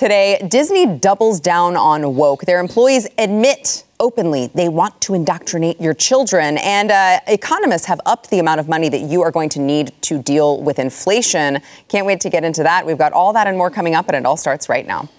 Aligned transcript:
Today, 0.00 0.40
Disney 0.48 0.86
doubles 0.86 1.40
down 1.40 1.76
on 1.76 2.16
woke. 2.16 2.46
Their 2.46 2.58
employees 2.58 3.06
admit 3.18 3.84
openly 4.00 4.46
they 4.54 4.66
want 4.66 4.98
to 5.02 5.12
indoctrinate 5.12 5.78
your 5.78 5.92
children. 5.92 6.56
And 6.56 6.90
uh, 6.90 7.20
economists 7.26 7.84
have 7.84 8.00
upped 8.06 8.30
the 8.30 8.38
amount 8.38 8.60
of 8.60 8.66
money 8.66 8.88
that 8.88 9.02
you 9.02 9.20
are 9.20 9.30
going 9.30 9.50
to 9.50 9.60
need 9.60 9.92
to 10.04 10.22
deal 10.22 10.62
with 10.62 10.78
inflation. 10.78 11.58
Can't 11.88 12.06
wait 12.06 12.20
to 12.20 12.30
get 12.30 12.44
into 12.44 12.62
that. 12.62 12.86
We've 12.86 12.96
got 12.96 13.12
all 13.12 13.34
that 13.34 13.46
and 13.46 13.58
more 13.58 13.68
coming 13.68 13.94
up, 13.94 14.08
and 14.08 14.16
it 14.16 14.24
all 14.24 14.38
starts 14.38 14.70
right 14.70 14.86
now. 14.86 15.10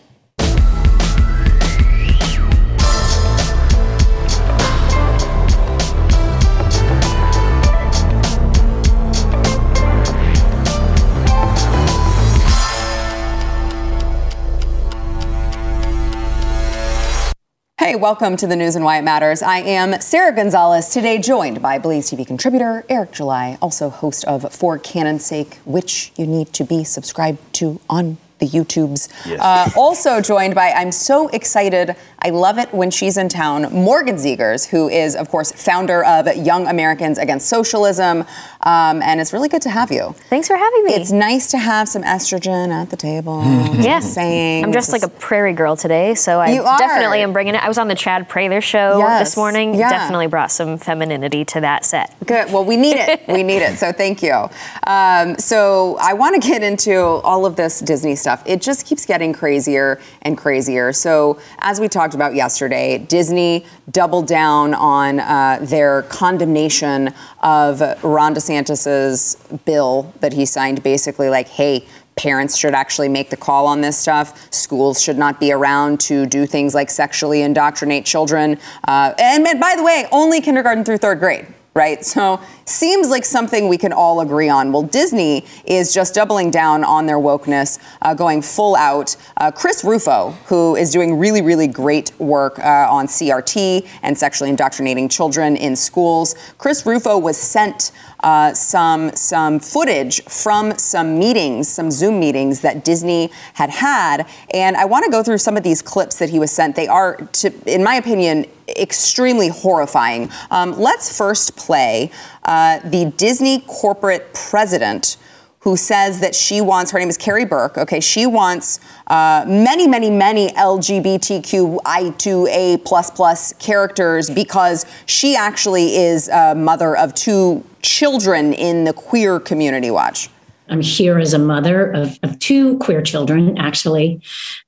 Hey, 17.91 17.97
welcome 17.97 18.37
to 18.37 18.47
the 18.47 18.55
news 18.55 18.77
and 18.77 18.85
why 18.85 18.99
it 18.99 19.01
matters. 19.01 19.43
I 19.43 19.57
am 19.57 19.99
Sara 19.99 20.33
Gonzales, 20.33 20.93
today 20.93 21.17
joined 21.17 21.61
by 21.61 21.77
Blaze 21.77 22.09
TV 22.09 22.25
contributor 22.25 22.85
Eric 22.87 23.11
July, 23.11 23.57
also 23.61 23.89
host 23.89 24.23
of 24.23 24.49
For 24.53 24.79
Canon's 24.79 25.25
Sake, 25.25 25.55
which 25.65 26.13
you 26.15 26.25
need 26.25 26.53
to 26.53 26.63
be 26.63 26.85
subscribed 26.85 27.39
to 27.55 27.81
on 27.89 28.15
the 28.41 28.47
YouTubes. 28.47 29.09
Yes. 29.25 29.39
Uh, 29.39 29.69
also 29.77 30.19
joined 30.19 30.55
by, 30.55 30.71
I'm 30.71 30.91
so 30.91 31.27
excited. 31.29 31.95
I 32.19 32.29
love 32.29 32.57
it 32.57 32.73
when 32.73 32.91
she's 32.91 33.17
in 33.17 33.29
town. 33.29 33.71
Morgan 33.73 34.15
Zegers, 34.15 34.67
who 34.67 34.89
is, 34.89 35.15
of 35.15 35.29
course, 35.29 35.51
founder 35.51 36.03
of 36.03 36.33
Young 36.35 36.67
Americans 36.67 37.17
Against 37.17 37.47
Socialism. 37.47 38.25
Um, 38.63 39.01
and 39.01 39.21
it's 39.21 39.31
really 39.33 39.49
good 39.49 39.61
to 39.63 39.69
have 39.69 39.91
you. 39.91 40.15
Thanks 40.29 40.47
for 40.47 40.55
having 40.55 40.83
me. 40.83 40.93
It's 40.93 41.11
nice 41.11 41.51
to 41.51 41.57
have 41.57 41.87
some 41.87 42.03
estrogen 42.03 42.69
at 42.69 42.89
the 42.89 42.97
table. 42.97 43.41
yes. 43.79 44.13
Saying 44.13 44.63
I'm 44.63 44.71
dressed 44.71 44.91
like 44.91 45.03
a 45.03 45.09
prairie 45.09 45.53
girl 45.53 45.75
today, 45.75 46.15
so 46.15 46.39
I 46.39 46.55
definitely 46.77 47.21
am 47.21 47.31
bringing 47.31 47.55
it. 47.55 47.63
I 47.63 47.67
was 47.67 47.77
on 47.77 47.87
the 47.87 47.95
Chad 47.95 48.27
Prather 48.27 48.61
show 48.61 48.97
yes. 48.97 49.29
this 49.29 49.37
morning. 49.37 49.75
Yeah. 49.75 49.89
Definitely 49.89 50.27
brought 50.27 50.51
some 50.51 50.77
femininity 50.77 51.45
to 51.45 51.61
that 51.61 51.85
set. 51.85 52.15
Good. 52.25 52.51
Well, 52.51 52.65
we 52.65 52.75
need 52.75 52.97
it. 52.97 53.21
we 53.27 53.43
need 53.51 53.61
it. 53.61 53.77
So 53.77 53.91
thank 53.91 54.23
you. 54.23 54.49
Um, 54.87 55.37
so 55.37 55.97
I 56.01 56.13
want 56.13 56.41
to 56.41 56.47
get 56.47 56.63
into 56.63 56.97
all 56.97 57.45
of 57.45 57.55
this 57.55 57.79
Disney 57.79 58.15
stuff 58.15 58.31
stuff. 58.31 58.43
It 58.45 58.61
just 58.61 58.85
keeps 58.85 59.05
getting 59.05 59.33
crazier 59.33 59.99
and 60.21 60.37
crazier. 60.37 60.93
So, 60.93 61.39
as 61.59 61.79
we 61.79 61.87
talked 61.87 62.13
about 62.13 62.35
yesterday, 62.35 62.97
Disney 62.97 63.65
doubled 63.89 64.27
down 64.27 64.73
on 64.73 65.19
uh, 65.19 65.59
their 65.61 66.03
condemnation 66.03 67.13
of 67.41 67.81
Ron 68.03 68.33
DeSantis's 68.51 69.37
bill 69.65 70.13
that 70.19 70.33
he 70.33 70.45
signed, 70.45 70.83
basically 70.83 71.29
like, 71.29 71.47
hey, 71.47 71.85
parents 72.15 72.57
should 72.57 72.73
actually 72.73 73.09
make 73.09 73.29
the 73.29 73.37
call 73.37 73.65
on 73.67 73.81
this 73.81 73.97
stuff. 73.97 74.51
Schools 74.53 75.01
should 75.01 75.17
not 75.17 75.39
be 75.39 75.51
around 75.51 75.99
to 76.01 76.25
do 76.25 76.45
things 76.45 76.75
like 76.75 76.89
sexually 76.89 77.41
indoctrinate 77.41 78.05
children. 78.05 78.59
Uh, 78.87 79.13
and, 79.17 79.47
and 79.47 79.59
by 79.59 79.75
the 79.75 79.83
way, 79.83 80.05
only 80.11 80.41
kindergarten 80.41 80.83
through 80.83 80.97
third 80.97 81.19
grade 81.19 81.47
right? 81.73 82.03
So 82.03 82.41
seems 82.71 83.09
like 83.09 83.25
something 83.25 83.67
we 83.67 83.77
can 83.77 83.93
all 83.93 84.21
agree 84.21 84.49
on. 84.49 84.71
Well, 84.71 84.83
Disney 84.83 85.45
is 85.65 85.93
just 85.93 86.15
doubling 86.15 86.49
down 86.49 86.83
on 86.83 87.05
their 87.05 87.17
wokeness, 87.17 87.79
uh, 88.01 88.13
going 88.13 88.41
full 88.41 88.75
out. 88.75 89.15
Uh, 89.37 89.51
Chris 89.51 89.83
Rufo, 89.83 90.31
who 90.45 90.75
is 90.75 90.91
doing 90.91 91.19
really, 91.19 91.41
really 91.41 91.67
great 91.67 92.11
work 92.19 92.57
uh, 92.59 92.87
on 92.89 93.07
CRT 93.07 93.87
and 94.01 94.17
sexually 94.17 94.49
indoctrinating 94.49 95.09
children 95.09 95.55
in 95.55 95.75
schools, 95.75 96.35
Chris 96.57 96.85
Rufo 96.85 97.17
was 97.17 97.37
sent 97.37 97.91
uh, 98.21 98.53
some 98.53 99.11
some 99.15 99.59
footage 99.59 100.23
from 100.25 100.77
some 100.77 101.17
meetings, 101.17 101.67
some 101.67 101.89
Zoom 101.91 102.19
meetings 102.19 102.61
that 102.61 102.85
Disney 102.85 103.31
had 103.53 103.69
had, 103.69 104.27
and 104.53 104.77
I 104.77 104.85
want 104.85 105.05
to 105.05 105.11
go 105.11 105.23
through 105.23 105.39
some 105.39 105.57
of 105.57 105.63
these 105.63 105.81
clips 105.81 106.19
that 106.19 106.29
he 106.29 106.39
was 106.39 106.51
sent. 106.51 106.75
They 106.75 106.87
are, 106.87 107.15
to, 107.15 107.51
in 107.65 107.83
my 107.83 107.95
opinion, 107.95 108.45
extremely 108.77 109.49
horrifying. 109.49 110.29
Um, 110.49 110.79
let's 110.79 111.15
first 111.15 111.55
play 111.57 112.11
uh, 112.43 112.79
the 112.79 113.13
Disney 113.17 113.61
corporate 113.67 114.33
president 114.33 115.17
who 115.61 115.77
says 115.77 116.19
that 116.21 116.33
she 116.33 116.59
wants, 116.59 116.89
her 116.91 116.97
name 116.97 117.09
is 117.09 117.19
Karey 117.19 117.47
Burke, 117.47 117.77
okay, 117.77 117.99
she 117.99 118.25
wants 118.25 118.79
uh, 119.07 119.45
many, 119.47 119.87
many, 119.87 120.09
many 120.09 120.47
LGBTQI2A 120.49 122.83
plus 122.83 123.11
plus 123.11 123.53
characters 123.53 124.27
because 124.29 124.85
she 125.05 125.35
actually 125.35 125.97
is 125.97 126.27
a 126.29 126.55
mother 126.55 126.97
of 126.97 127.13
two 127.13 127.63
children 127.83 128.53
in 128.53 128.85
the 128.85 128.93
queer 128.93 129.39
community. 129.39 129.91
Watch. 129.91 130.29
I'm 130.71 130.81
here 130.81 131.19
as 131.19 131.33
a 131.33 131.39
mother 131.39 131.91
of, 131.91 132.17
of 132.23 132.39
two 132.39 132.77
queer 132.79 133.01
children, 133.01 133.57
actually, 133.57 134.21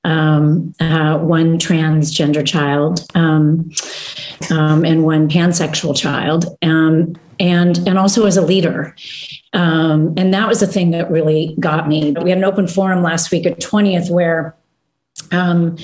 um, 0.04 0.74
uh, 0.78 1.18
one 1.18 1.58
transgender 1.58 2.46
child 2.46 3.06
um, 3.14 3.70
um, 4.50 4.84
and 4.84 5.04
one 5.04 5.28
pansexual 5.28 5.96
child, 5.96 6.44
um, 6.62 7.14
and 7.40 7.78
and 7.88 7.98
also 7.98 8.26
as 8.26 8.36
a 8.36 8.42
leader. 8.42 8.94
Um, 9.54 10.12
and 10.16 10.34
that 10.34 10.46
was 10.46 10.60
the 10.60 10.66
thing 10.66 10.90
that 10.90 11.10
really 11.10 11.56
got 11.58 11.88
me. 11.88 12.12
We 12.22 12.28
had 12.28 12.38
an 12.38 12.44
open 12.44 12.68
forum 12.68 13.02
last 13.02 13.30
week 13.30 13.46
at 13.46 13.58
20th 13.60 14.10
where 14.10 14.54
um, 15.30 15.76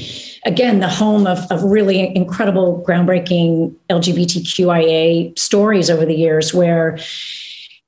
again, 0.45 0.81
the 0.81 0.89
home 0.89 1.27
of, 1.27 1.39
of, 1.51 1.63
really 1.63 2.15
incredible, 2.17 2.85
groundbreaking 2.87 3.75
LGBTQIA 3.89 5.39
stories 5.39 5.89
over 5.89 6.05
the 6.05 6.15
years, 6.15 6.53
where 6.53 6.99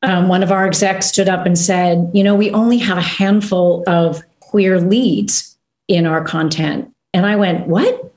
um, 0.03 0.29
one 0.29 0.43
of 0.43 0.51
our 0.51 0.67
execs 0.67 1.07
stood 1.07 1.29
up 1.29 1.47
and 1.47 1.59
said, 1.59 2.11
you 2.13 2.25
know, 2.25 2.35
we 2.35 2.51
only 2.51 2.79
have 2.79 2.99
a 2.99 3.03
handful 3.03 3.85
of 3.87 4.23
queer 4.41 4.81
leads 4.81 5.57
in 5.89 6.07
our 6.07 6.25
content. 6.25 6.93
And 7.15 7.27
I 7.27 7.37
went, 7.37 7.69
what? 7.69 8.13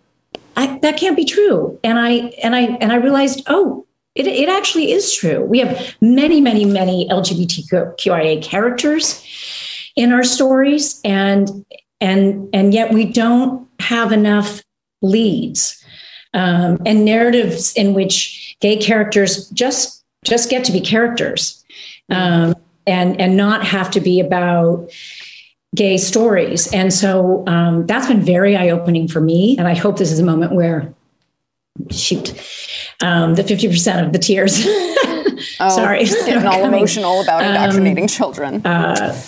I, 0.57 0.79
that 0.79 0.97
can't 0.97 1.15
be 1.15 1.25
true. 1.25 1.79
And 1.83 1.99
I 1.99 2.11
and 2.41 2.55
I 2.55 2.61
and 2.61 2.91
I 2.91 2.95
realized, 2.95 3.43
oh, 3.47 3.85
it, 4.15 4.25
it 4.25 4.47
actually 4.47 4.91
is 4.91 5.13
true. 5.13 5.43
We 5.43 5.59
have 5.59 5.95
many, 6.01 6.39
many, 6.39 6.63
many 6.63 7.07
LGBTQIA 7.09 8.41
characters 8.41 9.23
in 9.97 10.13
our 10.13 10.23
stories, 10.23 11.01
and 11.03 11.65
and 11.99 12.47
and 12.53 12.73
yet 12.73 12.93
we 12.93 13.05
don't 13.05 13.67
have 13.79 14.13
enough 14.13 14.63
leads 15.01 15.83
um, 16.33 16.81
and 16.85 17.03
narratives 17.03 17.73
in 17.73 17.93
which 17.93 18.55
gay 18.61 18.77
characters 18.77 19.49
just 19.49 20.03
just 20.23 20.49
get 20.49 20.63
to 20.65 20.71
be 20.71 20.79
characters 20.79 21.64
um, 22.09 22.55
and 22.87 23.19
and 23.19 23.37
not 23.37 23.65
have 23.65 23.91
to 23.91 23.99
be 23.99 24.19
about 24.19 24.89
gay 25.75 25.97
stories. 25.97 26.71
And 26.73 26.93
so 26.93 27.45
um, 27.47 27.85
that's 27.85 28.07
been 28.07 28.21
very 28.21 28.55
eye 28.55 28.69
opening 28.69 29.07
for 29.07 29.21
me. 29.21 29.57
And 29.57 29.67
I 29.67 29.75
hope 29.75 29.97
this 29.97 30.11
is 30.11 30.19
a 30.19 30.23
moment 30.23 30.53
where, 30.53 30.93
shoot, 31.91 32.29
um, 33.01 33.35
the 33.35 33.43
50% 33.43 34.05
of 34.05 34.13
the 34.13 34.19
tears. 34.19 34.65
oh, 35.59 35.75
Sorry. 35.75 36.05
Getting 36.25 36.47
all 36.47 36.63
emotional 36.63 37.21
about 37.21 37.43
indoctrinating 37.43 38.05
um, 38.05 38.07
children. 38.07 38.65
Uh, 38.65 39.21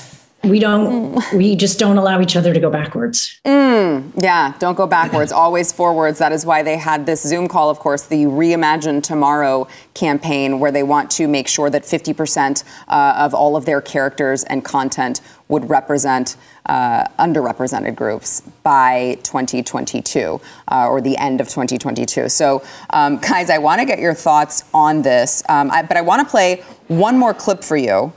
we 0.44 0.59
don't 0.59 1.16
mm. 1.16 1.38
we 1.38 1.56
just 1.56 1.80
don't 1.80 1.98
allow 1.98 2.22
each 2.22 2.36
other 2.36 2.53
to 2.53 2.59
go 2.59 2.70
backwards. 2.70 3.40
Mm, 3.44 4.12
yeah 4.22 4.53
don't 4.59 4.75
go 4.75 4.88
backwards. 4.88 5.31
Always 5.44 5.72
forwards. 5.72 6.20
That 6.20 6.31
is 6.31 6.46
why 6.46 6.64
they 6.64 6.78
had 6.78 7.06
this 7.06 7.24
zoom 7.24 7.48
call 7.48 7.70
of 7.70 7.80
course 7.80 8.03
the 8.06 8.25
reimagine 8.25 9.02
tomorrow 9.02 9.68
campaign 9.94 10.59
where 10.59 10.72
they 10.72 10.84
want 10.84 11.09
to 11.12 11.28
make 11.28 11.48
sure 11.48 11.70
that 11.70 11.84
50% 11.84 12.64
uh, 12.88 13.14
of 13.18 13.34
all 13.34 13.56
of 13.56 13.66
their 13.66 13.81
characters 13.81 14.44
and 14.44 14.64
content 14.64 15.22
would 15.48 15.70
represent 15.70 16.36
uh, 16.66 17.06
underrepresented 17.18 17.96
groups 17.96 18.42
by 18.64 19.18
2022 19.24 20.42
uh, 20.69 20.88
or 20.88 21.02
the 21.02 21.18
end 21.18 21.40
of 21.40 21.48
2022 21.48 22.28
so 22.30 22.62
um, 22.92 23.18
guys 23.18 23.50
i 23.50 23.58
want 23.58 23.80
to 23.80 23.86
get 23.86 24.00
your 24.00 24.14
thoughts 24.14 24.66
on 24.74 25.02
this. 25.02 25.42
Um, 25.50 25.72
I, 25.72 25.81
but 25.81 25.98
i 25.98 26.02
want 26.02 26.25
to 26.25 26.30
play 26.30 26.64
one 26.88 27.18
more 27.18 27.34
clip 27.34 27.64
for 27.64 27.78
you 27.78 28.14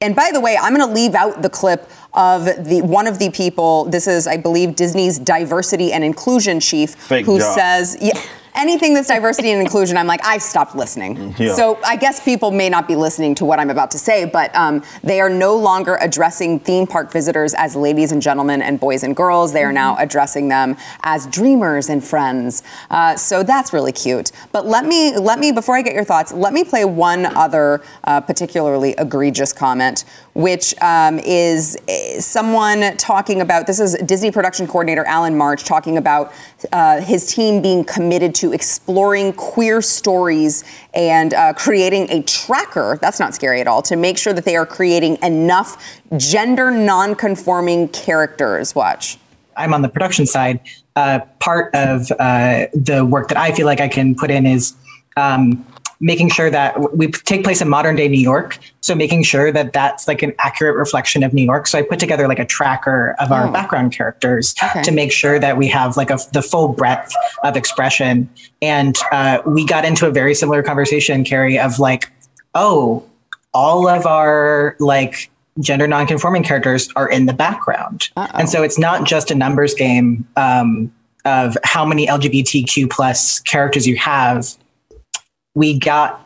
and 0.00 0.14
by 0.14 0.30
the 0.32 0.40
way, 0.40 0.56
I'm 0.60 0.74
going 0.74 0.86
to 0.86 0.94
leave 0.94 1.14
out 1.14 1.40
the 1.42 1.48
clip 1.48 1.88
of 2.12 2.44
the 2.44 2.82
one 2.82 3.06
of 3.06 3.18
the 3.18 3.30
people. 3.30 3.86
This 3.86 4.06
is, 4.06 4.26
I 4.26 4.36
believe, 4.36 4.76
Disney's 4.76 5.18
diversity 5.18 5.92
and 5.92 6.04
inclusion 6.04 6.60
chief, 6.60 6.94
Fake 6.94 7.24
who 7.24 7.38
job. 7.38 7.54
says, 7.54 7.96
yeah, 8.00 8.20
anything 8.56 8.94
that's 8.94 9.08
diversity 9.08 9.50
and 9.50 9.60
inclusion, 9.66 9.96
I'm 9.96 10.06
like, 10.06 10.24
I've 10.24 10.42
stopped 10.42 10.74
listening. 10.74 11.34
Yeah. 11.38 11.54
So 11.54 11.78
I 11.84 11.96
guess 11.96 12.24
people 12.24 12.50
may 12.50 12.68
not 12.68 12.88
be 12.88 12.96
listening 12.96 13.34
to 13.36 13.44
what 13.44 13.58
I'm 13.58 13.70
about 13.70 13.90
to 13.92 13.98
say, 13.98 14.24
but 14.24 14.54
um, 14.54 14.82
they 15.02 15.20
are 15.20 15.30
no 15.30 15.56
longer 15.56 15.98
addressing 16.00 16.60
theme 16.60 16.86
park 16.86 17.12
visitors 17.12 17.54
as 17.54 17.76
ladies 17.76 18.12
and 18.12 18.20
gentlemen 18.20 18.62
and 18.62 18.80
boys 18.80 19.02
and 19.02 19.14
girls. 19.14 19.52
They 19.52 19.62
are 19.62 19.72
now 19.72 19.94
mm-hmm. 19.94 20.02
addressing 20.02 20.48
them 20.48 20.76
as 21.02 21.26
dreamers 21.26 21.88
and 21.88 22.02
friends. 22.02 22.62
Uh, 22.90 23.16
so 23.16 23.42
that's 23.42 23.72
really 23.72 23.92
cute. 23.92 24.32
But 24.52 24.66
let 24.66 24.86
me 24.86 25.16
let 25.16 25.38
me 25.38 25.52
before 25.52 25.76
I 25.76 25.82
get 25.82 25.94
your 25.94 26.04
thoughts, 26.04 26.32
let 26.32 26.52
me 26.52 26.64
play 26.64 26.84
one 26.84 27.26
other 27.26 27.82
uh, 28.04 28.20
particularly 28.20 28.94
egregious 28.98 29.52
comment, 29.52 30.04
which 30.36 30.74
um, 30.82 31.18
is 31.20 31.78
eh, 31.88 32.20
someone 32.20 32.94
talking 32.98 33.40
about. 33.40 33.66
This 33.66 33.80
is 33.80 33.94
Disney 34.04 34.30
production 34.30 34.66
coordinator 34.66 35.02
Allen 35.06 35.34
March 35.34 35.64
talking 35.64 35.96
about 35.96 36.30
uh, 36.72 37.00
his 37.00 37.32
team 37.32 37.62
being 37.62 37.82
committed 37.84 38.34
to 38.36 38.52
exploring 38.52 39.32
queer 39.32 39.80
stories 39.80 40.62
and 40.92 41.32
uh, 41.32 41.54
creating 41.54 42.10
a 42.10 42.22
tracker. 42.22 42.98
That's 43.00 43.18
not 43.18 43.34
scary 43.34 43.62
at 43.62 43.66
all. 43.66 43.80
To 43.82 43.96
make 43.96 44.18
sure 44.18 44.34
that 44.34 44.44
they 44.44 44.56
are 44.56 44.66
creating 44.66 45.16
enough 45.22 45.98
gender 46.18 46.70
non-conforming 46.70 47.88
characters. 47.88 48.74
Watch. 48.74 49.16
I'm 49.56 49.72
on 49.72 49.80
the 49.80 49.88
production 49.88 50.26
side, 50.26 50.60
uh, 50.96 51.20
part 51.38 51.74
of 51.74 52.12
uh, 52.18 52.66
the 52.74 53.06
work 53.10 53.28
that 53.28 53.38
I 53.38 53.52
feel 53.52 53.64
like 53.64 53.80
I 53.80 53.88
can 53.88 54.14
put 54.14 54.30
in 54.30 54.44
is 54.44 54.74
um, 55.16 55.64
making 56.00 56.28
sure 56.28 56.50
that 56.50 56.96
we 56.96 57.10
take 57.10 57.42
place 57.42 57.60
in 57.60 57.68
modern 57.68 57.96
day 57.96 58.08
New 58.08 58.20
York. 58.20 58.58
So 58.80 58.94
making 58.94 59.22
sure 59.22 59.50
that 59.52 59.72
that's 59.72 60.06
like 60.06 60.22
an 60.22 60.34
accurate 60.38 60.76
reflection 60.76 61.22
of 61.22 61.32
New 61.32 61.44
York. 61.44 61.66
So 61.66 61.78
I 61.78 61.82
put 61.82 61.98
together 61.98 62.28
like 62.28 62.38
a 62.38 62.44
tracker 62.44 63.14
of 63.18 63.32
our 63.32 63.48
oh. 63.48 63.52
background 63.52 63.92
characters 63.92 64.54
okay. 64.62 64.82
to 64.82 64.92
make 64.92 65.12
sure 65.12 65.38
that 65.38 65.56
we 65.56 65.68
have 65.68 65.96
like 65.96 66.10
a, 66.10 66.18
the 66.32 66.42
full 66.42 66.68
breadth 66.68 67.12
of 67.42 67.56
expression. 67.56 68.28
And 68.60 68.96
uh, 69.12 69.40
we 69.46 69.64
got 69.64 69.84
into 69.84 70.06
a 70.06 70.10
very 70.10 70.34
similar 70.34 70.62
conversation, 70.62 71.24
Karey, 71.24 71.58
of 71.58 71.78
like, 71.78 72.12
oh, 72.54 73.04
all 73.54 73.88
of 73.88 74.06
our 74.06 74.76
like 74.78 75.30
gender 75.60 75.86
nonconforming 75.86 76.42
characters 76.42 76.90
are 76.96 77.08
in 77.08 77.26
the 77.26 77.32
background. 77.32 78.10
Uh-oh. 78.16 78.38
And 78.38 78.48
so 78.48 78.62
it's 78.62 78.78
not 78.78 79.04
just 79.04 79.30
a 79.30 79.34
numbers 79.34 79.74
game 79.74 80.26
um, 80.36 80.92
of 81.24 81.56
how 81.64 81.84
many 81.84 82.06
LGBTQ 82.06 82.90
plus 82.90 83.40
characters 83.40 83.86
you 83.86 83.96
have 83.96 84.54
we 85.56 85.76
got 85.76 86.24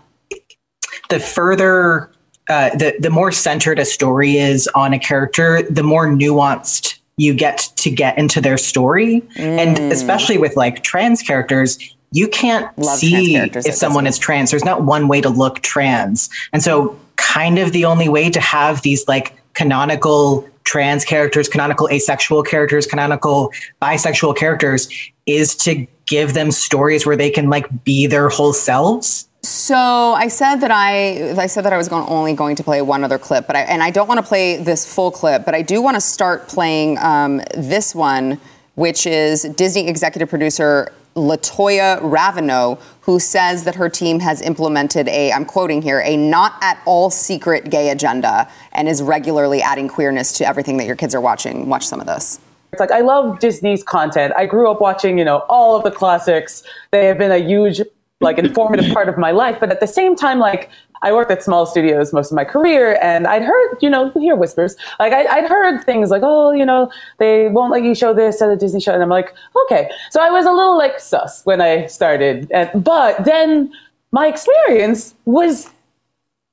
the 1.09 1.21
further 1.21 2.11
uh, 2.51 2.71
the 2.77 2.95
the 2.99 3.11
more 3.11 3.33
centered 3.33 3.79
a 3.79 3.85
story 3.85 4.37
is 4.37 4.69
on 4.75 4.93
a 4.93 4.99
character, 4.99 5.63
the 5.63 5.85
more 5.85 6.07
nuanced 6.07 6.99
you 7.17 7.33
get 7.33 7.71
to 7.77 7.91
get 7.91 8.19
into 8.19 8.41
their 8.41 8.59
story, 8.59 9.23
mm. 9.37 9.59
and 9.59 9.79
especially 9.93 10.37
with 10.37 10.57
like 10.57 10.83
trans 10.83 11.23
characters, 11.23 11.79
you 12.11 12.27
can't 12.27 12.77
Love 12.77 12.99
see 12.99 13.37
if 13.37 13.75
someone 13.75 14.07
is 14.07 14.19
trans. 14.19 14.51
There's 14.51 14.65
not 14.65 14.83
one 14.83 15.07
way 15.07 15.21
to 15.21 15.29
look 15.29 15.61
trans, 15.61 16.29
and 16.53 16.63
so 16.63 16.99
kind 17.17 17.59
of 17.59 17.73
the 17.73 17.85
only 17.85 18.09
way 18.09 18.31
to 18.31 18.41
have 18.41 18.83
these 18.83 19.07
like 19.07 19.37
canonical 19.55 20.49
trans 20.65 21.05
characters, 21.05 21.49
canonical 21.49 21.89
asexual 21.89 22.43
characters, 22.43 22.87
canonical 22.87 23.53
bisexual 23.81 24.37
characters 24.37 24.89
is 25.27 25.55
to 25.55 25.87
give 26.11 26.35
them 26.35 26.51
stories 26.51 27.07
where 27.07 27.17
they 27.17 27.31
can 27.31 27.49
like 27.49 27.85
be 27.85 28.07
their 28.07 28.29
whole 28.29 28.53
selves. 28.53 29.29
So 29.43 29.75
I 29.77 30.29
said 30.29 30.57
that 30.57 30.71
I 30.71 31.31
I 31.41 31.47
said 31.47 31.65
that 31.65 31.73
I 31.73 31.79
was 31.79 31.89
going, 31.89 32.07
only 32.09 32.35
going 32.35 32.57
to 32.57 32.65
play 32.65 32.83
one 32.83 33.05
other 33.05 33.19
clip, 33.19 33.47
but 33.47 33.57
I, 33.57 33.61
and 33.61 33.83
I 33.83 33.91
don't 33.91 34.09
want 34.09 34.19
to 34.19 34.27
play 34.27 34.57
this 34.59 34.93
full 34.93 35.11
clip, 35.11 35.47
but 35.47 35.55
I 35.55 35.63
do 35.63 35.81
want 35.81 35.95
to 35.95 36.01
start 36.01 36.49
playing 36.49 36.99
um, 36.99 37.41
this 37.57 37.95
one, 37.95 38.39
which 38.75 39.07
is 39.07 39.45
Disney 39.45 39.89
executive 39.89 40.29
producer 40.29 40.93
Latoya 41.15 42.01
Raveneau, 42.01 42.81
who 43.03 43.19
says 43.19 43.65
that 43.65 43.77
her 43.77 43.89
team 43.89 44.21
has 44.21 44.43
implemented 44.43 45.09
a, 45.09 45.33
I'm 45.33 45.45
quoting 45.45 45.83
here, 45.83 46.01
a 46.05 46.17
not 46.17 46.55
at 46.63 46.81
all 46.85 47.11
secret 47.11 47.71
gay 47.71 47.91
agenda 47.91 48.49
and 48.73 48.89
is 48.89 49.03
regularly 49.03 49.63
adding 49.63 49.89
queerness 49.89 50.33
to 50.35 50.47
everything 50.47 50.77
that 50.77 50.87
your 50.87 50.97
kids 50.97 51.15
are 51.15 51.21
watching. 51.21 51.69
Watch 51.69 51.87
some 51.87 52.01
of 52.01 52.07
this. 52.07 52.41
It's 52.73 52.81
like 52.81 52.91
I 52.93 53.01
love 53.01 53.41
Disney's 53.41 53.83
content. 53.83 54.33
I 54.37 54.47
grew 54.47 54.71
up 54.71 54.81
watching, 54.81 55.19
you 55.19 55.25
know, 55.25 55.39
all 55.49 55.77
of 55.77 55.83
the 55.83 55.91
classics. 55.91 56.63
They 56.91 57.07
have 57.07 57.19
been 57.19 57.33
a 57.33 57.39
huge 57.39 57.81
like 58.21 58.39
informative 58.39 58.93
part 58.93 59.09
of 59.09 59.17
my 59.19 59.31
life. 59.31 59.59
But 59.59 59.71
at 59.71 59.81
the 59.81 59.87
same 59.87 60.15
time, 60.15 60.39
like 60.39 60.71
I 61.03 61.13
worked 61.13 61.31
at 61.31 61.43
small 61.43 61.67
studios 61.67 62.13
most 62.13 62.31
of 62.31 62.37
my 62.37 62.45
career, 62.45 62.99
and 63.01 63.27
I'd 63.27 63.43
heard, 63.43 63.79
you 63.81 63.89
know, 63.89 64.11
hear 64.11 64.37
whispers. 64.37 64.77
Like 64.99 65.13
I, 65.13 65.41
would 65.41 65.49
heard 65.49 65.85
things 65.85 66.11
like, 66.11 66.23
oh, 66.25 66.53
you 66.53 66.65
know, 66.65 66.91
they 67.19 67.49
won't 67.49 67.73
let 67.73 67.83
you 67.83 67.95
show 67.95 68.13
this 68.13 68.43
at 68.43 68.51
a 68.51 68.57
Disney 68.57 68.81
show, 68.81 68.93
and 68.93 69.03
I'm 69.03 69.09
like, 69.09 69.35
okay. 69.65 69.91
So 70.11 70.21
I 70.21 70.31
was 70.31 70.45
a 70.45 70.53
little 70.53 70.77
like 70.77 71.01
sus 71.01 71.45
when 71.45 71.61
I 71.61 71.87
started, 71.87 72.51
and, 72.53 72.85
but 72.85 73.25
then 73.25 73.73
my 74.13 74.27
experience 74.27 75.15
was 75.25 75.71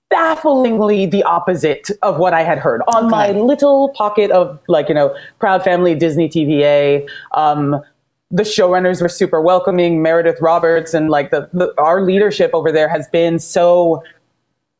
bafflingly 0.10 1.06
the 1.06 1.24
opposite 1.24 1.90
of 2.02 2.18
what 2.18 2.34
I 2.34 2.44
had 2.44 2.58
heard 2.58 2.82
on 2.88 3.06
okay. 3.06 3.10
my 3.10 3.32
little 3.32 3.90
pocket 3.90 4.32
of 4.32 4.60
like 4.68 4.90
you 4.90 4.96
know 4.96 5.16
proud 5.40 5.64
family 5.64 5.96
Disney 5.96 6.30
TVA. 6.30 7.08
Um, 7.34 7.82
the 8.30 8.44
showrunners 8.44 9.02
were 9.02 9.10
super 9.10 9.42
welcoming. 9.42 10.02
Meredith 10.02 10.42
Roberts 10.42 10.94
and 10.94 11.10
like 11.10 11.32
the, 11.32 11.50
the 11.54 11.74
our 11.78 12.02
leadership 12.02 12.52
over 12.54 12.72
there 12.72 12.90
has 12.90 13.08
been 13.08 13.40
so 13.40 14.04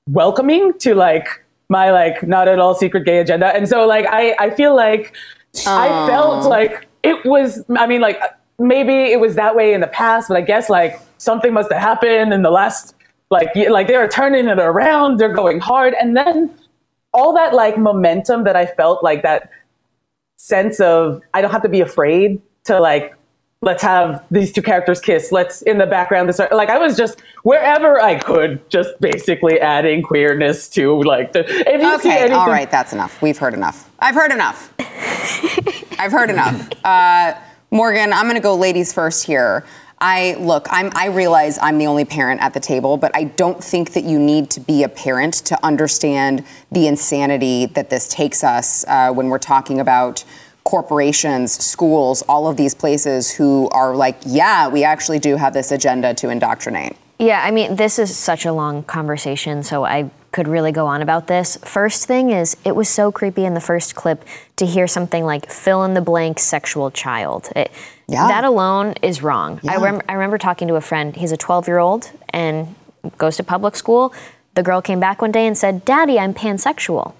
welcoming 0.10 0.78
to 0.80 0.96
like 0.96 1.28
my 1.70 1.92
like 1.92 2.26
not 2.28 2.48
at 2.48 2.60
all 2.60 2.76
secret 2.76 3.06
gay 3.06 3.20
agenda. 3.20 3.48
And 3.48 3.68
so 3.68 3.86
like 3.86 4.06
I 4.10 4.36
I 4.40 4.50
feel 4.50 4.76
like 4.76 5.16
Aww. 5.56 5.68
I 5.68 6.08
felt 6.08 6.46
like 6.46 6.88
it 7.04 7.26
was 7.26 7.64
I 7.78 7.88
mean 7.88 8.02
like 8.02 8.20
maybe 8.60 9.12
it 9.12 9.20
was 9.20 9.36
that 9.36 9.56
way 9.56 9.74
in 9.74 9.82
the 9.82 9.88
past, 9.88 10.30
but 10.30 10.38
I 10.38 10.42
guess 10.42 10.70
like 10.70 11.00
something 11.18 11.54
must 11.54 11.72
have 11.72 11.82
happened 11.82 12.34
in 12.34 12.42
the 12.42 12.52
last 12.52 12.96
like 13.30 13.56
like 13.56 13.88
they're 13.88 14.08
turning 14.08 14.48
it 14.48 14.60
around, 14.60 15.20
they're 15.20 15.34
going 15.34 15.60
hard 15.60 15.94
and 16.00 16.16
then 16.16 16.54
all 17.14 17.34
that 17.34 17.54
like 17.54 17.78
momentum 17.78 18.44
that 18.44 18.56
I 18.56 18.66
felt 18.66 19.04
like 19.04 19.24
that 19.24 19.50
sense 20.38 20.80
of 20.80 21.22
I 21.34 21.42
don't 21.42 21.52
have 21.52 21.64
to 21.64 21.70
be 21.70 21.82
afraid 21.82 22.42
to 22.66 22.80
like 22.80 23.16
let's 23.62 23.82
have 23.82 24.24
these 24.30 24.52
two 24.52 24.62
characters 24.62 25.00
kiss. 25.00 25.32
Let's 25.32 25.62
in 25.64 25.78
the 25.78 25.88
background. 25.88 26.30
This 26.30 26.40
like 26.40 26.70
I 26.70 26.78
was 26.78 26.96
just 26.96 27.22
wherever 27.44 28.00
I 28.00 28.20
could, 28.20 28.70
just 28.70 29.00
basically 29.02 29.60
adding 29.60 30.04
queerness 30.04 30.70
to 30.70 31.02
like 31.04 31.34
the. 31.34 31.44
if 31.48 31.82
you 31.82 31.96
okay, 31.96 32.20
anything, 32.20 32.34
all 32.34 32.48
right, 32.48 32.70
that's 32.70 32.94
enough. 32.94 33.22
We've 33.22 33.38
heard 33.38 33.54
enough. 33.54 33.90
I've 34.00 34.16
heard 34.16 34.32
enough. 34.32 34.74
I've 36.00 36.12
heard 36.12 36.30
enough. 36.30 36.70
Uh, 36.84 37.34
Morgan, 37.72 38.14
I'm 38.14 38.26
going 38.26 38.36
to 38.36 38.42
go 38.42 38.56
ladies 38.56 38.94
first 38.94 39.26
here. 39.26 39.66
I 40.00 40.36
look, 40.40 40.68
I'm, 40.70 40.92
I 40.96 41.08
realize 41.08 41.58
I'm 41.62 41.78
the 41.78 41.88
only 41.88 42.06
parent 42.06 42.42
at 42.42 42.54
the 42.54 42.60
table, 42.60 42.98
but 42.98 43.12
I 43.16 43.24
don't 43.24 43.64
think 43.64 43.94
that 43.94 44.04
you 44.04 44.20
need 44.20 44.50
to 44.52 44.60
be 44.60 44.84
a 44.84 44.90
parent 44.90 45.34
to 45.46 45.66
understand 45.66 46.46
the 46.72 46.88
insanity 46.88 47.66
that 47.68 47.90
this 47.90 48.08
takes 48.08 48.44
us 48.44 48.86
uh, 48.88 49.12
when 49.12 49.30
we're 49.30 49.40
talking 49.40 49.80
about 49.80 50.24
corporations, 50.64 51.54
schools, 51.64 52.22
all 52.24 52.48
of 52.48 52.58
these 52.58 52.76
places 52.76 53.32
who 53.32 53.70
are 53.70 53.96
like, 53.96 54.18
yeah, 54.26 54.68
we 54.68 54.84
actually 54.84 55.18
do 55.18 55.38
have 55.38 55.54
this 55.54 55.72
agenda 55.72 56.14
to 56.14 56.30
indoctrinate. 56.30 56.96
Yeah, 57.20 57.42
I 57.44 57.52
mean, 57.52 57.78
this 57.78 57.98
is 57.98 58.16
such 58.16 58.46
a 58.46 58.54
long 58.54 58.84
conversation, 58.84 59.64
so 59.64 59.86
I 59.86 60.12
could 60.32 60.48
really 60.48 60.72
go 60.72 60.88
on 60.88 61.02
about 61.02 61.28
this. 61.28 61.58
First 61.64 62.06
thing 62.06 62.30
is, 62.30 62.58
it 62.66 62.76
was 62.76 62.90
so 62.90 63.12
creepy 63.12 63.46
in 63.46 63.54
the 63.54 63.62
first 63.62 63.96
clip 63.96 64.24
to 64.58 64.66
hear 64.66 64.88
something 64.88 65.24
like 65.24 65.50
fill 65.50 65.84
in 65.84 65.94
the 65.94 66.02
blank 66.02 66.40
sexual 66.40 66.92
child. 66.92 67.50
It, 67.56 67.72
yeah. 68.08 68.28
That 68.28 68.44
alone 68.44 68.94
is 69.02 69.22
wrong. 69.22 69.60
Yeah. 69.64 69.74
I, 69.74 69.84
rem- 69.84 70.02
I 70.08 70.14
remember 70.14 70.38
talking 70.38 70.68
to 70.70 70.76
a 70.76 70.82
friend, 70.82 71.16
he's 71.16 71.32
a 71.32 71.38
12 71.38 71.68
year 71.68 71.78
old 71.78 72.12
and 72.30 72.76
goes 73.18 73.38
to 73.38 73.44
public 73.44 73.76
school. 73.76 74.14
The 74.56 74.64
girl 74.64 74.82
came 74.82 75.00
back 75.00 75.22
one 75.22 75.32
day 75.32 75.46
and 75.46 75.58
said, 75.58 75.86
Daddy, 75.86 76.18
I'm 76.20 76.34
pansexual. 76.34 77.14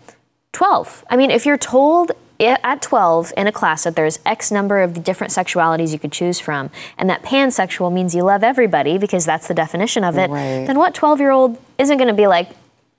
12. 0.54 1.06
I 1.10 1.18
mean, 1.18 1.30
if 1.30 1.46
you're 1.46 1.58
told 1.58 2.12
at 2.40 2.82
12 2.82 3.34
in 3.36 3.48
a 3.48 3.52
class 3.52 3.84
that 3.84 3.96
there's 3.96 4.20
X 4.26 4.52
number 4.52 4.82
of 4.82 5.04
different 5.04 5.34
sexualities 5.34 5.92
you 5.92 6.00
could 6.00 6.12
choose 6.12 6.40
from, 6.40 6.70
and 6.98 7.10
that 7.10 7.24
pansexual 7.24 7.92
means 7.92 8.16
you 8.16 8.24
love 8.24 8.44
everybody 8.44 8.98
because 8.98 9.26
that's 9.26 9.48
the 9.48 9.54
definition 9.54 10.04
of 10.04 10.18
it, 10.18 10.30
right. 10.30 10.66
then 10.66 10.78
what 10.78 10.94
12 10.94 11.20
year 11.20 11.32
old 11.32 11.58
isn't 11.78 11.98
going 11.98 12.08
to 12.08 12.14
be 12.14 12.28
like, 12.28 12.50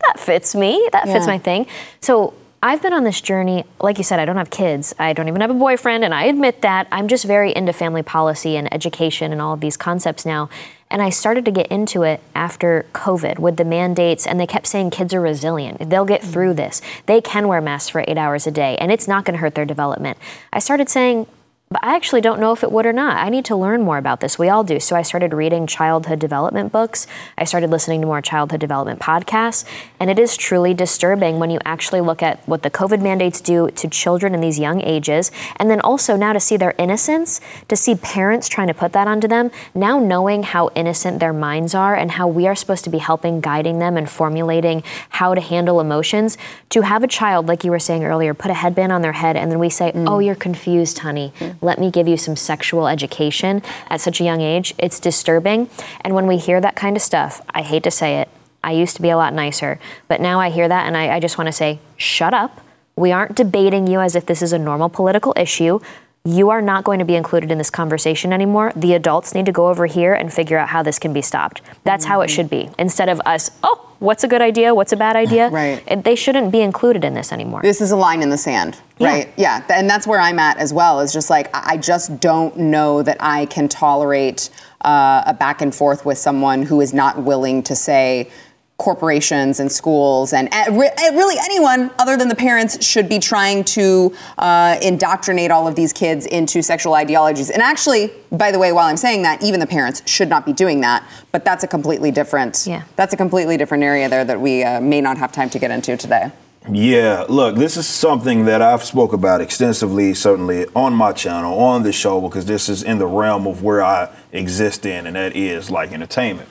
that 0.00 0.18
fits 0.18 0.54
me, 0.54 0.88
that 0.92 1.06
yeah. 1.06 1.12
fits 1.12 1.26
my 1.26 1.38
thing? 1.38 1.66
So 2.00 2.34
I've 2.62 2.82
been 2.82 2.92
on 2.92 3.04
this 3.04 3.20
journey, 3.20 3.64
like 3.80 3.98
you 3.98 4.04
said, 4.04 4.18
I 4.18 4.24
don't 4.24 4.36
have 4.36 4.50
kids, 4.50 4.94
I 4.98 5.12
don't 5.12 5.28
even 5.28 5.40
have 5.40 5.50
a 5.50 5.54
boyfriend, 5.54 6.04
and 6.04 6.12
I 6.12 6.24
admit 6.24 6.62
that. 6.62 6.88
I'm 6.90 7.06
just 7.06 7.24
very 7.24 7.54
into 7.54 7.72
family 7.72 8.02
policy 8.02 8.56
and 8.56 8.72
education 8.74 9.32
and 9.32 9.40
all 9.40 9.54
of 9.54 9.60
these 9.60 9.76
concepts 9.76 10.26
now. 10.26 10.48
And 10.90 11.02
I 11.02 11.10
started 11.10 11.44
to 11.44 11.50
get 11.50 11.66
into 11.68 12.02
it 12.02 12.20
after 12.34 12.86
COVID 12.94 13.38
with 13.38 13.58
the 13.58 13.64
mandates, 13.64 14.26
and 14.26 14.40
they 14.40 14.46
kept 14.46 14.66
saying 14.66 14.90
kids 14.90 15.12
are 15.14 15.20
resilient. 15.20 15.90
They'll 15.90 16.06
get 16.06 16.22
through 16.22 16.54
mm. 16.54 16.56
this. 16.56 16.80
They 17.06 17.20
can 17.20 17.46
wear 17.46 17.60
masks 17.60 17.90
for 17.90 18.04
eight 18.08 18.18
hours 18.18 18.46
a 18.46 18.50
day, 18.50 18.76
and 18.78 18.90
it's 18.90 19.06
not 19.06 19.24
going 19.24 19.34
to 19.34 19.40
hurt 19.40 19.54
their 19.54 19.66
development. 19.66 20.18
I 20.52 20.58
started 20.58 20.88
saying, 20.88 21.26
but 21.70 21.84
I 21.84 21.96
actually 21.96 22.22
don't 22.22 22.40
know 22.40 22.52
if 22.52 22.62
it 22.62 22.72
would 22.72 22.86
or 22.86 22.94
not. 22.94 23.18
I 23.18 23.28
need 23.28 23.44
to 23.46 23.56
learn 23.56 23.82
more 23.82 23.98
about 23.98 24.20
this. 24.20 24.38
We 24.38 24.48
all 24.48 24.64
do. 24.64 24.80
So 24.80 24.96
I 24.96 25.02
started 25.02 25.34
reading 25.34 25.66
childhood 25.66 26.18
development 26.18 26.72
books. 26.72 27.06
I 27.36 27.44
started 27.44 27.68
listening 27.68 28.00
to 28.00 28.06
more 28.06 28.22
childhood 28.22 28.60
development 28.60 29.00
podcasts. 29.00 29.66
And 30.00 30.08
it 30.08 30.18
is 30.18 30.36
truly 30.36 30.72
disturbing 30.72 31.38
when 31.38 31.50
you 31.50 31.58
actually 31.66 32.00
look 32.00 32.22
at 32.22 32.40
what 32.48 32.62
the 32.62 32.70
COVID 32.70 33.02
mandates 33.02 33.42
do 33.42 33.68
to 33.72 33.88
children 33.88 34.34
in 34.34 34.40
these 34.40 34.58
young 34.58 34.80
ages. 34.80 35.30
And 35.56 35.70
then 35.70 35.80
also 35.80 36.16
now 36.16 36.32
to 36.32 36.40
see 36.40 36.56
their 36.56 36.74
innocence, 36.78 37.38
to 37.68 37.76
see 37.76 37.94
parents 37.94 38.48
trying 38.48 38.68
to 38.68 38.74
put 38.74 38.92
that 38.94 39.06
onto 39.06 39.28
them, 39.28 39.50
now 39.74 39.98
knowing 39.98 40.44
how 40.44 40.70
innocent 40.74 41.20
their 41.20 41.34
minds 41.34 41.74
are 41.74 41.94
and 41.94 42.12
how 42.12 42.26
we 42.26 42.46
are 42.46 42.54
supposed 42.54 42.84
to 42.84 42.90
be 42.90 42.98
helping, 42.98 43.42
guiding 43.42 43.78
them, 43.78 43.98
and 43.98 44.08
formulating 44.08 44.82
how 45.10 45.34
to 45.34 45.40
handle 45.42 45.80
emotions. 45.80 46.38
To 46.70 46.80
have 46.80 47.02
a 47.02 47.08
child, 47.08 47.46
like 47.46 47.62
you 47.62 47.70
were 47.70 47.78
saying 47.78 48.04
earlier, 48.04 48.32
put 48.32 48.50
a 48.50 48.54
headband 48.54 48.90
on 48.90 49.02
their 49.02 49.12
head 49.12 49.36
and 49.36 49.50
then 49.50 49.58
we 49.58 49.68
say, 49.68 49.92
mm. 49.92 50.08
oh, 50.08 50.18
you're 50.18 50.34
confused, 50.34 51.00
honey. 51.00 51.34
Mm 51.38 51.57
let 51.60 51.78
me 51.78 51.90
give 51.90 52.08
you 52.08 52.16
some 52.16 52.36
sexual 52.36 52.88
education 52.88 53.62
at 53.88 54.00
such 54.00 54.20
a 54.20 54.24
young 54.24 54.40
age, 54.40 54.74
it's 54.78 55.00
disturbing. 55.00 55.68
And 56.02 56.14
when 56.14 56.26
we 56.26 56.36
hear 56.36 56.60
that 56.60 56.76
kind 56.76 56.96
of 56.96 57.02
stuff, 57.02 57.40
I 57.50 57.62
hate 57.62 57.82
to 57.84 57.90
say 57.90 58.20
it, 58.20 58.28
I 58.62 58.72
used 58.72 58.96
to 58.96 59.02
be 59.02 59.10
a 59.10 59.16
lot 59.16 59.32
nicer, 59.34 59.78
but 60.08 60.20
now 60.20 60.40
I 60.40 60.50
hear 60.50 60.68
that 60.68 60.86
and 60.86 60.96
I, 60.96 61.16
I 61.16 61.20
just 61.20 61.38
want 61.38 61.48
to 61.48 61.52
say, 61.52 61.78
shut 61.96 62.34
up. 62.34 62.60
We 62.96 63.12
aren't 63.12 63.36
debating 63.36 63.86
you 63.86 64.00
as 64.00 64.16
if 64.16 64.26
this 64.26 64.42
is 64.42 64.52
a 64.52 64.58
normal 64.58 64.88
political 64.88 65.32
issue. 65.36 65.78
You 66.24 66.50
are 66.50 66.60
not 66.60 66.84
going 66.84 66.98
to 66.98 67.04
be 67.04 67.14
included 67.14 67.50
in 67.50 67.58
this 67.58 67.70
conversation 67.70 68.32
anymore. 68.32 68.72
The 68.74 68.94
adults 68.94 69.34
need 69.34 69.46
to 69.46 69.52
go 69.52 69.68
over 69.68 69.86
here 69.86 70.12
and 70.12 70.32
figure 70.32 70.58
out 70.58 70.68
how 70.70 70.82
this 70.82 70.98
can 70.98 71.12
be 71.12 71.22
stopped. 71.22 71.62
That's 71.84 72.04
mm-hmm. 72.04 72.12
how 72.12 72.20
it 72.22 72.28
should 72.28 72.50
be. 72.50 72.70
Instead 72.78 73.08
of 73.08 73.20
us, 73.24 73.50
oh, 73.62 73.87
What's 74.00 74.22
a 74.22 74.28
good 74.28 74.42
idea? 74.42 74.74
What's 74.74 74.92
a 74.92 74.96
bad 74.96 75.16
idea? 75.16 75.48
Right. 75.48 76.04
They 76.04 76.14
shouldn't 76.14 76.52
be 76.52 76.60
included 76.60 77.04
in 77.04 77.14
this 77.14 77.32
anymore. 77.32 77.62
This 77.62 77.80
is 77.80 77.90
a 77.90 77.96
line 77.96 78.22
in 78.22 78.30
the 78.30 78.38
sand, 78.38 78.78
Yeah. 78.98 79.08
right? 79.08 79.32
Yeah. 79.36 79.62
And 79.70 79.90
that's 79.90 80.06
where 80.06 80.20
I'm 80.20 80.38
at 80.38 80.56
as 80.58 80.72
well. 80.72 81.00
Is 81.00 81.12
just 81.12 81.30
like, 81.30 81.54
I 81.54 81.68
I 81.72 81.76
just 81.76 82.20
don't 82.20 82.56
know 82.56 83.02
that 83.02 83.16
I 83.20 83.46
can 83.46 83.68
tolerate 83.68 84.50
uh, 84.84 85.22
a 85.26 85.34
back 85.34 85.60
and 85.60 85.74
forth 85.74 86.06
with 86.06 86.16
someone 86.18 86.62
who 86.62 86.80
is 86.80 86.94
not 86.94 87.22
willing 87.22 87.62
to 87.64 87.74
say, 87.74 88.30
corporations 88.78 89.58
and 89.58 89.70
schools 89.70 90.32
and 90.32 90.48
re- 90.70 90.88
uh, 90.88 91.12
really 91.12 91.34
anyone 91.42 91.90
other 91.98 92.16
than 92.16 92.28
the 92.28 92.34
parents 92.34 92.82
should 92.84 93.08
be 93.08 93.18
trying 93.18 93.64
to 93.64 94.14
uh, 94.38 94.78
indoctrinate 94.80 95.50
all 95.50 95.66
of 95.66 95.74
these 95.74 95.92
kids 95.92 96.26
into 96.26 96.62
sexual 96.62 96.94
ideologies. 96.94 97.50
And 97.50 97.60
actually, 97.60 98.12
by 98.30 98.52
the 98.52 98.58
way, 98.58 98.70
while 98.70 98.86
I'm 98.86 98.96
saying 98.96 99.22
that, 99.22 99.42
even 99.42 99.58
the 99.58 99.66
parents 99.66 100.08
should 100.08 100.28
not 100.28 100.46
be 100.46 100.52
doing 100.52 100.80
that. 100.82 101.04
But 101.32 101.44
that's 101.44 101.64
a 101.64 101.66
completely 101.66 102.12
different. 102.12 102.66
Yeah. 102.68 102.84
That's 102.94 103.12
a 103.12 103.16
completely 103.16 103.56
different 103.56 103.82
area 103.82 104.08
there 104.08 104.24
that 104.24 104.40
we 104.40 104.62
uh, 104.62 104.80
may 104.80 105.00
not 105.00 105.18
have 105.18 105.32
time 105.32 105.50
to 105.50 105.58
get 105.58 105.72
into 105.72 105.96
today. 105.96 106.30
Yeah, 106.70 107.24
look, 107.28 107.56
this 107.56 107.76
is 107.76 107.86
something 107.88 108.44
that 108.44 108.62
I've 108.62 108.84
spoke 108.84 109.12
about 109.12 109.40
extensively, 109.40 110.14
certainly 110.14 110.66
on 110.76 110.92
my 110.92 111.12
channel, 111.12 111.58
on 111.58 111.82
the 111.82 111.92
show, 111.92 112.20
because 112.20 112.44
this 112.44 112.68
is 112.68 112.82
in 112.82 112.98
the 112.98 113.06
realm 113.06 113.46
of 113.46 113.62
where 113.62 113.82
I 113.82 114.10
exist 114.32 114.86
in, 114.86 115.06
and 115.06 115.16
that 115.16 115.34
is 115.34 115.70
like 115.70 115.92
entertainment. 115.92 116.48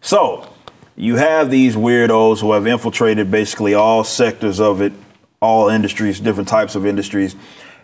So, 0.00 0.52
you 0.96 1.16
have 1.16 1.50
these 1.50 1.76
weirdos 1.76 2.40
who 2.40 2.52
have 2.52 2.66
infiltrated 2.66 3.30
basically 3.30 3.74
all 3.74 4.02
sectors 4.02 4.58
of 4.58 4.80
it, 4.80 4.94
all 5.40 5.68
industries, 5.68 6.18
different 6.18 6.48
types 6.48 6.74
of 6.74 6.86
industries, 6.86 7.36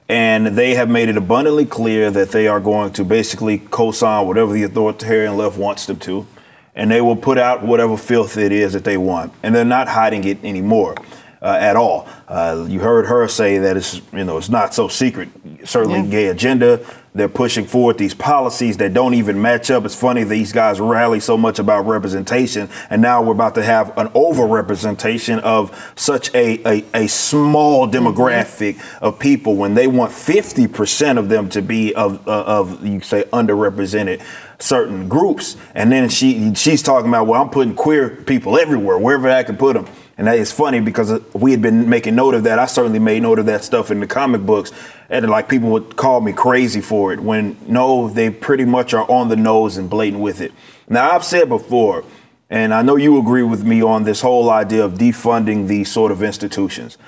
and 0.08 0.46
they 0.48 0.74
have 0.74 0.88
made 0.88 1.10
it 1.10 1.16
abundantly 1.18 1.66
clear 1.66 2.10
that 2.10 2.30
they 2.30 2.48
are 2.48 2.58
going 2.58 2.92
to 2.94 3.04
basically 3.04 3.58
co-sign 3.58 4.26
whatever 4.26 4.52
the 4.52 4.62
authoritarian 4.62 5.36
left 5.36 5.58
wants 5.58 5.84
them 5.84 5.98
to, 5.98 6.26
and 6.74 6.90
they 6.90 7.02
will 7.02 7.16
put 7.16 7.36
out 7.36 7.62
whatever 7.62 7.98
filth 7.98 8.38
it 8.38 8.50
is 8.50 8.72
that 8.72 8.84
they 8.84 8.96
want, 8.96 9.30
and 9.42 9.54
they're 9.54 9.64
not 9.64 9.88
hiding 9.88 10.24
it 10.24 10.42
anymore. 10.42 10.94
Uh, 11.42 11.58
at 11.60 11.74
all. 11.74 12.08
Uh, 12.28 12.64
you 12.68 12.78
heard 12.78 13.04
her 13.04 13.26
say 13.26 13.58
that 13.58 13.76
it's 13.76 14.00
you 14.12 14.22
know 14.22 14.38
it's 14.38 14.48
not 14.48 14.72
so 14.72 14.86
secret. 14.86 15.28
Certainly, 15.64 16.08
gay 16.08 16.28
agenda. 16.28 16.86
They're 17.16 17.28
pushing 17.28 17.66
forward 17.66 17.98
these 17.98 18.14
policies 18.14 18.76
that 18.76 18.94
don't 18.94 19.14
even 19.14 19.42
match 19.42 19.68
up. 19.68 19.84
It's 19.84 19.94
funny 19.96 20.22
these 20.22 20.52
guys 20.52 20.80
rally 20.80 21.18
so 21.18 21.36
much 21.36 21.58
about 21.58 21.84
representation, 21.84 22.70
and 22.90 23.02
now 23.02 23.22
we're 23.22 23.32
about 23.32 23.56
to 23.56 23.62
have 23.64 23.88
an 23.98 24.08
overrepresentation 24.10 25.40
of 25.40 25.92
such 25.96 26.32
a 26.32 26.62
a, 26.64 26.84
a 26.94 27.08
small 27.08 27.88
demographic 27.88 28.80
of 29.02 29.18
people 29.18 29.56
when 29.56 29.74
they 29.74 29.88
want 29.88 30.12
50% 30.12 31.18
of 31.18 31.28
them 31.28 31.48
to 31.48 31.60
be 31.60 31.92
of 31.96 32.26
uh, 32.28 32.44
of 32.44 32.86
you 32.86 33.00
say 33.00 33.24
underrepresented 33.24 34.22
certain 34.60 35.08
groups. 35.08 35.56
And 35.74 35.90
then 35.90 36.08
she 36.08 36.54
she's 36.54 36.84
talking 36.84 37.08
about 37.08 37.26
well 37.26 37.42
I'm 37.42 37.50
putting 37.50 37.74
queer 37.74 38.10
people 38.10 38.56
everywhere 38.56 38.96
wherever 38.96 39.28
I 39.28 39.42
can 39.42 39.56
put 39.56 39.74
them. 39.74 39.86
And 40.22 40.28
that 40.28 40.38
is 40.38 40.52
funny 40.52 40.78
because 40.78 41.10
uh, 41.10 41.18
we 41.32 41.50
had 41.50 41.60
been 41.60 41.88
making 41.88 42.14
note 42.14 42.34
of 42.34 42.44
that. 42.44 42.60
I 42.60 42.66
certainly 42.66 43.00
made 43.00 43.24
note 43.24 43.40
of 43.40 43.46
that 43.46 43.64
stuff 43.64 43.90
in 43.90 43.98
the 43.98 44.06
comic 44.06 44.42
books. 44.42 44.70
And 45.10 45.28
like 45.28 45.48
people 45.48 45.70
would 45.70 45.96
call 45.96 46.20
me 46.20 46.32
crazy 46.32 46.80
for 46.80 47.12
it 47.12 47.18
when 47.18 47.56
no, 47.66 48.08
they 48.08 48.30
pretty 48.30 48.64
much 48.64 48.94
are 48.94 49.04
on 49.10 49.30
the 49.30 49.34
nose 49.34 49.76
and 49.76 49.90
blatant 49.90 50.22
with 50.22 50.40
it. 50.40 50.52
Now, 50.88 51.10
I've 51.10 51.24
said 51.24 51.48
before, 51.48 52.04
and 52.48 52.72
I 52.72 52.82
know 52.82 52.94
you 52.94 53.18
agree 53.18 53.42
with 53.42 53.64
me 53.64 53.82
on 53.82 54.04
this 54.04 54.20
whole 54.20 54.48
idea 54.48 54.84
of 54.84 54.92
defunding 54.92 55.66
these 55.66 55.90
sort 55.90 56.12
of 56.12 56.22
institutions. 56.22 56.98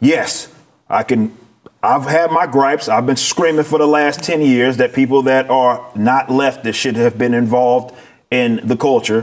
Yes, 0.00 0.52
I 0.88 1.04
can. 1.04 1.32
I've 1.80 2.06
had 2.06 2.32
my 2.32 2.48
gripes. 2.48 2.88
I've 2.88 3.06
been 3.06 3.14
screaming 3.14 3.62
for 3.62 3.78
the 3.78 3.86
last 3.86 4.24
10 4.24 4.40
years 4.40 4.78
that 4.78 4.92
people 4.92 5.22
that 5.22 5.48
are 5.48 5.92
not 5.94 6.26
leftist 6.26 6.74
should 6.74 6.96
have 6.96 7.18
been 7.18 7.34
involved 7.34 7.94
in 8.34 8.60
the 8.66 8.76
culture. 8.76 9.20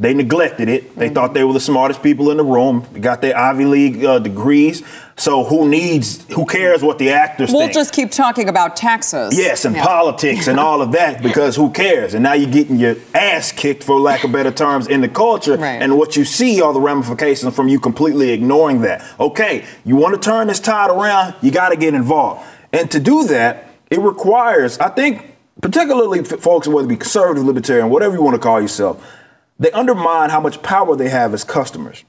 They 0.00 0.14
neglected 0.14 0.68
it. 0.68 0.96
They 0.96 1.08
thought 1.10 1.34
they 1.34 1.44
were 1.44 1.52
the 1.52 1.60
smartest 1.72 2.02
people 2.02 2.30
in 2.30 2.36
the 2.38 2.44
room. 2.44 2.86
Got 3.00 3.20
their 3.20 3.36
Ivy 3.36 3.64
League 3.66 4.04
uh, 4.04 4.18
degrees. 4.18 4.82
So 5.16 5.44
who 5.44 5.68
needs? 5.68 6.24
Who 6.32 6.44
cares 6.44 6.82
what 6.82 6.98
the 6.98 7.10
actors 7.10 7.50
We'll 7.52 7.62
think? 7.62 7.74
just 7.74 7.92
keep 7.94 8.10
talking 8.10 8.48
about 8.48 8.74
taxes. 8.76 9.36
Yes, 9.38 9.64
and 9.64 9.76
Yeah. 9.76 9.84
politics 9.84 10.48
and 10.48 10.58
all 10.58 10.80
of 10.82 10.92
that 10.92 11.22
because 11.28 11.54
who 11.56 11.70
cares? 11.70 12.14
And 12.14 12.22
now 12.24 12.32
you're 12.32 12.50
getting 12.50 12.76
your 12.76 12.96
ass 13.14 13.52
kicked, 13.52 13.84
for 13.84 14.00
lack 14.00 14.24
of 14.24 14.32
better 14.32 14.50
terms, 14.50 14.86
in 14.88 15.00
the 15.02 15.08
culture. 15.08 15.56
Right. 15.56 15.80
And 15.82 15.96
what 15.98 16.16
you 16.16 16.24
see 16.24 16.60
are 16.62 16.72
the 16.72 16.80
ramifications 16.80 17.54
from 17.54 17.68
you 17.68 17.78
completely 17.78 18.30
ignoring 18.30 18.80
that. 18.80 19.04
Okay, 19.20 19.64
you 19.84 19.94
want 19.96 20.14
to 20.14 20.20
turn 20.20 20.48
this 20.48 20.58
tide 20.60 20.90
around, 20.90 21.34
you 21.42 21.50
got 21.50 21.68
to 21.68 21.76
get 21.76 21.94
involved. 21.94 22.44
And 22.72 22.90
to 22.90 22.98
do 22.98 23.24
that, 23.28 23.68
it 23.90 24.00
requires, 24.00 24.78
I 24.78 24.88
think, 24.88 25.33
particularly 25.64 26.22
folks, 26.22 26.68
whether 26.68 26.84
it 26.84 26.90
be 26.90 26.96
conservative, 26.96 27.42
libertarian, 27.42 27.88
whatever 27.88 28.14
you 28.14 28.22
want 28.22 28.34
to 28.34 28.38
call 28.38 28.60
yourself, 28.60 29.02
they 29.58 29.70
undermine 29.70 30.28
how 30.28 30.38
much 30.38 30.62
power 30.62 30.94
they 30.94 31.08
have 31.08 31.32
as 31.32 31.42
customers. 31.42 32.04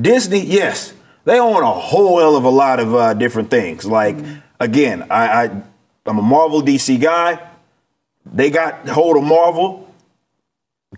Disney, 0.00 0.40
yes, 0.40 0.94
they 1.26 1.38
own 1.38 1.62
a 1.62 1.70
whole 1.70 2.18
hell 2.18 2.34
of 2.34 2.44
a 2.44 2.48
lot 2.48 2.80
of 2.80 2.94
uh, 2.94 3.12
different 3.12 3.50
things. 3.50 3.84
Like, 3.84 4.16
again, 4.58 5.02
I, 5.10 5.44
I, 5.44 5.62
I'm 6.06 6.18
a 6.18 6.22
Marvel 6.22 6.62
DC 6.62 6.98
guy. 6.98 7.46
They 8.24 8.48
got 8.48 8.88
hold 8.88 9.18
of 9.18 9.22
Marvel. 9.22 9.86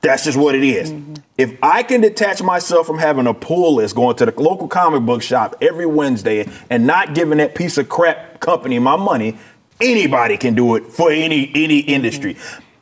That's 0.01 0.27
just 0.27 0.39
what 0.39 0.55
it 0.55 0.63
is. 0.63 0.95
If 1.37 1.59
I 1.61 1.83
can 1.83 2.03
detach 2.03 2.41
myself 2.41 2.87
from 2.87 2.99
having 2.99 3.27
a 3.27 3.35
pull 3.35 3.75
list 3.75 3.97
going 3.97 4.15
to 4.17 4.27
the 4.27 4.41
local 4.41 4.69
comic 4.69 5.03
book 5.03 5.23
shop 5.23 5.57
every 5.61 5.87
Wednesday 5.87 6.49
and 6.71 6.87
not 6.87 7.17
giving 7.17 7.39
that 7.39 7.57
piece 7.57 7.79
of 7.79 7.89
crap 7.89 8.39
company 8.39 8.79
my 8.79 8.95
money, 8.95 9.39
anybody 9.81 10.37
can 10.37 10.55
do 10.55 10.77
it 10.77 10.87
for 10.87 11.11
any 11.11 11.51
any 11.55 11.81
industry. 11.81 12.37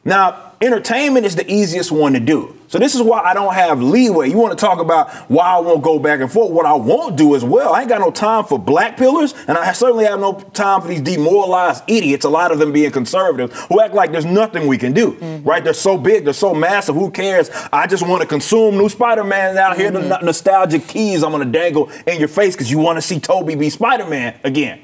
Now, 0.05 0.53
entertainment 0.61 1.25
is 1.25 1.35
the 1.35 1.51
easiest 1.51 1.91
one 1.91 2.13
to 2.13 2.21
do. 2.21 2.55
So 2.69 2.79
this 2.79 2.95
is 2.95 3.03
why 3.03 3.21
I 3.21 3.35
don't 3.35 3.55
have 3.55 3.81
leeway. 3.81 4.29
You 4.29 4.37
want 4.37 4.59
to 4.59 4.63
talk 4.63 4.81
about 4.81 5.11
why 5.31 5.47
I 5.47 5.59
won't 5.59 5.83
go 5.83 5.99
back 5.99 6.21
and 6.21 6.31
forth. 6.31 6.51
What 6.51 6.67
I 6.67 6.75
won't 6.75 7.17
do 7.17 7.37
as 7.37 7.45
well, 7.45 7.73
I 7.73 7.81
ain't 7.81 7.89
got 7.89 8.01
no 8.01 8.11
time 8.11 8.45
for 8.45 8.59
black 8.59 8.97
pillars, 8.97 9.33
and 9.47 9.57
I 9.57 9.73
certainly 9.73 10.05
have 10.05 10.19
no 10.19 10.35
time 10.35 10.83
for 10.83 10.89
these 10.89 11.01
demoralized 11.01 11.85
idiots, 11.87 12.25
a 12.25 12.29
lot 12.29 12.51
of 12.51 12.59
them 12.59 12.73
being 12.73 12.91
conservatives 12.91 13.59
who 13.67 13.81
act 13.81 13.95
like 13.95 14.11
there's 14.11 14.25
nothing 14.25 14.67
we 14.67 14.77
can 14.77 14.93
do. 14.93 15.13
Mm-hmm. 15.13 15.49
Right? 15.49 15.63
They're 15.63 15.73
so 15.73 15.97
big, 15.97 16.25
they're 16.25 16.33
so 16.33 16.53
massive, 16.53 16.97
who 16.97 17.11
cares? 17.11 17.51
I 17.73 17.87
just 17.87 18.07
want 18.07 18.23
to 18.23 18.29
consume 18.29 18.77
new 18.77 18.89
Spider-Man 18.89 19.57
out 19.57 19.77
here, 19.77 19.91
the 19.91 20.01
mm-hmm. 20.01 20.09
no- 20.09 20.21
nostalgic 20.21 20.89
keys 20.89 21.23
I'm 21.23 21.31
gonna 21.31 21.45
dangle 21.45 21.91
in 22.07 22.19
your 22.19 22.29
face 22.29 22.57
because 22.57 22.71
you 22.71 22.79
want 22.79 22.97
to 22.97 23.03
see 23.03 23.21
Tobey 23.21 23.55
be 23.55 23.71
Spider-Man 23.71 24.41
again. 24.43 24.81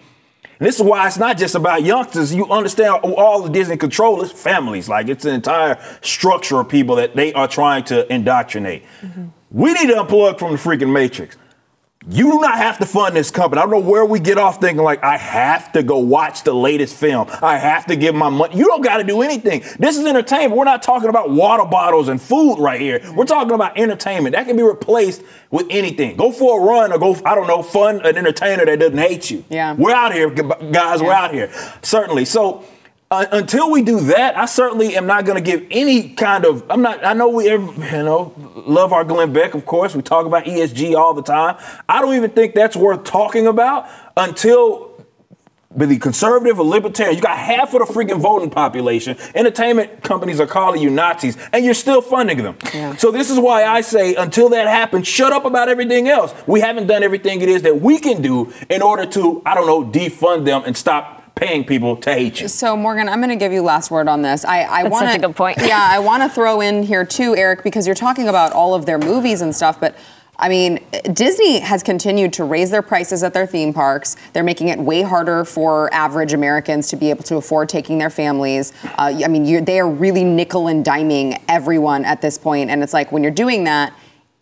And 0.60 0.68
this 0.68 0.76
is 0.76 0.82
why 0.82 1.06
it's 1.06 1.16
not 1.16 1.38
just 1.38 1.54
about 1.54 1.84
youngsters. 1.84 2.34
You 2.34 2.46
understand 2.50 3.02
all 3.02 3.40
the 3.40 3.48
Disney 3.48 3.78
controllers, 3.78 4.30
families. 4.30 4.90
Like 4.90 5.08
it's 5.08 5.24
an 5.24 5.34
entire 5.34 5.78
structure 6.02 6.60
of 6.60 6.68
people 6.68 6.96
that 6.96 7.16
they 7.16 7.32
are 7.32 7.48
trying 7.48 7.84
to 7.84 8.10
indoctrinate. 8.12 8.84
Mm-hmm. 9.00 9.28
We 9.50 9.72
need 9.72 9.86
to 9.86 9.94
unplug 9.94 10.38
from 10.38 10.52
the 10.52 10.58
freaking 10.58 10.92
matrix. 10.92 11.38
You 12.08 12.32
do 12.32 12.40
not 12.40 12.56
have 12.56 12.78
to 12.78 12.86
fund 12.86 13.14
this 13.14 13.30
company. 13.30 13.60
I 13.60 13.64
don't 13.64 13.72
know 13.72 13.90
where 13.90 14.06
we 14.06 14.20
get 14.20 14.38
off 14.38 14.58
thinking 14.58 14.82
like 14.82 15.04
I 15.04 15.18
have 15.18 15.70
to 15.72 15.82
go 15.82 15.98
watch 15.98 16.44
the 16.44 16.54
latest 16.54 16.96
film. 16.96 17.28
I 17.42 17.58
have 17.58 17.84
to 17.86 17.96
give 17.96 18.14
my 18.14 18.30
money. 18.30 18.56
You 18.56 18.64
don't 18.64 18.80
got 18.80 18.96
to 18.96 19.04
do 19.04 19.20
anything. 19.20 19.62
This 19.78 19.98
is 19.98 20.06
entertainment. 20.06 20.56
We're 20.56 20.64
not 20.64 20.82
talking 20.82 21.10
about 21.10 21.28
water 21.28 21.66
bottles 21.66 22.08
and 22.08 22.20
food 22.20 22.56
right 22.58 22.80
here. 22.80 23.02
We're 23.14 23.26
talking 23.26 23.52
about 23.52 23.78
entertainment. 23.78 24.34
That 24.34 24.46
can 24.46 24.56
be 24.56 24.62
replaced 24.62 25.22
with 25.50 25.66
anything. 25.68 26.16
Go 26.16 26.32
for 26.32 26.58
a 26.58 26.64
run 26.64 26.90
or 26.90 26.98
go, 26.98 27.20
I 27.26 27.34
don't 27.34 27.46
know, 27.46 27.62
fund 27.62 28.00
an 28.06 28.16
entertainer 28.16 28.64
that 28.64 28.78
doesn't 28.78 28.96
hate 28.96 29.30
you. 29.30 29.44
Yeah. 29.50 29.74
We're 29.74 29.94
out 29.94 30.14
here, 30.14 30.30
guys. 30.30 31.02
We're 31.02 31.12
out 31.12 31.34
here. 31.34 31.52
Certainly. 31.82 32.24
So 32.24 32.64
uh, 33.12 33.26
until 33.32 33.72
we 33.72 33.82
do 33.82 33.98
that, 33.98 34.36
I 34.36 34.46
certainly 34.46 34.96
am 34.96 35.04
not 35.06 35.24
going 35.24 35.42
to 35.42 35.42
give 35.42 35.66
any 35.72 36.10
kind 36.10 36.44
of. 36.44 36.64
I'm 36.70 36.80
not. 36.80 37.04
I 37.04 37.12
know 37.12 37.28
we, 37.28 37.48
ev- 37.48 37.76
you 37.76 38.02
know, 38.04 38.32
love 38.54 38.92
our 38.92 39.02
Glenn 39.02 39.32
Beck, 39.32 39.54
of 39.54 39.66
course. 39.66 39.96
We 39.96 40.02
talk 40.02 40.26
about 40.26 40.44
ESG 40.44 40.94
all 40.94 41.12
the 41.12 41.22
time. 41.22 41.56
I 41.88 42.00
don't 42.00 42.14
even 42.14 42.30
think 42.30 42.54
that's 42.54 42.76
worth 42.76 43.02
talking 43.04 43.46
about 43.46 43.88
until. 44.16 44.88
The 45.72 45.98
conservative 46.00 46.58
or 46.58 46.66
libertarian, 46.66 47.14
you 47.14 47.22
got 47.22 47.38
half 47.38 47.72
of 47.74 47.86
the 47.86 47.94
freaking 47.94 48.20
voting 48.20 48.50
population. 48.50 49.16
Entertainment 49.36 50.02
companies 50.02 50.40
are 50.40 50.46
calling 50.46 50.82
you 50.82 50.90
Nazis, 50.90 51.36
and 51.52 51.64
you're 51.64 51.74
still 51.74 52.02
funding 52.02 52.38
them. 52.38 52.56
Yeah. 52.74 52.96
So 52.96 53.12
this 53.12 53.30
is 53.30 53.38
why 53.38 53.62
I 53.62 53.80
say, 53.80 54.16
until 54.16 54.48
that 54.48 54.66
happens, 54.66 55.06
shut 55.06 55.32
up 55.32 55.44
about 55.44 55.68
everything 55.68 56.08
else. 56.08 56.34
We 56.48 56.58
haven't 56.58 56.88
done 56.88 57.04
everything 57.04 57.40
it 57.40 57.48
is 57.48 57.62
that 57.62 57.80
we 57.80 58.00
can 58.00 58.20
do 58.20 58.52
in 58.68 58.82
order 58.82 59.06
to, 59.12 59.42
I 59.46 59.54
don't 59.54 59.68
know, 59.68 59.84
defund 59.84 60.44
them 60.44 60.64
and 60.66 60.76
stop 60.76 61.19
paying 61.40 61.64
people 61.64 61.96
to 61.96 62.12
hate 62.12 62.40
you. 62.40 62.48
So 62.48 62.76
Morgan, 62.76 63.08
I'm 63.08 63.18
going 63.18 63.30
to 63.30 63.36
give 63.36 63.50
you 63.50 63.62
last 63.62 63.90
word 63.90 64.08
on 64.08 64.20
this. 64.20 64.44
I, 64.44 64.64
I 64.64 64.82
That's 64.82 64.92
want 64.92 65.06
such 65.06 65.16
a 65.16 65.20
good 65.26 65.36
point. 65.36 65.58
yeah, 65.62 65.88
I 65.90 65.98
want 65.98 66.22
to 66.22 66.28
throw 66.28 66.60
in 66.60 66.82
here 66.82 67.04
too, 67.04 67.34
Eric, 67.34 67.64
because 67.64 67.86
you're 67.86 67.96
talking 67.96 68.28
about 68.28 68.52
all 68.52 68.74
of 68.74 68.84
their 68.86 68.98
movies 68.98 69.40
and 69.40 69.54
stuff, 69.56 69.80
but. 69.80 69.96
I 70.42 70.48
mean, 70.48 70.82
Disney 71.12 71.60
has 71.60 71.82
continued 71.82 72.32
to 72.32 72.44
raise 72.44 72.70
their 72.70 72.80
prices 72.80 73.22
at 73.22 73.34
their 73.34 73.46
theme 73.46 73.74
parks. 73.74 74.16
They're 74.32 74.42
making 74.42 74.68
it 74.68 74.78
way 74.78 75.02
harder 75.02 75.44
for 75.44 75.92
average 75.92 76.32
Americans 76.32 76.88
to 76.88 76.96
be 76.96 77.10
able 77.10 77.24
to 77.24 77.36
afford 77.36 77.68
taking 77.68 77.98
their 77.98 78.08
families. 78.08 78.72
Uh, 78.96 79.20
I 79.22 79.28
mean, 79.28 79.44
you're, 79.44 79.60
they 79.60 79.78
are 79.80 79.90
really 79.90 80.24
nickel 80.24 80.68
and 80.68 80.82
diming 80.82 81.38
everyone 81.46 82.06
at 82.06 82.22
this 82.22 82.38
point, 82.38 82.70
and 82.70 82.82
it's 82.82 82.94
like 82.94 83.12
when 83.12 83.22
you're 83.22 83.30
doing 83.30 83.64
that, 83.64 83.92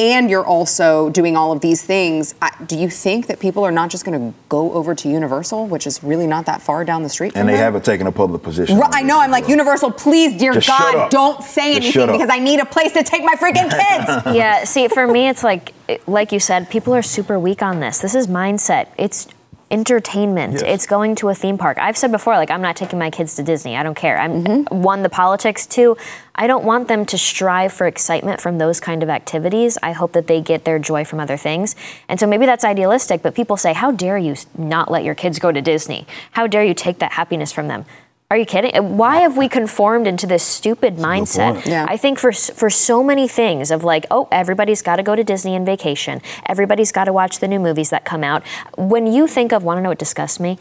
and 0.01 0.31
you're 0.31 0.47
also 0.47 1.11
doing 1.11 1.37
all 1.37 1.51
of 1.51 1.61
these 1.61 1.83
things. 1.83 2.35
I, 2.41 2.51
do 2.67 2.79
you 2.79 2.89
think 2.89 3.27
that 3.27 3.41
people 3.41 3.65
are 3.65 3.73
not 3.73 3.91
just 3.91 4.05
going 4.05 4.33
to 4.33 4.39
go 4.49 4.73
over 4.73 4.95
to 4.95 5.09
Universal, 5.09 5.67
which 5.67 5.89
is 5.89 6.05
really 6.05 6.27
not 6.29 6.47
that 6.47 6.63
far 6.63 6.85
down 6.85 7.03
the 7.03 7.09
street 7.09 7.33
from 7.33 7.41
And 7.41 7.49
they 7.49 7.55
them? 7.55 7.63
haven't 7.63 7.85
taken 7.85 8.07
a 8.07 8.13
public 8.13 8.43
position. 8.43 8.79
Right, 8.79 8.91
I 8.93 9.03
know. 9.03 9.19
I'm 9.21 9.33
like. 9.33 9.49
Universal, 9.49 9.93
please, 9.93 10.39
dear 10.39 10.53
Just 10.53 10.67
shut 10.69 10.79
God, 10.79 10.95
up. 10.97 11.11
don't 11.11 11.43
say 11.43 11.81
Just 11.81 11.93
shut 11.95 12.09
anything 12.09 12.23
up. 12.23 12.29
because 12.29 12.31
I 12.31 12.39
need 12.39 12.61
a 12.61 12.65
place 12.67 12.93
to 12.93 13.03
take 13.03 13.25
my 13.25 13.35
freaking 13.35 13.71
kids. 14.25 14.37
yeah, 14.37 14.63
see, 14.65 14.87
for 14.89 15.07
me, 15.07 15.29
it's 15.29 15.43
like, 15.43 15.73
like 16.07 16.31
you 16.33 16.39
said, 16.39 16.71
people 16.71 16.95
are 16.95 17.03
super 17.03 17.39
weak 17.39 17.61
on 17.63 17.81
this. 17.81 17.99
This 17.99 18.15
is 18.15 18.29
mindset. 18.29 18.89
It's 18.99 19.27
entertainment. 19.71 20.55
Yes. 20.55 20.63
It's 20.63 20.87
going 20.87 21.15
to 21.17 21.29
a 21.29 21.35
theme 21.35 21.59
park. 21.59 21.79
I've 21.79 21.97
said 21.97 22.11
before, 22.11 22.35
like, 22.37 22.51
I'm 22.51 22.63
not 22.63 22.77
taking 22.77 22.99
my 22.99 23.11
kids 23.11 23.35
to 23.37 23.43
Disney. 23.43 23.77
I 23.77 23.83
don't 23.83 23.95
care. 23.95 24.19
I'm 24.19 24.39
Mm-hmm. 24.45 24.83
one, 24.83 25.03
the 25.03 25.09
politics. 25.09 25.67
Two, 25.67 25.97
I 26.35 26.47
don't 26.47 26.65
want 26.65 26.89
them 26.89 27.05
to 27.07 27.19
strive 27.19 27.73
for 27.73 27.87
excitement 27.87 28.41
from 28.41 28.59
those 28.59 28.79
kind 28.81 29.03
of 29.03 29.09
activities. 29.09 29.77
I 29.83 29.93
hope 29.93 30.13
that 30.13 30.27
they 30.27 30.41
get 30.41 30.65
their 30.65 30.79
joy 30.79 31.05
from 31.05 31.19
other 31.21 31.37
things. 31.37 31.75
And 32.09 32.21
so 32.21 32.27
maybe 32.27 32.47
that's 32.47 32.65
idealistic, 32.65 33.23
but 33.23 33.35
people 33.35 33.57
say, 33.57 33.73
how 33.73 33.91
dare 33.91 34.17
you 34.17 34.37
not 34.57 34.91
let 34.91 35.05
your 35.05 35.15
kids 35.15 35.39
go 35.39 35.51
to 35.51 35.61
Disney? 35.61 36.07
How 36.33 36.47
dare 36.47 36.65
you 36.65 36.75
take 36.75 36.99
that 37.01 37.13
happiness 37.13 37.53
from 37.53 37.69
them? 37.69 37.85
Are 38.31 38.37
you 38.37 38.45
kidding? 38.45 38.99
Why 38.99 39.21
have 39.21 39.39
we 39.39 39.49
conformed 39.49 40.07
into 40.07 40.27
this 40.27 40.43
stupid 40.43 40.97
mindset? 40.97 41.55
point. 41.55 41.67
Yeah. 41.67 41.87
I 41.89 41.97
think 41.97 42.19
for 42.19 42.31
for 42.31 42.69
so 42.69 43.03
many 43.03 43.27
things 43.27 43.71
of 43.71 43.85
like, 43.85 44.05
oh, 44.11 44.29
everybody's 44.31 44.83
got 44.83 44.97
to 44.97 45.03
go 45.03 45.17
to 45.17 45.25
Disney 45.25 45.57
and 45.57 45.65
vacation. 45.65 46.21
Everybody's 46.45 46.93
got 46.93 47.05
to 47.05 47.13
watch 47.13 47.39
the 47.39 47.49
new 47.49 47.59
movies 47.59 47.89
that 47.89 48.05
come 48.05 48.23
out. 48.23 48.43
When 48.77 49.07
you 49.07 49.29
think 49.29 49.53
of, 49.53 49.65
want 49.65 49.79
to 49.79 49.83
know 49.83 49.89
what 49.89 49.99
disgusts 49.99 50.39
me? 50.41 50.59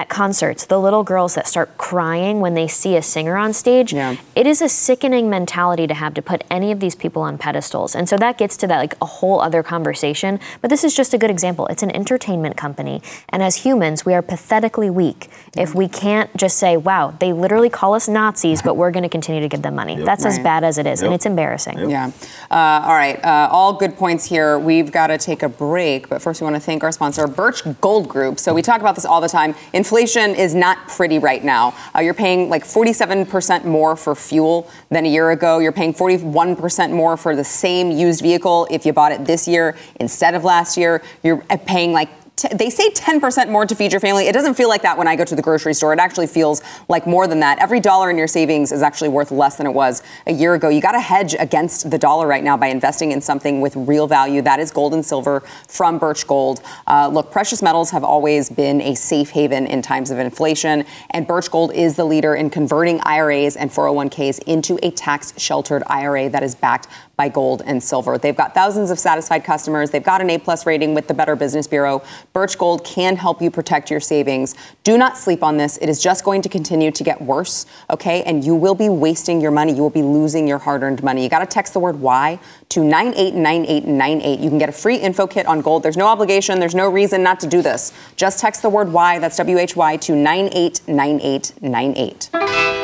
At 0.00 0.08
concerts, 0.08 0.64
the 0.64 0.80
little 0.80 1.04
girls 1.04 1.34
that 1.34 1.46
start 1.46 1.76
crying 1.76 2.40
when 2.40 2.54
they 2.54 2.66
see 2.66 2.96
a 2.96 3.02
singer 3.02 3.36
on 3.36 3.52
stage, 3.52 3.92
Yeah. 3.92 4.16
it 4.34 4.46
is 4.46 4.62
a 4.62 4.68
sickening 4.70 5.28
mentality 5.28 5.86
to 5.86 5.92
have 5.92 6.14
to 6.14 6.22
put 6.22 6.42
any 6.50 6.72
of 6.72 6.80
these 6.80 6.94
people 6.94 7.20
on 7.20 7.36
pedestals. 7.36 7.94
And 7.94 8.08
so 8.08 8.16
that 8.16 8.38
gets 8.38 8.56
to 8.56 8.66
that 8.68 8.78
like 8.78 8.94
a 9.02 9.04
whole 9.04 9.42
other 9.42 9.62
conversation. 9.62 10.40
But 10.62 10.70
this 10.70 10.84
is 10.84 10.94
just 10.94 11.12
a 11.12 11.18
good 11.18 11.28
example. 11.28 11.66
It's 11.66 11.82
an 11.82 11.94
entertainment 11.94 12.56
company. 12.56 13.02
And 13.28 13.42
as 13.42 13.56
humans, 13.56 14.06
we 14.06 14.14
are 14.14 14.22
pathetically 14.22 14.88
weak 14.88 15.28
if 15.54 15.74
we 15.74 15.86
can't 15.86 16.34
just 16.34 16.56
say, 16.56 16.78
wow, 16.78 17.12
they 17.20 17.34
literally 17.34 17.68
call 17.68 17.92
us 17.92 18.08
Nazis, 18.08 18.62
but 18.62 18.78
we're 18.78 18.92
going 18.92 19.02
to 19.02 19.10
continue 19.10 19.42
to 19.42 19.50
give 19.50 19.60
them 19.60 19.74
money. 19.74 20.02
That's 20.02 20.24
as 20.24 20.38
bad 20.38 20.64
as 20.64 20.78
it 20.78 20.86
is. 20.86 21.02
And 21.02 21.12
it's 21.12 21.26
embarrassing. 21.26 21.90
Yeah. 21.90 22.10
Uh, 22.50 22.54
all 22.86 22.94
right. 22.94 23.22
Uh, 23.22 23.50
all 23.52 23.74
good 23.74 23.98
points 23.98 24.24
here. 24.24 24.58
We've 24.58 24.90
got 24.90 25.08
to 25.08 25.18
take 25.18 25.42
a 25.42 25.48
break, 25.50 26.08
but 26.08 26.22
first 26.22 26.40
we 26.40 26.46
want 26.46 26.56
to 26.56 26.60
thank 26.60 26.82
our 26.84 26.90
sponsor, 26.92 27.26
Birch 27.26 27.60
Gold 27.82 28.08
Group. 28.08 28.38
So 28.38 28.54
we 28.54 28.62
talk 28.62 28.80
about 28.80 28.94
this 28.94 29.04
all 29.04 29.20
the 29.20 29.28
time. 29.28 29.54
Inflation 29.90 30.36
is 30.36 30.54
not 30.54 30.86
pretty 30.86 31.18
right 31.18 31.42
now. 31.42 31.74
Uh, 31.92 31.98
you're 31.98 32.14
paying 32.14 32.48
like 32.48 32.62
47% 32.62 33.64
more 33.64 33.96
for 33.96 34.14
fuel 34.14 34.70
than 34.88 35.04
a 35.04 35.08
year 35.08 35.32
ago. 35.32 35.58
You're 35.58 35.72
paying 35.72 35.92
41% 35.92 36.92
more 36.92 37.16
for 37.16 37.34
the 37.34 37.42
same 37.42 37.90
used 37.90 38.22
vehicle 38.22 38.68
if 38.70 38.86
you 38.86 38.92
bought 38.92 39.10
it 39.10 39.24
this 39.24 39.48
year 39.48 39.76
instead 39.96 40.36
of 40.36 40.44
last 40.44 40.76
year. 40.76 41.02
You're 41.24 41.44
uh, 41.50 41.56
paying 41.56 41.92
like 41.92 42.08
t- 42.40 42.54
they 42.54 42.70
say 42.70 42.90
10% 42.90 43.50
more 43.50 43.66
to 43.66 43.74
feed 43.74 43.92
your 43.92 44.00
family. 44.00 44.26
It 44.26 44.32
doesn't 44.32 44.54
feel 44.54 44.68
like 44.68 44.82
that 44.82 44.96
when 44.96 45.06
I 45.06 45.16
go 45.16 45.24
to 45.24 45.34
the 45.34 45.42
grocery 45.42 45.74
store. 45.74 45.92
It 45.92 45.98
actually 45.98 46.26
feels 46.26 46.62
like 46.88 47.06
more 47.06 47.26
than 47.26 47.40
that. 47.40 47.58
Every 47.58 47.80
dollar 47.80 48.10
in 48.10 48.16
your 48.16 48.26
savings 48.26 48.72
is 48.72 48.82
actually 48.82 49.10
worth 49.10 49.30
less 49.30 49.56
than 49.56 49.66
it 49.66 49.72
was 49.72 50.02
a 50.26 50.32
year 50.32 50.54
ago. 50.54 50.68
You 50.68 50.80
got 50.80 50.92
to 50.92 51.00
hedge 51.00 51.34
against 51.38 51.90
the 51.90 51.98
dollar 51.98 52.26
right 52.26 52.42
now 52.42 52.56
by 52.56 52.68
investing 52.68 53.12
in 53.12 53.20
something 53.20 53.60
with 53.60 53.76
real 53.76 54.06
value. 54.06 54.42
That 54.42 54.60
is 54.60 54.70
gold 54.70 54.94
and 54.94 55.04
silver 55.04 55.40
from 55.68 55.98
Birch 55.98 56.26
Gold. 56.26 56.62
Uh, 56.86 57.08
look, 57.08 57.30
precious 57.30 57.62
metals 57.62 57.90
have 57.90 58.04
always 58.04 58.48
been 58.48 58.80
a 58.80 58.94
safe 58.94 59.30
haven 59.30 59.66
in 59.66 59.82
times 59.82 60.10
of 60.10 60.18
inflation, 60.18 60.84
and 61.10 61.26
Birch 61.26 61.50
Gold 61.50 61.72
is 61.74 61.96
the 61.96 62.04
leader 62.04 62.34
in 62.34 62.50
converting 62.50 63.00
IRAs 63.02 63.56
and 63.56 63.70
401ks 63.70 64.38
into 64.44 64.78
a 64.82 64.90
tax 64.90 65.34
sheltered 65.36 65.82
IRA 65.86 66.28
that 66.30 66.42
is 66.42 66.54
backed 66.54 66.88
by 67.20 67.28
gold 67.28 67.60
and 67.66 67.82
silver. 67.82 68.16
They've 68.16 68.34
got 68.34 68.54
thousands 68.54 68.90
of 68.90 68.98
satisfied 68.98 69.44
customers. 69.44 69.90
They've 69.90 70.02
got 70.02 70.22
an 70.22 70.30
A 70.30 70.38
plus 70.38 70.64
rating 70.64 70.94
with 70.94 71.06
the 71.06 71.12
Better 71.12 71.36
Business 71.36 71.66
Bureau. 71.66 72.02
Birch 72.32 72.56
Gold 72.56 72.82
can 72.82 73.16
help 73.16 73.42
you 73.42 73.50
protect 73.50 73.90
your 73.90 74.00
savings. 74.00 74.54
Do 74.84 74.96
not 74.96 75.18
sleep 75.18 75.42
on 75.42 75.58
this. 75.58 75.76
It 75.82 75.90
is 75.90 76.02
just 76.02 76.24
going 76.24 76.40
to 76.40 76.48
continue 76.48 76.90
to 76.90 77.04
get 77.04 77.20
worse, 77.20 77.66
okay? 77.90 78.22
And 78.22 78.42
you 78.42 78.54
will 78.54 78.74
be 78.74 78.88
wasting 78.88 79.42
your 79.42 79.50
money. 79.50 79.74
You 79.74 79.82
will 79.82 79.90
be 79.90 80.00
losing 80.00 80.48
your 80.48 80.56
hard-earned 80.56 81.02
money. 81.02 81.22
You 81.22 81.28
got 81.28 81.40
to 81.40 81.46
text 81.46 81.74
the 81.74 81.80
word 81.80 82.00
"why" 82.00 82.38
to 82.70 82.82
989898. 82.82 84.40
You 84.40 84.48
can 84.48 84.56
get 84.56 84.70
a 84.70 84.72
free 84.72 84.96
info 84.96 85.26
kit 85.26 85.44
on 85.44 85.60
gold. 85.60 85.82
There's 85.82 85.98
no 85.98 86.06
obligation. 86.06 86.58
There's 86.58 86.74
no 86.74 86.88
reason 86.88 87.22
not 87.22 87.38
to 87.40 87.46
do 87.46 87.60
this. 87.60 87.92
Just 88.16 88.40
text 88.40 88.62
the 88.62 88.70
word 88.70 88.94
"why." 88.94 89.18
That's 89.18 89.36
W 89.36 89.58
H 89.58 89.76
Y 89.76 89.98
to 89.98 90.16
989898. 90.16 92.79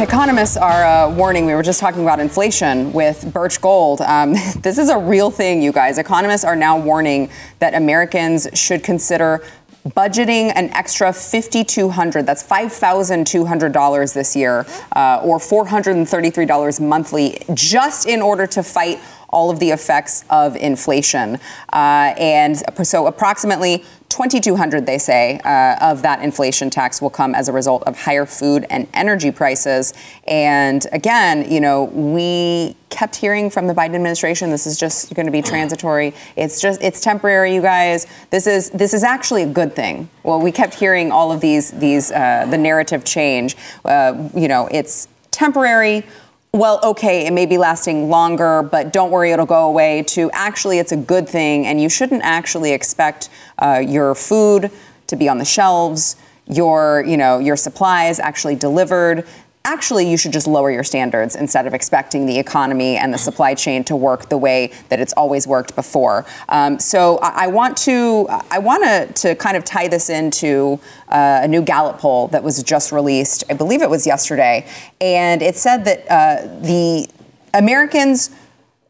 Economists 0.00 0.56
are 0.56 0.84
uh, 0.84 1.12
warning. 1.12 1.44
We 1.44 1.56
were 1.56 1.62
just 1.64 1.80
talking 1.80 2.02
about 2.02 2.20
inflation 2.20 2.92
with 2.92 3.32
Birch 3.32 3.60
Gold. 3.60 4.00
Um, 4.00 4.32
this 4.62 4.78
is 4.78 4.90
a 4.90 4.96
real 4.96 5.28
thing, 5.28 5.60
you 5.60 5.72
guys. 5.72 5.98
Economists 5.98 6.44
are 6.44 6.54
now 6.54 6.78
warning 6.78 7.30
that 7.58 7.74
Americans 7.74 8.46
should 8.54 8.84
consider 8.84 9.42
budgeting 9.88 10.52
an 10.54 10.70
extra 10.70 11.12
5,200. 11.12 12.26
That's 12.26 12.44
$5,200 12.44 14.14
this 14.14 14.36
year, 14.36 14.64
uh, 14.94 15.20
or 15.24 15.38
$433 15.38 16.80
monthly, 16.80 17.38
just 17.52 18.06
in 18.06 18.22
order 18.22 18.46
to 18.46 18.62
fight 18.62 19.00
all 19.30 19.50
of 19.50 19.58
the 19.60 19.70
effects 19.70 20.24
of 20.30 20.56
inflation. 20.56 21.38
Uh, 21.72 22.14
and 22.18 22.62
so 22.82 23.06
approximately 23.06 23.84
2200 24.08 24.86
they 24.86 24.96
say 24.96 25.38
uh, 25.44 25.76
of 25.82 26.02
that 26.02 26.22
inflation 26.22 26.70
tax 26.70 27.02
will 27.02 27.10
come 27.10 27.34
as 27.34 27.48
a 27.48 27.52
result 27.52 27.82
of 27.84 28.00
higher 28.00 28.24
food 28.24 28.64
and 28.70 28.88
energy 28.94 29.30
prices. 29.30 29.92
And 30.26 30.86
again 30.92 31.50
you 31.50 31.60
know 31.60 31.84
we 31.84 32.74
kept 32.88 33.16
hearing 33.16 33.50
from 33.50 33.66
the 33.66 33.74
biden 33.74 33.94
administration 33.94 34.50
this 34.50 34.66
is 34.66 34.78
just 34.78 35.14
going 35.14 35.26
to 35.26 35.32
be 35.32 35.42
transitory. 35.42 36.14
It's 36.36 36.60
just 36.60 36.82
it's 36.82 37.00
temporary 37.00 37.54
you 37.54 37.60
guys. 37.60 38.06
This 38.30 38.46
is 38.46 38.70
this 38.70 38.94
is 38.94 39.04
actually 39.04 39.42
a 39.42 39.52
good 39.52 39.74
thing. 39.74 40.08
Well 40.22 40.40
we 40.40 40.52
kept 40.52 40.74
hearing 40.74 41.12
all 41.12 41.30
of 41.30 41.40
these 41.40 41.70
these 41.72 42.10
uh, 42.10 42.46
the 42.48 42.58
narrative 42.58 43.04
change. 43.04 43.56
Uh, 43.84 44.30
you 44.34 44.48
know 44.48 44.68
it's 44.70 45.06
temporary 45.30 46.04
well, 46.52 46.80
okay, 46.82 47.26
it 47.26 47.32
may 47.32 47.46
be 47.46 47.58
lasting 47.58 48.08
longer, 48.08 48.62
but 48.62 48.92
don't 48.92 49.10
worry, 49.10 49.32
it'll 49.32 49.46
go 49.46 49.66
away, 49.68 50.02
to 50.04 50.30
actually 50.32 50.78
it's 50.78 50.92
a 50.92 50.96
good 50.96 51.28
thing, 51.28 51.66
and 51.66 51.80
you 51.80 51.88
shouldn't 51.88 52.22
actually 52.22 52.72
expect 52.72 53.28
uh, 53.58 53.82
your 53.86 54.14
food 54.14 54.70
to 55.08 55.16
be 55.16 55.28
on 55.28 55.38
the 55.38 55.44
shelves, 55.44 56.16
your, 56.46 57.04
you 57.06 57.16
know, 57.16 57.38
your 57.38 57.56
supplies 57.56 58.18
actually 58.18 58.54
delivered. 58.54 59.26
Actually, 59.68 60.10
you 60.10 60.16
should 60.16 60.32
just 60.32 60.46
lower 60.46 60.70
your 60.70 60.82
standards 60.82 61.36
instead 61.36 61.66
of 61.66 61.74
expecting 61.74 62.24
the 62.24 62.38
economy 62.38 62.96
and 62.96 63.12
the 63.12 63.18
supply 63.18 63.52
chain 63.52 63.84
to 63.84 63.94
work 63.94 64.30
the 64.30 64.38
way 64.38 64.72
that 64.88 64.98
it's 64.98 65.12
always 65.12 65.46
worked 65.46 65.76
before. 65.76 66.24
Um, 66.48 66.78
so 66.78 67.18
I, 67.18 67.44
I 67.44 67.46
want 67.48 67.76
to 67.88 68.26
I 68.50 68.60
want 68.60 68.82
to 68.84 69.28
to 69.28 69.34
kind 69.34 69.58
of 69.58 69.66
tie 69.66 69.86
this 69.86 70.08
into 70.08 70.80
uh, 71.08 71.40
a 71.42 71.48
new 71.48 71.60
Gallup 71.60 71.98
poll 71.98 72.28
that 72.28 72.42
was 72.42 72.62
just 72.62 72.92
released. 72.92 73.44
I 73.50 73.52
believe 73.52 73.82
it 73.82 73.90
was 73.90 74.06
yesterday, 74.06 74.66
and 75.02 75.42
it 75.42 75.54
said 75.54 75.84
that 75.84 76.06
uh, 76.10 76.46
the 76.62 77.06
Americans 77.52 78.30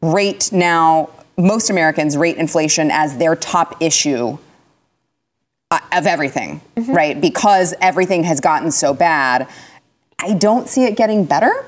rate 0.00 0.52
now 0.52 1.10
most 1.36 1.70
Americans 1.70 2.16
rate 2.16 2.36
inflation 2.36 2.92
as 2.92 3.16
their 3.16 3.34
top 3.34 3.82
issue 3.82 4.38
uh, 5.72 5.80
of 5.90 6.06
everything, 6.06 6.60
right? 6.76 7.20
Because 7.20 7.74
everything 7.80 8.22
has 8.22 8.40
gotten 8.40 8.70
so 8.70 8.94
bad. 8.94 9.48
I 10.20 10.35
don't 10.35 10.68
see 10.68 10.85
it 10.85 10.96
getting 10.96 11.24
better 11.24 11.64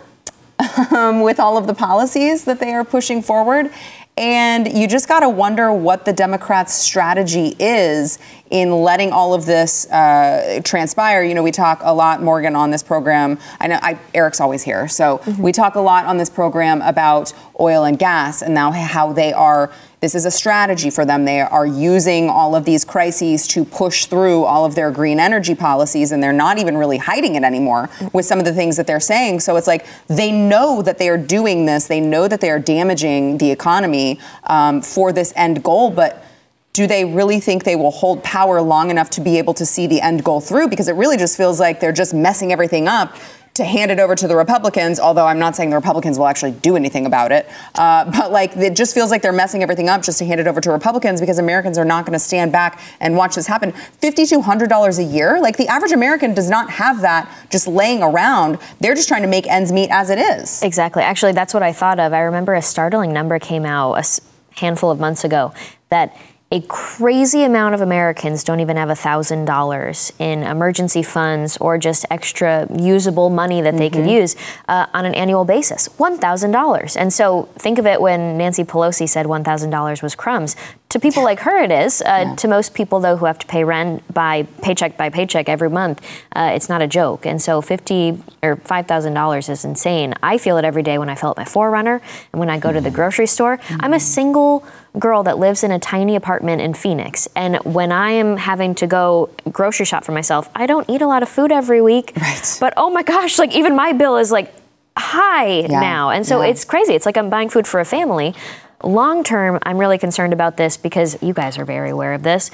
um, 0.91 1.21
with 1.21 1.39
all 1.39 1.57
of 1.57 1.67
the 1.67 1.75
policies 1.75 2.45
that 2.45 2.59
they 2.59 2.73
are 2.75 2.85
pushing 2.85 3.23
forward. 3.23 3.71
And 4.17 4.77
you 4.77 4.89
just 4.89 5.09
got 5.09 5.21
to 5.21 5.29
wonder 5.29 5.73
what 5.73 6.05
the 6.05 6.13
Democrats' 6.13 6.75
strategy 6.75 7.55
is 7.59 8.19
in 8.51 8.73
letting 8.73 9.13
all 9.13 9.33
of 9.33 9.47
this 9.47 9.91
uh, 9.91 10.61
transpire. 10.65 11.23
You 11.23 11.35
know, 11.35 11.43
we 11.43 11.53
talk 11.53 11.81
a 11.83 11.95
lot, 11.95 12.21
Morgan, 12.23 12.57
on 12.57 12.71
this 12.71 12.83
program. 12.83 13.39
I 13.61 13.69
know 13.69 13.79
I, 13.81 13.99
Eric's 14.13 14.41
always 14.41 14.63
here, 14.63 14.89
so 14.89 15.23
we 15.39 15.53
talk 15.53 15.77
a 15.77 15.81
lot 15.81 16.05
on 16.05 16.19
this 16.19 16.29
program 16.29 16.83
about 16.83 17.33
oil 17.59 17.85
and 17.85 17.99
gas 17.99 18.43
and 18.43 18.53
now 18.53 18.73
how 18.73 19.13
they 19.13 19.33
are. 19.33 19.73
This 20.01 20.15
is 20.15 20.25
a 20.25 20.31
strategy 20.31 20.89
for 20.89 21.05
them. 21.05 21.27
They 21.27 21.43
are 21.43 21.67
using 21.67 22.31
all 22.31 22.55
of 22.55 22.65
these 22.65 22.87
crises 22.87 23.47
to 23.49 23.67
push 23.67 24.07
through 24.07 24.45
all 24.45 24.65
of 24.65 24.75
their 24.75 24.91
green 24.91 25.21
energy 25.21 25.55
policies, 25.55 26.11
and 26.11 26.23
they're 26.23 26.33
not 26.33 26.59
even 26.59 26.79
really 26.79 26.97
hiding 26.97 27.35
it 27.35 27.43
anymore 27.43 27.91
with 28.15 28.25
some 28.25 28.39
of 28.39 28.47
the 28.47 28.55
things 28.55 28.79
that 28.79 28.87
they're 28.87 28.99
saying. 28.99 29.41
So 29.41 29.57
it's 29.57 29.67
like 29.67 29.87
they 30.07 30.33
know 30.33 30.81
that 30.81 30.97
they 30.97 31.11
are 31.11 31.19
doing 31.19 31.67
this, 31.67 31.87
they 31.87 32.01
know 32.01 32.29
that 32.29 32.41
they 32.41 32.51
are 32.51 32.59
damaging 32.59 33.37
the 33.37 33.51
economy 33.51 34.19
um, 34.45 34.81
for 34.81 35.13
this 35.13 35.35
end 35.37 35.63
goal, 35.63 35.91
but 35.91 36.25
do 36.73 36.87
they 36.87 37.05
really 37.05 37.41
think 37.41 37.65
they 37.65 37.77
will 37.77 37.91
hold 37.91 38.23
power 38.23 38.63
long 38.63 38.91
enough 38.91 39.11
to 39.11 39.21
be 39.21 39.37
able 39.37 39.53
to 39.55 39.67
see 39.67 39.87
the 39.87 40.01
end 40.01 40.25
goal 40.25 40.41
through? 40.41 40.69
Because 40.69 40.89
it 40.89 40.95
really 40.95 41.17
just 41.17 41.37
feels 41.37 41.61
like 41.61 41.81
they're 41.81 41.93
just 41.93 42.15
messing 42.15 42.53
everything 42.53 42.89
up 42.89 43.17
to 43.61 43.65
hand 43.65 43.91
it 43.91 44.01
over 44.01 44.15
to 44.15 44.27
the 44.27 44.37
Republicans, 44.37 44.99
although 44.99 45.27
I'm 45.27 45.39
not 45.39 45.55
saying 45.55 45.71
the 45.71 45.77
Republicans 45.77 46.19
will 46.19 46.27
actually 46.27 46.53
do 46.53 46.77
anything 46.77 47.07
about 47.07 47.33
it. 47.33 47.49
Uh, 47.75 48.11
but 48.11 48.33
like, 48.33 48.57
it 48.57 48.75
just 48.75 48.95
feels 48.95 49.11
like 49.11 49.23
they're 49.23 49.33
messing 49.33 49.63
everything 49.63 49.89
up 49.89 50.03
just 50.03 50.19
to 50.19 50.25
hand 50.25 50.41
it 50.41 50.47
over 50.47 50.61
to 50.61 50.71
Republicans 50.71 51.21
because 51.21 51.39
Americans 51.39 51.79
are 51.79 51.85
not 51.85 52.05
going 52.05 52.13
to 52.13 52.19
stand 52.19 52.53
back 52.53 52.81
and 53.01 53.17
watch 53.17 53.35
this 53.37 53.47
happen. 53.47 53.73
$5,200 53.73 54.99
a 54.99 55.03
year? 55.03 55.41
Like, 55.41 55.57
the 55.57 55.69
average 55.69 55.93
American 55.93 56.35
does 56.35 56.51
not 56.51 56.71
have 56.71 57.01
that 57.03 57.31
just 57.51 57.67
laying 57.67 58.03
around. 58.03 58.59
They're 58.81 58.95
just 58.95 59.09
trying 59.09 59.23
to 59.23 59.29
make 59.29 59.47
ends 59.47 59.71
meet 59.73 59.91
as 59.91 60.11
it 60.11 60.19
is. 60.19 60.63
Exactly. 60.63 61.03
Actually, 61.03 61.33
that's 61.33 61.55
what 61.55 61.63
I 61.63 61.73
thought 61.73 62.01
of. 62.01 62.13
I 62.13 62.21
remember 62.21 62.55
a 62.55 62.63
startling 62.63 63.13
number 63.13 63.39
came 63.39 63.65
out 63.65 63.95
a 63.95 64.21
handful 64.59 64.91
of 64.91 64.99
months 64.99 65.25
ago 65.25 65.53
that 65.91 66.17
a 66.53 66.61
crazy 66.63 67.45
amount 67.45 67.77
of 67.77 67.81
Americans 67.81 68.43
don't 68.43 68.59
even 68.59 68.77
have 68.77 68.89
$1,000 68.89 70.13
in 70.19 70.43
emergency 70.43 71.03
funds 71.03 71.57
or 71.59 71.79
just 71.79 72.05
extra 72.11 72.67
usable 72.77 73.31
money 73.31 73.61
that 73.61 73.77
they 73.77 73.89
mm-hmm. 73.89 74.03
could 74.03 74.11
use 74.11 74.35
uh, 74.67 74.87
on 74.93 75.07
an 75.07 75.15
annual 75.15 75.45
basis. 75.45 75.89
$1,000. 75.91 76.97
And 76.97 77.13
so 77.13 77.45
think 77.55 77.79
of 77.79 77.87
it 77.87 78.01
when 78.01 78.37
Nancy 78.37 78.65
Pelosi 78.65 79.09
said 79.09 79.27
$1,000 79.27 80.03
was 80.03 80.15
crumbs. 80.17 80.57
To 80.91 80.99
people 80.99 81.23
like 81.23 81.39
her, 81.41 81.63
it 81.63 81.71
is. 81.71 82.03
Uh, 82.03 82.25
yeah. 82.27 82.35
To 82.35 82.49
most 82.49 82.75
people, 82.75 82.99
though, 82.99 83.17
who 83.17 83.27
have 83.27 83.39
to 83.39 83.47
pay 83.47 83.63
rent 83.63 84.03
by 84.13 84.43
paycheck 84.61 84.97
by 84.97 85.09
paycheck 85.09 85.49
every 85.49 85.71
month, 85.71 86.05
uh, 86.35 86.51
it's 86.53 86.69
not 86.69 86.83
a 86.83 86.89
joke. 86.89 87.25
And 87.25 87.41
so, 87.41 87.63
fifty 87.63 88.21
or 88.43 88.57
five 88.57 88.89
thousand 88.89 89.15
dollars 89.15 89.49
is 89.49 89.65
insane. 89.65 90.15
I 90.21 90.37
feel 90.37 90.59
it 90.59 90.65
every 90.65 90.83
day 90.83 90.99
when 90.99 91.09
I 91.09 91.15
fill 91.15 91.31
up 91.31 91.37
my 91.37 91.45
4Runner 91.45 92.01
and 92.33 92.41
when 92.41 92.51
I 92.51 92.59
go 92.59 92.73
to 92.73 92.81
the 92.81 92.91
grocery 92.91 93.29
store. 93.29 93.59
Mm-hmm. 93.59 93.85
I'm 93.85 93.93
a 93.93 94.01
single 94.01 94.65
girl 94.99 95.23
that 95.23 95.39
lives 95.39 95.63
in 95.63 95.71
a 95.71 95.79
tiny 95.79 96.17
apartment 96.17 96.61
in 96.61 96.75
Phoenix, 96.75 97.29
and 97.37 97.57
when 97.59 97.93
I 97.93 98.11
am 98.11 98.37
having 98.37 98.75
to 98.77 98.89
go 98.89 99.31
grocery 99.53 99.87
shop 99.87 100.03
for 100.03 100.11
myself, 100.11 100.51
I 100.57 100.67
don't 100.67 100.91
eat 100.91 101.03
a 101.03 101.07
lot 101.07 101.23
of 101.23 101.29
food 101.29 101.53
every 101.53 101.81
week. 101.81 102.13
Right. 102.21 102.57
But 102.61 102.75
oh 102.77 102.91
my 102.91 103.03
gosh, 103.03 103.39
like 103.39 103.55
even 103.55 103.77
my 103.77 103.93
bill 103.93 104.17
is 104.17 104.33
like 104.33 104.53
high 104.99 105.61
yeah. 105.61 105.81
now, 105.81 106.11
and 106.11 106.27
so 106.27 106.43
yeah. 106.43 106.51
it's 106.51 106.65
crazy. 106.65 106.95
It's 106.95 107.07
like 107.07 107.17
I'm 107.17 107.31
buying 107.31 107.49
food 107.49 107.69
for 107.69 107.79
a 107.79 107.85
family. 107.85 108.35
Long 108.83 109.25
term, 109.25 109.59
I'm 109.63 109.79
really 109.79 109.99
concerned 109.99 110.33
about 110.33 110.57
this 110.57 110.77
because 110.77 111.23
you 111.23 111.35
guys 111.35 111.59
are 111.59 111.65
very 111.65 111.91
aware 111.91 112.15
of 112.15 112.23
this. 112.23 112.51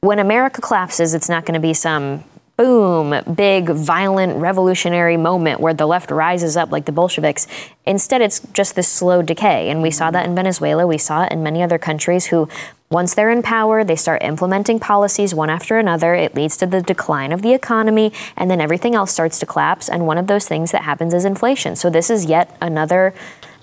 When 0.00 0.18
America 0.18 0.60
collapses, 0.60 1.14
it's 1.14 1.28
not 1.28 1.44
going 1.44 1.54
to 1.54 1.60
be 1.60 1.74
some 1.74 2.24
boom, 2.56 3.18
big, 3.34 3.70
violent, 3.70 4.36
revolutionary 4.36 5.16
moment 5.16 5.60
where 5.60 5.72
the 5.72 5.86
left 5.86 6.10
rises 6.10 6.58
up 6.58 6.70
like 6.70 6.84
the 6.84 6.92
Bolsheviks. 6.92 7.46
Instead, 7.86 8.20
it's 8.20 8.40
just 8.52 8.74
this 8.74 8.86
slow 8.86 9.22
decay. 9.22 9.70
And 9.70 9.80
we 9.80 9.90
saw 9.90 10.10
that 10.10 10.26
in 10.26 10.34
Venezuela. 10.34 10.86
We 10.86 10.98
saw 10.98 11.24
it 11.24 11.32
in 11.32 11.42
many 11.42 11.62
other 11.62 11.78
countries 11.78 12.26
who, 12.26 12.50
once 12.90 13.14
they're 13.14 13.30
in 13.30 13.42
power, 13.42 13.82
they 13.82 13.96
start 13.96 14.22
implementing 14.22 14.78
policies 14.78 15.34
one 15.34 15.48
after 15.48 15.78
another. 15.78 16.14
It 16.14 16.34
leads 16.34 16.58
to 16.58 16.66
the 16.66 16.82
decline 16.82 17.32
of 17.32 17.40
the 17.40 17.54
economy, 17.54 18.12
and 18.36 18.50
then 18.50 18.60
everything 18.60 18.94
else 18.94 19.10
starts 19.10 19.38
to 19.38 19.46
collapse. 19.46 19.88
And 19.88 20.06
one 20.06 20.18
of 20.18 20.26
those 20.26 20.46
things 20.46 20.70
that 20.72 20.82
happens 20.82 21.14
is 21.14 21.24
inflation. 21.24 21.76
So, 21.76 21.88
this 21.88 22.10
is 22.10 22.26
yet 22.26 22.54
another 22.60 23.14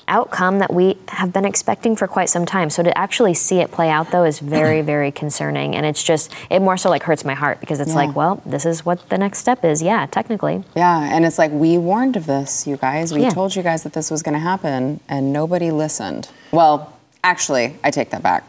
outcome 0.08 0.60
that 0.60 0.74
we 0.74 0.98
have 1.10 1.34
been 1.34 1.46
expecting 1.46 1.96
for 1.96 2.08
quite 2.08 2.30
some 2.30 2.46
time. 2.46 2.70
So 2.70 2.84
to 2.84 2.98
actually 2.98 3.34
see 3.34 3.60
it 3.60 3.72
play 3.72 3.89
out 3.89 4.12
though 4.12 4.24
is 4.24 4.39
very, 4.39 4.82
very 4.93 5.12
concerning. 5.12 5.76
And 5.76 5.86
it's 5.86 6.04
just, 6.04 6.32
it 6.50 6.62
more 6.62 6.78
so 6.78 6.89
like 6.89 7.04
hurts 7.04 7.26
my 7.26 7.34
heart 7.34 7.60
because 7.60 7.80
it's 7.80 7.89
yeah. 7.89 7.96
like, 7.96 8.15
well, 8.15 8.41
this 8.46 8.65
is 8.65 8.86
what 8.86 9.10
the 9.10 9.17
next 9.17 9.39
step 9.39 9.63
is. 9.63 9.82
Yeah, 9.82 10.06
technically. 10.08 10.63
Yeah. 10.76 11.15
And 11.15 11.26
it's 11.26 11.38
like, 11.38 11.52
we 11.52 11.78
warned 11.78 12.15
of 12.15 12.26
this, 12.26 12.67
you 12.67 12.78
guys. 12.78 13.13
We 13.13 13.22
yeah. 13.22 13.30
told 13.30 13.56
you 13.56 13.63
guys 13.63 13.84
that 13.84 13.93
this 13.93 14.10
was 14.10 14.24
going 14.24 14.34
to 14.34 14.39
happen 14.39 15.00
and 15.08 15.32
nobody 15.34 15.72
listened. 15.72 16.30
Well, 16.52 16.98
actually, 17.24 17.76
I 17.84 17.91
take 17.91 18.10
that 18.12 18.24
back. 18.24 18.43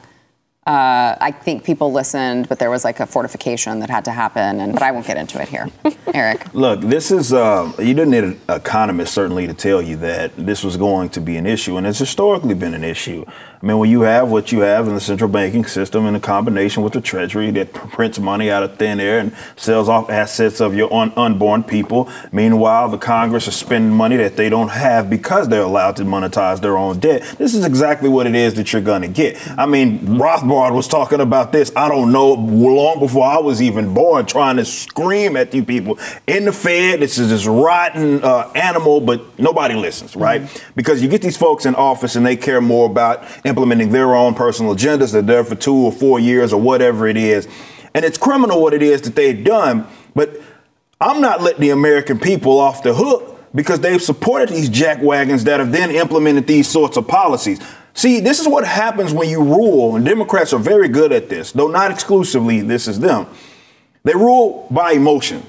Uh, 0.68 1.16
I 1.18 1.30
think 1.30 1.64
people 1.64 1.92
listened, 1.92 2.46
but 2.46 2.58
there 2.58 2.68
was 2.68 2.84
like 2.84 3.00
a 3.00 3.06
fortification 3.06 3.80
that 3.80 3.88
had 3.88 4.04
to 4.04 4.10
happen, 4.10 4.60
and 4.60 4.74
but 4.74 4.82
I 4.82 4.90
won't 4.90 5.06
get 5.06 5.16
into 5.16 5.40
it 5.40 5.48
here. 5.48 5.70
Eric, 6.12 6.52
look, 6.52 6.82
this 6.82 7.10
is 7.10 7.32
uh, 7.32 7.72
you 7.78 7.94
didn't 7.94 8.10
need 8.10 8.24
an 8.24 8.40
economist 8.50 9.14
certainly 9.14 9.46
to 9.46 9.54
tell 9.54 9.80
you 9.80 9.96
that 9.96 10.36
this 10.36 10.62
was 10.62 10.76
going 10.76 11.08
to 11.10 11.22
be 11.22 11.38
an 11.38 11.46
issue, 11.46 11.78
and 11.78 11.86
it's 11.86 11.98
historically 11.98 12.52
been 12.52 12.74
an 12.74 12.84
issue. 12.84 13.24
I 13.60 13.66
mean, 13.66 13.78
when 13.78 13.90
you 13.90 14.02
have 14.02 14.30
what 14.30 14.52
you 14.52 14.60
have 14.60 14.86
in 14.86 14.94
the 14.94 15.00
central 15.00 15.28
banking 15.28 15.64
system 15.64 16.06
in 16.06 16.14
a 16.14 16.20
combination 16.20 16.84
with 16.84 16.92
the 16.92 17.00
Treasury 17.00 17.50
that 17.52 17.72
prints 17.72 18.20
money 18.20 18.52
out 18.52 18.62
of 18.62 18.76
thin 18.76 19.00
air 19.00 19.18
and 19.18 19.34
sells 19.56 19.88
off 19.88 20.10
assets 20.10 20.60
of 20.60 20.76
your 20.76 20.92
un- 20.94 21.12
unborn 21.16 21.64
people, 21.64 22.08
meanwhile, 22.30 22.88
the 22.88 22.98
Congress 22.98 23.48
is 23.48 23.56
spending 23.56 23.90
money 23.90 24.16
that 24.16 24.36
they 24.36 24.48
don't 24.48 24.68
have 24.68 25.10
because 25.10 25.48
they're 25.48 25.62
allowed 25.62 25.96
to 25.96 26.04
monetize 26.04 26.60
their 26.60 26.78
own 26.78 27.00
debt. 27.00 27.22
This 27.38 27.54
is 27.54 27.64
exactly 27.64 28.08
what 28.08 28.28
it 28.28 28.36
is 28.36 28.54
that 28.54 28.72
you're 28.72 28.80
going 28.80 29.02
to 29.02 29.08
get. 29.08 29.36
I 29.58 29.66
mean, 29.66 29.98
Rothbard 30.00 30.72
was 30.72 30.86
talking 30.86 31.20
about 31.20 31.50
this, 31.50 31.72
I 31.74 31.88
don't 31.88 32.12
know, 32.12 32.34
long 32.34 33.00
before 33.00 33.26
I 33.26 33.38
was 33.38 33.60
even 33.60 33.92
born, 33.92 34.24
trying 34.26 34.58
to 34.58 34.64
scream 34.64 35.36
at 35.36 35.52
you 35.52 35.64
people 35.64 35.98
in 36.28 36.44
the 36.44 36.52
Fed. 36.52 37.00
This 37.00 37.18
is 37.18 37.30
this 37.30 37.44
rotten 37.44 38.22
uh, 38.22 38.52
animal, 38.54 39.00
but 39.00 39.36
nobody 39.36 39.74
listens, 39.74 40.14
right? 40.14 40.42
Mm-hmm. 40.42 40.72
Because 40.76 41.02
you 41.02 41.08
get 41.08 41.22
these 41.22 41.36
folks 41.36 41.66
in 41.66 41.74
office 41.74 42.14
and 42.14 42.24
they 42.24 42.36
care 42.36 42.60
more 42.60 42.86
about 42.86 43.24
implementing 43.48 43.90
their 43.90 44.14
own 44.14 44.34
personal 44.34 44.74
agendas. 44.74 45.12
They're 45.12 45.22
there 45.22 45.44
for 45.44 45.56
two 45.56 45.74
or 45.74 45.90
four 45.90 46.20
years 46.20 46.52
or 46.52 46.60
whatever 46.60 47.08
it 47.08 47.16
is. 47.16 47.48
And 47.94 48.04
it's 48.04 48.18
criminal 48.18 48.62
what 48.62 48.74
it 48.74 48.82
is 48.82 49.02
that 49.02 49.16
they've 49.16 49.42
done. 49.42 49.86
But 50.14 50.40
I'm 51.00 51.20
not 51.20 51.42
letting 51.42 51.60
the 51.60 51.70
American 51.70 52.18
people 52.20 52.60
off 52.60 52.82
the 52.82 52.94
hook 52.94 53.36
because 53.54 53.80
they've 53.80 54.02
supported 54.02 54.50
these 54.50 54.70
jackwagons 54.70 55.44
that 55.44 55.58
have 55.58 55.72
then 55.72 55.90
implemented 55.90 56.46
these 56.46 56.68
sorts 56.68 56.96
of 56.96 57.08
policies. 57.08 57.60
See, 57.94 58.20
this 58.20 58.38
is 58.38 58.46
what 58.46 58.64
happens 58.64 59.12
when 59.12 59.28
you 59.28 59.42
rule, 59.42 59.96
and 59.96 60.04
Democrats 60.04 60.52
are 60.52 60.58
very 60.60 60.88
good 60.88 61.12
at 61.12 61.28
this, 61.28 61.50
though 61.50 61.66
not 61.66 61.90
exclusively, 61.90 62.60
this 62.60 62.86
is 62.86 63.00
them. 63.00 63.26
They 64.04 64.14
rule 64.14 64.68
by 64.70 64.92
emotion. 64.92 65.42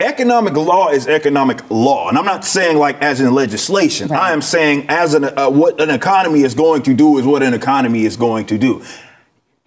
Economic 0.00 0.54
law 0.54 0.90
is 0.90 1.08
economic 1.08 1.68
law, 1.70 2.08
and 2.08 2.16
I'm 2.16 2.24
not 2.24 2.44
saying 2.44 2.76
like 2.76 3.02
as 3.02 3.20
in 3.20 3.34
legislation. 3.34 4.06
Right. 4.06 4.30
I 4.30 4.32
am 4.32 4.40
saying 4.40 4.86
as 4.88 5.12
an 5.12 5.24
uh, 5.24 5.50
what 5.50 5.80
an 5.80 5.90
economy 5.90 6.42
is 6.42 6.54
going 6.54 6.82
to 6.82 6.94
do 6.94 7.18
is 7.18 7.26
what 7.26 7.42
an 7.42 7.52
economy 7.52 8.04
is 8.04 8.16
going 8.16 8.46
to 8.46 8.58
do. 8.58 8.84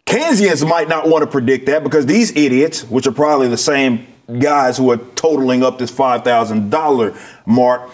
Keynesians 0.05 0.65
might 0.65 0.87
not 0.87 1.09
want 1.09 1.23
to 1.23 1.27
predict 1.27 1.65
that 1.65 1.83
because 1.83 2.05
these 2.05 2.31
idiots, 2.37 2.85
which 2.85 3.07
are 3.07 3.11
probably 3.11 3.49
the 3.49 3.57
same 3.57 4.07
guys 4.39 4.77
who 4.77 4.89
are 4.91 4.97
totaling 5.15 5.63
up 5.63 5.79
this 5.79 5.91
five 5.91 6.23
thousand 6.23 6.69
dollar 6.69 7.13
mark, 7.45 7.91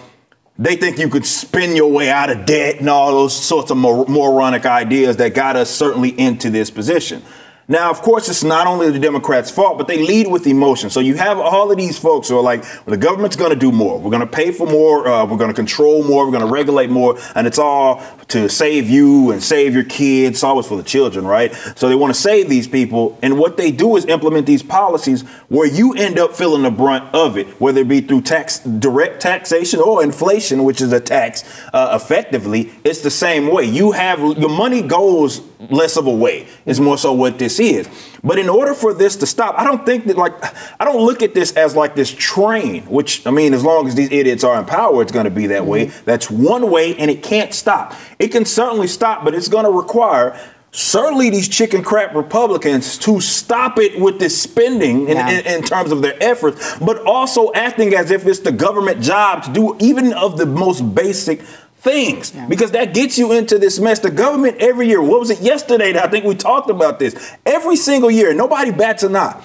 they 0.60 0.76
think 0.76 1.00
you 1.00 1.10
could 1.10 1.26
spin 1.26 1.76
your 1.76 1.91
way 1.91 2.12
out 2.12 2.30
of 2.30 2.45
debt 2.45 2.80
and 2.80 2.88
all 2.88 3.13
those 3.13 3.36
sorts 3.36 3.71
of 3.71 3.78
mor- 3.78 4.06
moronic 4.08 4.63
ideas 4.67 5.17
that 5.17 5.34
got 5.34 5.56
us 5.56 5.71
certainly 5.71 6.10
into 6.19 6.52
this 6.52 6.69
position. 6.69 7.23
Now, 7.69 7.89
of 7.89 8.01
course, 8.01 8.30
it's 8.30 8.45
not 8.45 8.65
only 8.65 8.89
the 8.91 8.99
Democrats' 8.99 9.51
fault, 9.51 9.77
but 9.77 9.89
they 9.89 10.06
lead 10.06 10.27
with 10.27 10.47
emotion. 10.47 10.89
So 10.89 11.01
you 11.01 11.15
have 11.15 11.38
all 11.38 11.69
of 11.69 11.77
these 11.77 11.99
folks 11.99 12.30
who 12.30 12.38
are 12.38 12.41
like, 12.41 12.63
well, 12.63 12.86
the 12.86 12.97
government's 12.97 13.36
going 13.36 13.49
to 13.49 13.60
do 13.60 13.73
more. 13.73 13.99
We're 13.99 14.10
going 14.10 14.21
to 14.21 14.27
pay 14.27 14.51
for 14.51 14.65
more. 14.65 15.06
Uh, 15.06 15.25
we're 15.25 15.38
going 15.38 15.49
to 15.49 15.53
control 15.53 16.01
more. 16.06 16.23
We're 16.25 16.32
going 16.32 16.47
to 16.47 16.53
regulate 16.53 16.89
more. 16.89 17.19
And 17.36 17.45
it's 17.45 17.60
all 17.60 18.01
to 18.30 18.47
save 18.47 18.89
you 18.89 19.32
and 19.32 19.43
save 19.43 19.73
your 19.73 19.84
kids. 19.84 20.38
It's 20.38 20.43
always 20.45 20.65
for 20.65 20.77
the 20.77 20.84
children, 20.84 21.27
right? 21.27 21.53
So 21.75 21.89
they 21.89 21.95
want 21.95 22.13
to 22.15 22.19
save 22.19 22.47
these 22.47 22.69
people. 22.69 23.19
And 23.21 23.38
what 23.38 23.58
they 23.58 23.71
do 23.71 23.97
is 23.97 24.06
implement 24.06 24.47
these 24.47 24.63
policies 24.63 25.23
where 25.49 25.67
you 25.67 25.93
end 25.93 26.17
up 26.19 26.34
feeling 26.36 26.62
the 26.62 26.71
brunt 26.71 27.13
of 27.13 27.38
it, 27.38 27.47
whether 27.60 27.82
it 27.82 27.89
be 27.89 27.99
through 27.99 28.21
tax, 28.21 28.60
direct 28.60 29.21
taxation 29.21 29.82
or 29.82 30.01
inflation, 30.01 30.63
which 30.63 30.80
is 30.80 30.93
a 30.93 31.01
tax 31.01 31.43
uh, 31.73 31.99
effectively. 32.01 32.71
It's 32.86 33.01
the 33.01 33.12
same 33.12 33.51
way. 33.51 33.65
You 33.65 33.91
have 33.91 34.19
your 34.19 34.49
money 34.49 34.82
goes 34.82 35.41
less 35.59 35.97
of 35.97 36.07
a 36.07 36.13
way, 36.13 36.47
is 36.65 36.79
more 36.79 36.97
so 36.97 37.13
what 37.13 37.39
this 37.39 37.59
is. 37.59 37.89
But 38.23 38.39
in 38.39 38.49
order 38.49 38.73
for 38.73 38.93
this 38.93 39.15
to 39.17 39.25
stop, 39.25 39.55
I 39.57 39.63
don't 39.63 39.85
think 39.85 40.05
that 40.05 40.17
like 40.17 40.33
I 40.79 40.85
don't 40.85 41.03
look 41.05 41.21
at 41.21 41.33
this 41.33 41.53
as 41.53 41.75
like 41.75 41.95
this 41.95 42.11
train, 42.11 42.83
which 42.83 43.25
I 43.25 43.31
mean, 43.31 43.53
as 43.53 43.63
long 43.63 43.87
as 43.87 43.95
these 43.95 44.11
idiots 44.11 44.43
are 44.43 44.59
in 44.59 44.65
power, 44.65 45.01
it's 45.01 45.11
going 45.11 45.25
to 45.25 45.31
be 45.31 45.47
that 45.47 45.61
mm-hmm. 45.61 45.69
way. 45.69 45.85
That's 46.05 46.29
one 46.29 46.69
way, 46.69 46.95
and 46.95 47.09
it 47.09 47.23
can't 47.23 47.53
stop. 47.53 47.93
It 48.19 48.29
can 48.29 48.45
certainly 48.45 48.87
stop, 48.87 49.23
but 49.23 49.33
it's 49.33 49.47
going 49.47 49.65
to 49.65 49.71
require 49.71 50.39
certainly 50.71 51.29
these 51.29 51.47
chicken 51.47 51.83
crap 51.83 52.13
Republicans 52.13 52.97
to 52.99 53.19
stop 53.19 53.79
it 53.79 53.99
with 53.99 54.19
this 54.19 54.39
spending 54.39 55.07
in, 55.07 55.17
yeah. 55.17 55.29
in, 55.29 55.45
in, 55.45 55.63
terms 55.63 55.91
of 55.91 56.01
their 56.01 56.21
efforts, 56.21 56.77
but 56.79 57.03
also 57.05 57.51
acting 57.53 57.95
as 57.95 58.11
if 58.11 58.27
it's 58.27 58.39
the 58.39 58.51
government 58.51 59.01
job 59.01 59.43
to 59.43 59.51
do 59.51 59.75
even 59.79 60.13
of 60.13 60.37
the 60.37 60.45
most 60.45 60.81
basic 60.93 61.41
things 61.88 62.34
yeah. 62.36 62.47
because 62.47 62.71
that 62.71 62.93
gets 62.93 63.17
you 63.17 63.32
into 63.32 63.58
this 63.58 63.80
mess. 63.80 64.00
The 64.00 64.12
government 64.12 64.58
every 64.60 64.88
year, 64.88 65.02
what 65.02 65.19
was 65.19 65.30
it 65.30 65.41
yesterday 65.41 65.93
that 65.93 66.06
I 66.06 66.10
think 66.10 66.26
we 66.26 66.36
talked 66.36 66.69
about 66.69 67.00
this? 67.00 67.36
Every 67.45 67.78
single 67.78 68.12
year, 68.12 68.34
nobody 68.34 68.71
bats 68.71 69.04
an 69.04 69.15
eye. 69.15 69.41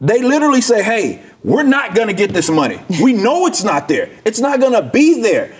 They 0.00 0.20
literally 0.22 0.60
say, 0.60 0.82
hey, 0.82 1.22
we're 1.44 1.62
not 1.62 1.94
going 1.94 2.08
to 2.08 2.14
get 2.14 2.32
this 2.32 2.50
money. 2.50 2.80
We 3.02 3.12
know 3.12 3.46
it's 3.46 3.64
not 3.64 3.88
there. 3.88 4.10
It's 4.24 4.40
not 4.40 4.60
going 4.60 4.72
to 4.72 4.82
be 4.82 5.22
there. 5.22 5.54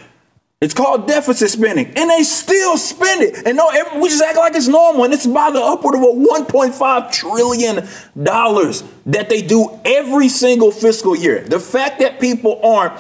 It's 0.61 0.75
called 0.75 1.09
deficit 1.09 1.51
spending, 1.51 1.87
and 1.97 2.09
they 2.09 2.23
still 2.23 2.79
spend 2.79 3.21
it. 3.21 3.45
And 3.45 3.57
no, 3.57 3.69
we 3.97 4.09
just 4.09 4.23
act 4.23 4.39
like 4.39 4.55
it's 4.55 4.69
normal. 4.69 5.03
And 5.03 5.13
it's 5.13 5.27
by 5.27 5.51
the 5.51 5.61
upward 5.61 5.97
of 5.97 6.03
a 6.03 6.07
1.5 6.07 7.11
trillion 7.11 7.89
dollars 8.23 8.85
that 9.07 9.29
they 9.29 9.43
do 9.43 9.81
every 9.85 10.29
single 10.29 10.71
fiscal 10.71 11.17
year. 11.17 11.41
The 11.41 11.59
fact 11.59 11.99
that 11.99 12.21
people 12.21 12.61
aren't 12.63 12.93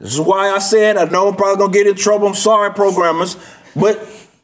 this 0.00 0.14
is 0.14 0.20
why 0.20 0.50
I 0.50 0.58
said 0.58 0.96
I 0.96 1.04
know 1.04 1.28
I'm 1.28 1.36
probably 1.36 1.58
gonna 1.58 1.72
get 1.72 1.86
in 1.86 1.94
trouble. 1.94 2.28
I'm 2.28 2.34
sorry, 2.34 2.72
programmers, 2.72 3.36
but 3.74 4.00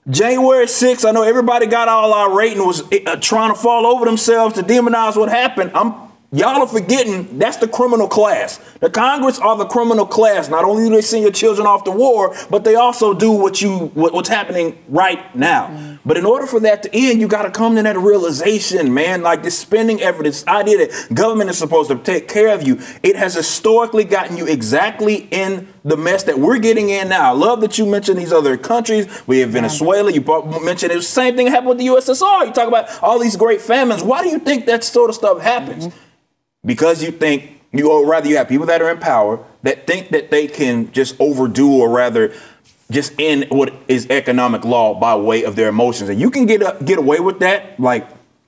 January 0.08 0.66
6th, 0.66 1.08
I 1.08 1.12
know 1.12 1.22
everybody 1.22 1.66
got 1.66 1.88
all 1.88 2.12
irate 2.12 2.56
and 2.56 2.66
was 2.66 2.82
uh, 2.92 3.16
trying 3.16 3.54
to 3.54 3.58
fall 3.58 3.86
over 3.86 4.04
themselves 4.04 4.54
to 4.56 4.62
demonize 4.62 5.16
what 5.16 5.30
happened. 5.30 5.70
I'm 5.74 5.94
Y'all 6.34 6.62
are 6.62 6.66
forgetting 6.66 7.38
that's 7.38 7.58
the 7.58 7.68
criminal 7.68 8.08
class. 8.08 8.58
The 8.80 8.90
Congress 8.90 9.38
are 9.38 9.56
the 9.56 9.66
criminal 9.66 10.04
class. 10.04 10.48
Not 10.48 10.64
only 10.64 10.88
do 10.88 10.96
they 10.96 11.00
send 11.00 11.22
your 11.22 11.30
children 11.30 11.64
off 11.64 11.84
to 11.84 11.92
war, 11.92 12.34
but 12.50 12.64
they 12.64 12.74
also 12.74 13.14
do 13.14 13.30
what 13.30 13.62
you 13.62 13.86
what, 13.94 14.12
what's 14.12 14.28
happening 14.28 14.76
right 14.88 15.34
now. 15.36 15.68
Mm. 15.68 16.00
But 16.04 16.16
in 16.16 16.26
order 16.26 16.46
for 16.46 16.58
that 16.60 16.82
to 16.82 16.90
end, 16.92 17.20
you 17.20 17.28
got 17.28 17.42
to 17.42 17.52
come 17.52 17.76
to 17.76 17.82
that 17.82 17.96
realization, 17.96 18.92
man. 18.92 19.22
Like 19.22 19.44
this 19.44 19.56
spending 19.56 20.02
effort, 20.02 20.24
this 20.24 20.44
idea 20.48 20.78
that 20.78 21.14
government 21.14 21.50
is 21.50 21.58
supposed 21.58 21.88
to 21.90 21.98
take 21.98 22.26
care 22.26 22.48
of 22.48 22.66
you, 22.66 22.80
it 23.04 23.14
has 23.14 23.34
historically 23.34 24.02
gotten 24.02 24.36
you 24.36 24.46
exactly 24.46 25.28
in 25.30 25.68
the 25.84 25.96
mess 25.96 26.24
that 26.24 26.40
we're 26.40 26.58
getting 26.58 26.88
in 26.88 27.10
now. 27.10 27.30
I 27.30 27.34
love 27.34 27.60
that 27.60 27.78
you 27.78 27.86
mentioned 27.86 28.18
these 28.18 28.32
other 28.32 28.56
countries. 28.56 29.06
We 29.28 29.38
have 29.38 29.50
Venezuela. 29.50 30.10
You 30.10 30.20
mentioned 30.62 30.90
it. 30.90 30.96
The 30.96 31.02
same 31.02 31.36
thing 31.36 31.46
happened 31.46 31.68
with 31.68 31.78
the 31.78 31.86
USSR. 31.86 32.46
You 32.46 32.52
talk 32.52 32.66
about 32.66 32.90
all 33.04 33.20
these 33.20 33.36
great 33.36 33.60
famines. 33.60 34.02
Why 34.02 34.22
do 34.22 34.30
you 34.30 34.40
think 34.40 34.66
that 34.66 34.82
sort 34.82 35.10
of 35.10 35.14
stuff 35.14 35.40
happens? 35.40 35.86
Mm-hmm 35.86 36.03
because 36.64 37.02
you 37.02 37.10
think 37.10 37.60
you 37.72 37.90
or 37.90 38.06
rather 38.06 38.28
you 38.28 38.36
have 38.36 38.48
people 38.48 38.66
that 38.66 38.80
are 38.80 38.90
in 38.90 38.98
power 38.98 39.44
that 39.62 39.86
think 39.86 40.10
that 40.10 40.30
they 40.30 40.46
can 40.46 40.90
just 40.92 41.16
overdo 41.20 41.70
or 41.70 41.88
rather 41.88 42.32
just 42.90 43.12
end 43.18 43.46
what 43.50 43.72
is 43.88 44.08
economic 44.10 44.64
law 44.64 44.98
by 44.98 45.14
way 45.16 45.44
of 45.44 45.56
their 45.56 45.68
emotions 45.68 46.08
and 46.08 46.20
you 46.20 46.30
can 46.30 46.46
get 46.46 46.62
a, 46.62 46.76
get 46.84 46.98
away 46.98 47.20
with 47.20 47.38
that 47.40 47.78
like 47.80 48.06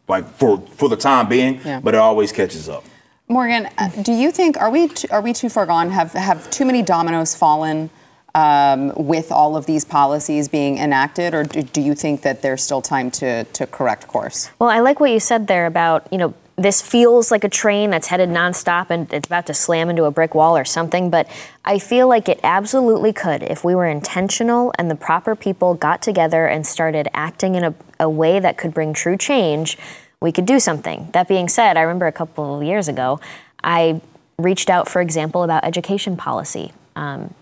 like 0.09 0.27
for 0.35 0.61
for 0.73 0.89
the 0.89 0.97
time 0.97 1.29
being 1.29 1.61
yeah. 1.65 1.81
but 1.81 1.95
it 1.95 1.99
always 1.99 2.33
catches 2.33 2.69
up 2.69 2.85
Morgan 3.29 3.69
uh, 3.79 3.89
do 4.03 4.13
you 4.13 4.31
think 4.31 4.57
are 4.59 4.71
we 4.71 4.89
t- 4.89 5.09
are 5.09 5.21
we 5.21 5.33
too 5.33 5.49
far 5.49 5.67
gone 5.67 5.91
have 5.91 6.13
have 6.13 6.49
too 6.51 6.65
many 6.65 6.83
dominoes 6.83 7.35
fallen 7.35 7.91
um, 8.37 8.93
with 8.97 9.33
all 9.33 9.57
of 9.57 9.65
these 9.65 9.85
policies 9.85 10.47
being 10.47 10.77
enacted, 10.77 11.35
or 11.35 11.43
do, 11.43 11.63
do, 11.63 11.81
you 11.81 11.95
think 11.95 12.21
that 12.21 12.43
there's 12.43 12.63
still 12.63 12.83
time 12.83 13.11
to, 13.13 13.45
to 13.45 13.67
correct 13.67 14.09
course? 14.09 14.51
Well, 14.59 14.69
I 14.69 14.81
like 14.81 15.01
what 15.01 15.11
you 15.11 15.21
said 15.21 15.47
there 15.47 15.65
about, 15.65 16.07
you 16.13 16.19
know, 16.19 16.35
this 16.57 16.81
feels 16.81 17.31
like 17.31 17.45
a 17.45 17.51
train 17.51 17.91
that's 17.91 18.07
headed 18.07 18.31
nonstop 18.31 18.89
and 18.89 19.13
it's 19.13 19.27
about 19.27 19.47
to 19.47 19.55
slam 19.55 19.91
into 19.91 20.05
a 20.05 20.11
brick 20.11 20.35
wall 20.35 20.57
or 20.57 20.65
something, 20.65 21.11
but 21.11 21.29
I 21.65 21.79
feel 21.79 22.09
like 22.09 22.31
it 22.31 22.41
absolutely 22.43 23.13
could 23.13 23.43
if 23.43 23.63
we 23.63 23.75
were 23.75 23.87
intentional 23.87 24.73
and 24.79 24.91
the 24.91 24.95
proper 24.95 25.37
people 25.37 25.75
got 25.75 26.01
together 26.01 26.47
and 26.47 26.67
started 26.67 27.09
acting 27.13 27.57
in 27.57 27.65
a, 27.65 27.75
a 28.01 28.09
way 28.09 28.41
that 28.41 28.57
could 28.57 28.73
bring 28.73 28.95
true 28.95 29.19
change, 29.19 29.77
we 30.21 30.33
could 30.33 30.47
do 30.47 30.59
something. 30.59 31.11
That 31.13 31.29
being 31.29 31.49
said, 31.49 31.77
I 31.77 31.83
remember 31.83 32.07
a 32.07 32.13
couple 32.13 32.57
of 32.57 32.63
years 32.63 32.89
ago, 32.89 33.21
I 33.63 34.01
reached 34.39 34.71
out, 34.71 34.89
for 34.89 35.03
example, 35.03 35.43
about 35.43 35.63
education 35.63 36.17
policy. 36.17 36.73
Um, 36.95 37.35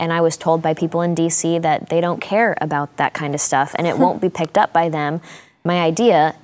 and 0.00 0.14
I 0.14 0.22
was 0.22 0.38
told 0.38 0.62
by 0.62 0.72
people 0.72 1.02
in 1.02 1.14
DC 1.14 1.60
that 1.60 1.90
they 1.90 2.00
don't 2.00 2.20
care 2.20 2.56
about 2.60 2.96
that 2.96 3.12
kind 3.12 3.34
of 3.34 3.40
stuff 3.40 3.74
and 3.76 3.86
it 3.86 3.98
won't 3.98 4.22
be 4.22 4.30
picked 4.30 4.56
up 4.56 4.72
by 4.72 4.88
them. 4.88 5.20
My 5.62 5.80
idea 5.80 6.36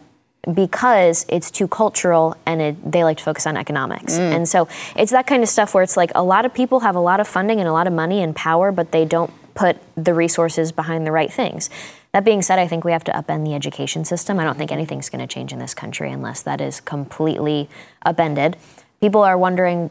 because 0.52 1.26
it's 1.28 1.50
too 1.50 1.68
cultural 1.68 2.36
and 2.46 2.60
it, 2.60 2.92
they 2.92 3.04
like 3.04 3.18
to 3.18 3.24
focus 3.24 3.46
on 3.46 3.56
economics. 3.56 4.14
Mm. 4.14 4.36
And 4.36 4.48
so 4.48 4.68
it's 4.96 5.12
that 5.12 5.26
kind 5.26 5.42
of 5.42 5.48
stuff 5.48 5.74
where 5.74 5.82
it's 5.82 5.96
like 5.96 6.10
a 6.14 6.22
lot 6.22 6.44
of 6.44 6.54
people 6.54 6.80
have 6.80 6.96
a 6.96 7.00
lot 7.00 7.20
of 7.20 7.28
funding 7.28 7.60
and 7.60 7.68
a 7.68 7.72
lot 7.72 7.86
of 7.86 7.92
money 7.92 8.22
and 8.22 8.34
power, 8.34 8.72
but 8.72 8.92
they 8.92 9.04
don't 9.04 9.32
put 9.54 9.76
the 9.96 10.14
resources 10.14 10.72
behind 10.72 11.06
the 11.06 11.12
right 11.12 11.32
things. 11.32 11.68
That 12.12 12.24
being 12.24 12.42
said, 12.42 12.58
I 12.58 12.66
think 12.66 12.84
we 12.84 12.92
have 12.92 13.04
to 13.04 13.12
upend 13.12 13.44
the 13.44 13.54
education 13.54 14.04
system. 14.04 14.38
I 14.38 14.44
don't 14.44 14.56
think 14.56 14.72
anything's 14.72 15.10
going 15.10 15.20
to 15.20 15.26
change 15.26 15.52
in 15.52 15.58
this 15.58 15.74
country 15.74 16.10
unless 16.10 16.42
that 16.42 16.60
is 16.60 16.80
completely 16.80 17.68
upended. 18.06 18.56
People 19.00 19.22
are 19.22 19.36
wondering 19.36 19.90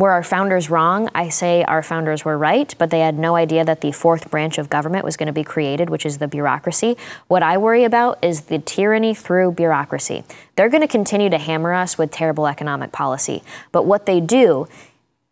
were 0.00 0.10
our 0.10 0.22
founders 0.22 0.70
wrong? 0.70 1.10
I 1.14 1.28
say 1.28 1.62
our 1.62 1.82
founders 1.82 2.24
were 2.24 2.38
right, 2.38 2.74
but 2.78 2.90
they 2.90 3.00
had 3.00 3.18
no 3.18 3.36
idea 3.36 3.64
that 3.64 3.82
the 3.82 3.92
fourth 3.92 4.30
branch 4.30 4.56
of 4.56 4.70
government 4.70 5.04
was 5.04 5.16
going 5.16 5.26
to 5.26 5.32
be 5.32 5.44
created, 5.44 5.90
which 5.90 6.06
is 6.06 6.18
the 6.18 6.26
bureaucracy. 6.26 6.96
What 7.28 7.42
I 7.42 7.58
worry 7.58 7.84
about 7.84 8.18
is 8.24 8.42
the 8.42 8.58
tyranny 8.58 9.14
through 9.14 9.52
bureaucracy. 9.52 10.24
They're 10.56 10.70
going 10.70 10.80
to 10.80 10.88
continue 10.88 11.28
to 11.30 11.38
hammer 11.38 11.74
us 11.74 11.98
with 11.98 12.10
terrible 12.10 12.46
economic 12.46 12.92
policy, 12.92 13.42
but 13.72 13.84
what 13.84 14.06
they 14.06 14.20
do 14.20 14.66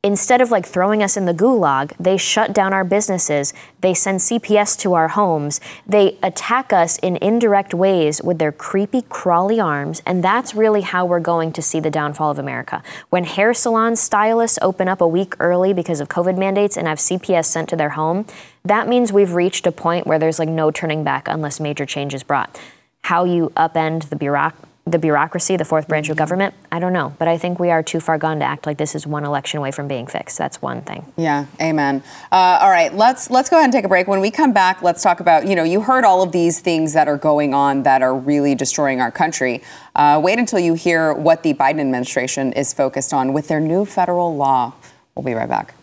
instead 0.04 0.40
of 0.40 0.52
like 0.52 0.64
throwing 0.64 1.02
us 1.02 1.16
in 1.16 1.24
the 1.24 1.34
gulag, 1.34 1.92
they 1.98 2.16
shut 2.16 2.52
down 2.52 2.72
our 2.72 2.84
businesses. 2.84 3.52
They 3.80 3.94
send 3.94 4.20
CPS 4.20 4.78
to 4.80 4.94
our 4.94 5.08
homes. 5.08 5.60
They 5.86 6.18
attack 6.22 6.72
us 6.72 6.98
in 6.98 7.16
indirect 7.16 7.74
ways 7.74 8.22
with 8.22 8.38
their 8.38 8.52
creepy, 8.52 9.02
crawly 9.02 9.58
arms. 9.58 10.00
And 10.06 10.22
that's 10.22 10.54
really 10.54 10.82
how 10.82 11.04
we're 11.04 11.18
going 11.18 11.52
to 11.52 11.62
see 11.62 11.80
the 11.80 11.90
downfall 11.90 12.30
of 12.30 12.38
America. 12.38 12.80
When 13.10 13.24
hair 13.24 13.52
salon 13.52 13.96
stylists 13.96 14.58
open 14.62 14.86
up 14.86 15.00
a 15.00 15.08
week 15.08 15.34
early 15.40 15.72
because 15.72 16.00
of 16.00 16.08
COVID 16.08 16.38
mandates 16.38 16.76
and 16.76 16.86
have 16.86 16.98
CPS 16.98 17.46
sent 17.46 17.68
to 17.70 17.76
their 17.76 17.90
home, 17.90 18.24
that 18.64 18.86
means 18.86 19.12
we've 19.12 19.34
reached 19.34 19.66
a 19.66 19.72
point 19.72 20.06
where 20.06 20.18
there's 20.18 20.38
like 20.38 20.48
no 20.48 20.70
turning 20.70 21.02
back 21.02 21.26
unless 21.26 21.58
major 21.58 21.84
change 21.84 22.14
is 22.14 22.22
brought. 22.22 22.60
How 23.02 23.24
you 23.24 23.50
upend 23.56 24.10
the 24.10 24.16
bureaucracy 24.16 24.68
the 24.92 24.98
bureaucracy, 24.98 25.56
the 25.56 25.64
fourth 25.64 25.88
branch 25.88 26.08
of 26.08 26.14
mm-hmm. 26.14 26.18
government, 26.18 26.54
I 26.70 26.78
don't 26.78 26.92
know. 26.92 27.14
But 27.18 27.28
I 27.28 27.38
think 27.38 27.58
we 27.58 27.70
are 27.70 27.82
too 27.82 28.00
far 28.00 28.18
gone 28.18 28.38
to 28.40 28.44
act 28.44 28.66
like 28.66 28.78
this 28.78 28.94
is 28.94 29.06
one 29.06 29.24
election 29.24 29.58
away 29.58 29.70
from 29.70 29.88
being 29.88 30.06
fixed. 30.06 30.38
That's 30.38 30.60
one 30.60 30.82
thing. 30.82 31.12
Yeah, 31.16 31.46
amen. 31.60 32.02
Uh, 32.30 32.58
all 32.60 32.70
right, 32.70 32.94
let's 32.94 33.30
let's 33.30 33.48
go 33.48 33.56
ahead 33.56 33.64
and 33.64 33.72
take 33.72 33.84
a 33.84 33.88
break. 33.88 34.06
When 34.06 34.20
we 34.20 34.30
come 34.30 34.52
back, 34.52 34.82
let's 34.82 35.02
talk 35.02 35.20
about 35.20 35.46
you 35.46 35.54
know 35.54 35.64
you 35.64 35.80
heard 35.80 36.04
all 36.04 36.22
of 36.22 36.32
these 36.32 36.60
things 36.60 36.92
that 36.92 37.08
are 37.08 37.18
going 37.18 37.54
on 37.54 37.82
that 37.84 38.02
are 38.02 38.16
really 38.16 38.54
destroying 38.54 39.00
our 39.00 39.10
country. 39.10 39.62
Uh, 39.94 40.20
wait 40.22 40.38
until 40.38 40.58
you 40.58 40.74
hear 40.74 41.12
what 41.12 41.42
the 41.42 41.54
Biden 41.54 41.80
administration 41.80 42.52
is 42.52 42.72
focused 42.72 43.12
on 43.12 43.32
with 43.32 43.48
their 43.48 43.60
new 43.60 43.84
federal 43.84 44.36
law. 44.36 44.74
We'll 45.14 45.24
be 45.24 45.34
right 45.34 45.48
back. 45.48 45.74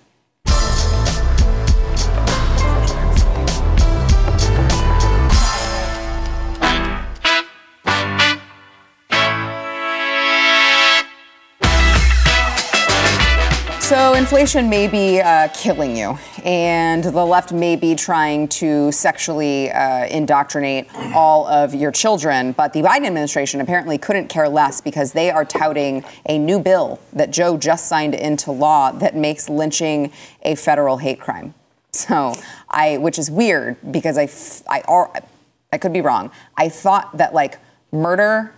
So, 13.85 14.15
inflation 14.15 14.67
may 14.67 14.87
be 14.87 15.21
uh, 15.21 15.47
killing 15.49 15.95
you, 15.95 16.17
and 16.43 17.03
the 17.03 17.23
left 17.23 17.53
may 17.53 17.75
be 17.75 17.93
trying 17.93 18.47
to 18.47 18.91
sexually 18.91 19.69
uh, 19.71 20.07
indoctrinate 20.07 20.87
all 21.13 21.45
of 21.45 21.75
your 21.75 21.91
children. 21.91 22.53
But 22.53 22.73
the 22.73 22.81
Biden 22.81 23.05
administration 23.05 23.61
apparently 23.61 23.99
couldn't 23.99 24.27
care 24.27 24.49
less 24.49 24.81
because 24.81 25.13
they 25.13 25.29
are 25.29 25.45
touting 25.45 26.03
a 26.25 26.39
new 26.39 26.59
bill 26.59 26.99
that 27.13 27.29
Joe 27.29 27.57
just 27.57 27.87
signed 27.87 28.15
into 28.15 28.51
law 28.51 28.91
that 28.91 29.15
makes 29.15 29.49
lynching 29.49 30.11
a 30.41 30.55
federal 30.55 30.97
hate 30.97 31.21
crime. 31.21 31.53
So, 31.91 32.33
I, 32.67 32.97
which 32.97 33.19
is 33.19 33.29
weird 33.29 33.77
because 33.91 34.17
I, 34.17 34.27
I, 34.67 35.21
I 35.71 35.77
could 35.77 35.93
be 35.93 36.01
wrong. 36.01 36.31
I 36.57 36.69
thought 36.69 37.15
that 37.17 37.35
like 37.35 37.59
murder 37.91 38.51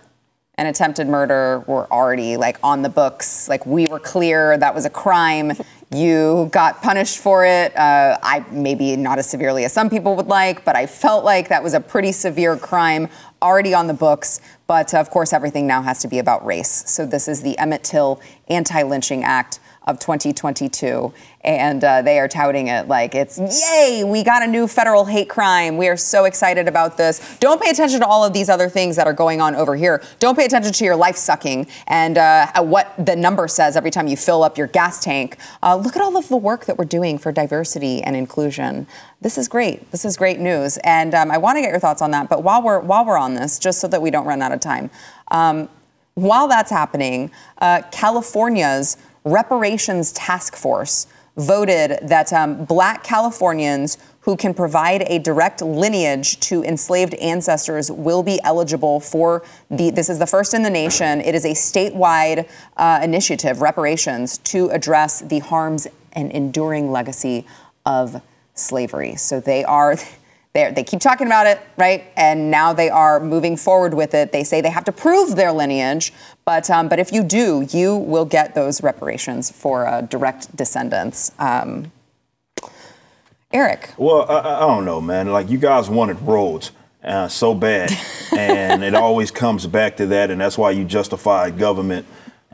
and 0.58 0.66
attempted 0.66 1.06
murder 1.06 1.64
were 1.66 1.90
already 1.90 2.36
like 2.36 2.58
on 2.62 2.82
the 2.82 2.88
books. 2.88 3.48
Like 3.48 3.64
we 3.64 3.86
were 3.86 4.00
clear 4.00 4.58
that 4.58 4.74
was 4.74 4.84
a 4.84 4.90
crime. 4.90 5.52
You 5.90 6.50
got 6.52 6.82
punished 6.82 7.18
for 7.18 7.46
it. 7.46 7.74
Uh, 7.76 8.18
I 8.22 8.44
maybe 8.50 8.96
not 8.96 9.18
as 9.18 9.30
severely 9.30 9.64
as 9.64 9.72
some 9.72 9.88
people 9.88 10.16
would 10.16 10.26
like, 10.26 10.64
but 10.64 10.76
I 10.76 10.86
felt 10.86 11.24
like 11.24 11.48
that 11.48 11.62
was 11.62 11.74
a 11.74 11.80
pretty 11.80 12.12
severe 12.12 12.56
crime 12.56 13.08
already 13.40 13.72
on 13.72 13.86
the 13.86 13.94
books. 13.94 14.40
But 14.66 14.92
of 14.92 15.08
course, 15.10 15.32
everything 15.32 15.66
now 15.66 15.80
has 15.80 16.00
to 16.00 16.08
be 16.08 16.18
about 16.18 16.44
race. 16.44 16.84
So 16.86 17.06
this 17.06 17.28
is 17.28 17.40
the 17.42 17.56
Emmett 17.56 17.84
Till 17.84 18.20
Anti-Lynching 18.48 19.22
Act 19.24 19.60
of 19.88 19.98
2022 19.98 21.12
and 21.42 21.82
uh, 21.82 22.02
they 22.02 22.18
are 22.18 22.28
touting 22.28 22.68
it 22.68 22.88
like 22.88 23.14
it's 23.14 23.38
yay 23.38 24.04
we 24.04 24.22
got 24.22 24.42
a 24.42 24.46
new 24.46 24.68
federal 24.68 25.04
hate 25.06 25.28
crime. 25.28 25.76
We 25.76 25.88
are 25.88 25.96
so 25.96 26.24
excited 26.24 26.68
about 26.68 26.96
this. 26.96 27.36
Don't 27.40 27.60
pay 27.60 27.70
attention 27.70 28.00
to 28.00 28.06
all 28.06 28.24
of 28.24 28.32
these 28.32 28.48
other 28.48 28.68
things 28.68 28.96
that 28.96 29.06
are 29.06 29.12
going 29.12 29.40
on 29.40 29.54
over 29.54 29.74
here. 29.76 30.02
Don't 30.18 30.36
pay 30.36 30.44
attention 30.44 30.72
to 30.72 30.84
your 30.84 30.96
life 30.96 31.16
sucking 31.16 31.66
and 31.86 32.18
uh, 32.18 32.52
what 32.62 32.92
the 33.04 33.16
number 33.16 33.48
says 33.48 33.76
every 33.76 33.90
time 33.90 34.08
you 34.08 34.16
fill 34.16 34.42
up 34.42 34.58
your 34.58 34.66
gas 34.66 35.02
tank. 35.02 35.38
Uh, 35.62 35.76
look 35.76 35.96
at 35.96 36.02
all 36.02 36.16
of 36.16 36.28
the 36.28 36.36
work 36.36 36.66
that 36.66 36.76
we're 36.76 36.84
doing 36.84 37.18
for 37.18 37.32
diversity 37.32 38.02
and 38.02 38.14
inclusion. 38.14 38.86
This 39.20 39.38
is 39.38 39.48
great. 39.48 39.90
This 39.90 40.04
is 40.04 40.16
great 40.16 40.38
news. 40.38 40.76
And 40.84 41.14
um, 41.14 41.30
i 41.30 41.38
want 41.38 41.56
to 41.56 41.62
get 41.62 41.70
your 41.70 41.80
thoughts 41.80 42.02
on 42.02 42.10
that 42.10 42.28
but 42.28 42.42
while 42.42 42.62
we're 42.62 42.80
while 42.80 43.04
we're 43.04 43.18
on 43.18 43.34
this 43.34 43.58
just 43.58 43.80
so 43.80 43.88
that 43.88 44.02
we 44.02 44.10
don't 44.10 44.26
run 44.26 44.42
out 44.42 44.52
of 44.52 44.60
time 44.60 44.90
um, 45.30 45.68
while 46.14 46.48
that's 46.48 46.70
happening 46.70 47.30
uh, 47.58 47.82
california's 47.90 48.96
reparations 49.24 50.12
task 50.12 50.56
force 50.56 51.06
voted 51.36 51.98
that 52.02 52.32
um, 52.32 52.64
black 52.64 53.04
Californians 53.04 53.96
who 54.20 54.36
can 54.36 54.52
provide 54.52 55.02
a 55.06 55.18
direct 55.20 55.62
lineage 55.62 56.38
to 56.40 56.62
enslaved 56.64 57.14
ancestors 57.14 57.90
will 57.90 58.22
be 58.22 58.40
eligible 58.42 59.00
for 59.00 59.42
the 59.70 59.90
this 59.90 60.10
is 60.10 60.18
the 60.18 60.26
first 60.26 60.52
in 60.52 60.62
the 60.62 60.70
nation. 60.70 61.20
It 61.20 61.34
is 61.34 61.44
a 61.44 61.52
statewide 61.52 62.48
uh, 62.76 63.00
initiative 63.02 63.62
reparations 63.62 64.38
to 64.38 64.68
address 64.70 65.20
the 65.20 65.38
harms 65.38 65.86
and 66.12 66.30
enduring 66.32 66.90
legacy 66.90 67.46
of 67.86 68.20
slavery. 68.54 69.14
So 69.14 69.40
they 69.40 69.64
are 69.64 69.96
they 70.58 70.72
they 70.72 70.84
keep 70.84 71.00
talking 71.00 71.26
about 71.26 71.46
it, 71.46 71.60
right? 71.76 72.04
And 72.16 72.50
now 72.50 72.72
they 72.72 72.90
are 72.90 73.20
moving 73.20 73.56
forward 73.56 73.94
with 73.94 74.14
it. 74.14 74.32
They 74.32 74.44
say 74.44 74.60
they 74.60 74.70
have 74.70 74.84
to 74.84 74.92
prove 74.92 75.36
their 75.36 75.52
lineage, 75.52 76.12
but 76.44 76.68
um, 76.70 76.88
but 76.88 76.98
if 76.98 77.12
you 77.12 77.22
do, 77.22 77.66
you 77.70 77.96
will 77.96 78.24
get 78.24 78.54
those 78.54 78.82
reparations 78.82 79.50
for 79.50 79.86
uh, 79.86 80.02
direct 80.02 80.54
descendants. 80.56 81.32
Um, 81.38 81.92
Eric. 83.52 83.94
Well, 83.96 84.26
I, 84.28 84.56
I, 84.56 84.60
don't 84.60 84.84
know, 84.84 85.00
man. 85.00 85.32
Like 85.32 85.48
you 85.48 85.58
guys 85.58 85.88
wanted 85.88 86.20
roads. 86.20 86.72
Uh, 87.02 87.28
so 87.28 87.54
bad, 87.54 87.92
and 88.36 88.82
it 88.82 88.92
always 88.92 89.30
comes 89.30 89.66
back 89.66 89.96
to 89.96 90.06
that, 90.06 90.32
and 90.32 90.40
that's 90.40 90.58
why 90.58 90.72
you 90.72 90.84
justify 90.84 91.48
government 91.48 92.04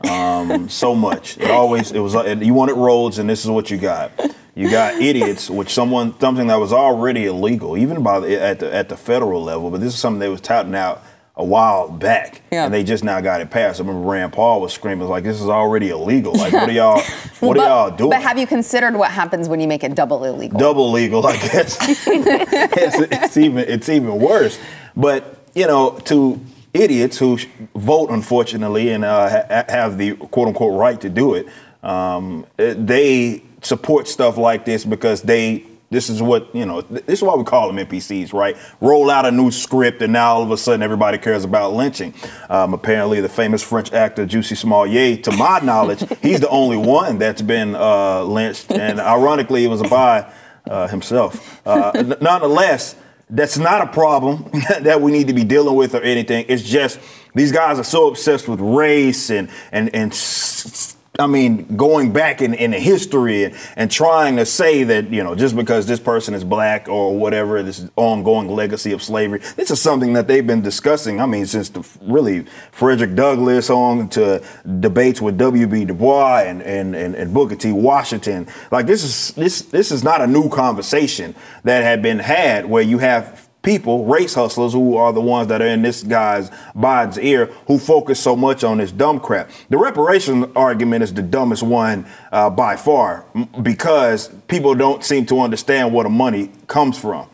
um, 0.07 0.51
um, 0.51 0.69
so 0.69 0.93
much. 0.93 1.37
It 1.39 1.49
always 1.49 1.91
it 1.91 1.99
was 1.99 2.15
uh, 2.15 2.23
you 2.39 2.53
wanted 2.53 2.75
roads, 2.75 3.17
and 3.17 3.29
this 3.29 3.43
is 3.43 3.49
what 3.49 3.71
you 3.71 3.77
got. 3.77 4.11
You 4.55 4.71
got 4.71 5.01
idiots, 5.01 5.49
which 5.49 5.73
someone 5.73 6.17
something 6.19 6.47
that 6.47 6.59
was 6.59 6.71
already 6.71 7.25
illegal, 7.25 7.77
even 7.77 8.01
by 8.03 8.21
the, 8.21 8.41
at 8.41 8.59
the 8.59 8.73
at 8.73 8.87
the 8.87 8.95
federal 8.95 9.43
level. 9.43 9.69
But 9.69 9.81
this 9.81 9.93
is 9.93 9.99
something 9.99 10.19
they 10.19 10.29
was 10.29 10.39
touting 10.39 10.73
out 10.75 11.03
a 11.37 11.43
while 11.43 11.89
back, 11.89 12.41
Yeah. 12.49 12.63
and 12.63 12.73
they 12.73 12.81
just 12.81 13.03
now 13.03 13.19
got 13.19 13.41
it 13.41 13.49
passed. 13.49 13.81
I 13.81 13.83
remember 13.83 14.07
Rand 14.07 14.31
Paul 14.31 14.61
was 14.61 14.71
screaming 14.71 15.09
like, 15.09 15.25
"This 15.25 15.41
is 15.41 15.49
already 15.49 15.89
illegal. 15.89 16.33
Like, 16.33 16.53
what 16.53 16.69
are 16.69 16.71
y'all? 16.71 17.01
what 17.41 17.57
are 17.59 17.67
y'all 17.67 17.91
doing?" 17.91 18.11
But 18.11 18.21
have 18.21 18.37
you 18.37 18.47
considered 18.47 18.95
what 18.95 19.11
happens 19.11 19.49
when 19.49 19.59
you 19.59 19.67
make 19.67 19.83
it 19.83 19.93
double 19.93 20.23
illegal? 20.23 20.57
double 20.57 20.89
legal, 20.89 21.27
I 21.27 21.35
guess. 21.35 21.77
it's, 22.07 22.97
it's 23.11 23.37
even 23.37 23.65
it's 23.67 23.89
even 23.89 24.17
worse. 24.19 24.57
But 24.95 25.35
you 25.53 25.67
know, 25.67 25.99
to 26.05 26.39
idiots 26.73 27.17
who 27.17 27.37
vote, 27.75 28.09
unfortunately, 28.09 28.91
and 28.91 29.03
uh, 29.03 29.29
ha- 29.29 29.65
have 29.67 29.97
the 29.97 30.15
quote 30.15 30.47
unquote 30.47 30.79
right 30.79 30.99
to 31.01 31.09
do 31.09 31.33
it, 31.33 31.47
um, 31.83 32.45
eh, 32.57 32.73
they 32.77 33.41
support 33.65 34.07
stuff 34.07 34.37
like 34.37 34.65
this 34.65 34.85
because 34.85 35.21
they. 35.21 35.65
This 35.91 36.09
is 36.09 36.19
what 36.21 36.53
you 36.53 36.65
know. 36.65 36.81
th- 36.81 37.05
This 37.05 37.19
is 37.19 37.23
why 37.23 37.35
we 37.35 37.43
call 37.43 37.71
them 37.71 37.77
NPCs, 37.87 38.33
right? 38.33 38.57
Roll 38.81 39.09
out 39.11 39.25
a 39.27 39.31
new 39.31 39.51
script, 39.51 40.01
and 40.01 40.11
now 40.11 40.33
all 40.33 40.43
of 40.43 40.49
a 40.49 40.57
sudden 40.57 40.81
everybody 40.81 41.19
cares 41.19 41.43
about 41.45 41.73
lynching. 41.73 42.13
Um, 42.49 42.73
apparently, 42.73 43.21
the 43.21 43.29
famous 43.29 43.61
French 43.61 43.93
actor 43.93 44.25
Jussie 44.25 44.57
Smollett, 44.57 45.23
to 45.25 45.31
my 45.33 45.59
knowledge, 45.63 46.03
he's 46.23 46.39
the 46.39 46.49
only 46.49 46.75
one 46.75 47.19
that's 47.19 47.43
been 47.43 47.75
uh, 47.75 48.23
lynched, 48.23 48.71
and 48.71 48.99
ironically, 48.99 49.63
it 49.63 49.67
was 49.67 49.83
by 49.83 50.29
uh, 50.69 50.87
himself. 50.87 51.61
Uh, 51.67 51.91
n- 51.93 52.15
nonetheless, 52.19 52.95
that's 53.29 53.57
not 53.59 53.81
a 53.81 53.87
problem 53.87 54.49
that 54.81 54.99
we 54.99 55.11
need 55.11 55.27
to 55.27 55.33
be 55.33 55.43
dealing 55.43 55.75
with 55.75 55.93
or 55.93 56.01
anything. 56.01 56.45
It's 56.49 56.63
just 56.63 56.99
these 57.35 57.51
guys 57.51 57.77
are 57.77 57.83
so 57.85 58.07
obsessed 58.07 58.47
with 58.47 58.59
race 58.59 59.29
and 59.29 59.49
and 59.71 59.93
and. 59.95 60.11
s- 60.11 60.94
I 61.17 61.27
mean, 61.27 61.77
going 61.77 62.11
back 62.11 62.41
in, 62.41 62.53
in 62.53 62.71
the 62.71 62.79
history 62.79 63.45
and, 63.45 63.55
and 63.75 63.91
trying 63.91 64.35
to 64.37 64.45
say 64.45 64.83
that, 64.83 65.09
you 65.09 65.23
know, 65.23 65.33
just 65.33 65.55
because 65.55 65.87
this 65.87 65.99
person 65.99 66.33
is 66.33 66.43
black 66.43 66.89
or 66.89 67.17
whatever, 67.17 67.63
this 67.63 67.87
ongoing 67.95 68.49
legacy 68.49 68.91
of 68.91 69.01
slavery, 69.01 69.39
this 69.55 69.71
is 69.71 69.81
something 69.81 70.13
that 70.13 70.27
they've 70.27 70.45
been 70.45 70.61
discussing. 70.61 71.21
I 71.21 71.25
mean, 71.25 71.45
since 71.45 71.69
the 71.69 71.87
really 72.01 72.45
Frederick 72.71 73.15
Douglass 73.15 73.69
on 73.69 74.09
to 74.09 74.43
debates 74.79 75.21
with 75.21 75.37
W.B. 75.37 75.85
Du 75.85 75.93
Bois 75.93 76.43
and, 76.45 76.61
and, 76.61 76.95
and, 76.95 77.15
and 77.15 77.33
Booker 77.33 77.55
T. 77.55 77.71
Washington. 77.71 78.47
Like 78.71 78.85
this 78.85 79.03
is 79.03 79.35
this 79.35 79.61
this 79.63 79.91
is 79.91 80.03
not 80.03 80.21
a 80.21 80.27
new 80.27 80.49
conversation 80.49 81.35
that 81.63 81.83
had 81.83 82.01
been 82.01 82.19
had 82.19 82.65
where 82.65 82.83
you 82.83 82.97
have 82.97 83.44
people, 83.65 84.05
race 84.05 84.35
hustlers, 84.35 84.71
who 84.71 84.95
are 84.95 85.11
the 85.11 85.19
ones 85.19 85.49
that 85.49 85.61
are 85.61 85.67
in 85.67 85.81
this 85.81 86.03
guy's 86.03 86.49
Biden's 86.75 87.17
ear, 87.19 87.47
who 87.67 87.77
focus 87.79 88.19
so 88.19 88.35
much 88.35 88.63
on 88.63 88.77
this 88.77 88.91
dumb 88.91 89.19
crap. 89.19 89.49
The 89.69 89.77
reparation 89.77 90.51
argument 90.55 91.03
is 91.03 91.13
the 91.13 91.23
dumbest 91.23 91.63
one 91.63 92.05
uh, 92.31 92.49
by 92.51 92.77
far 92.77 93.25
because 93.61 94.29
people 94.47 94.75
don't 94.75 95.03
seem 95.03 95.25
to 95.25 95.41
understand 95.41 95.93
where 95.93 96.03
the 96.03 96.09
money 96.09 96.51
comes 96.67 96.97
from. 96.97 97.27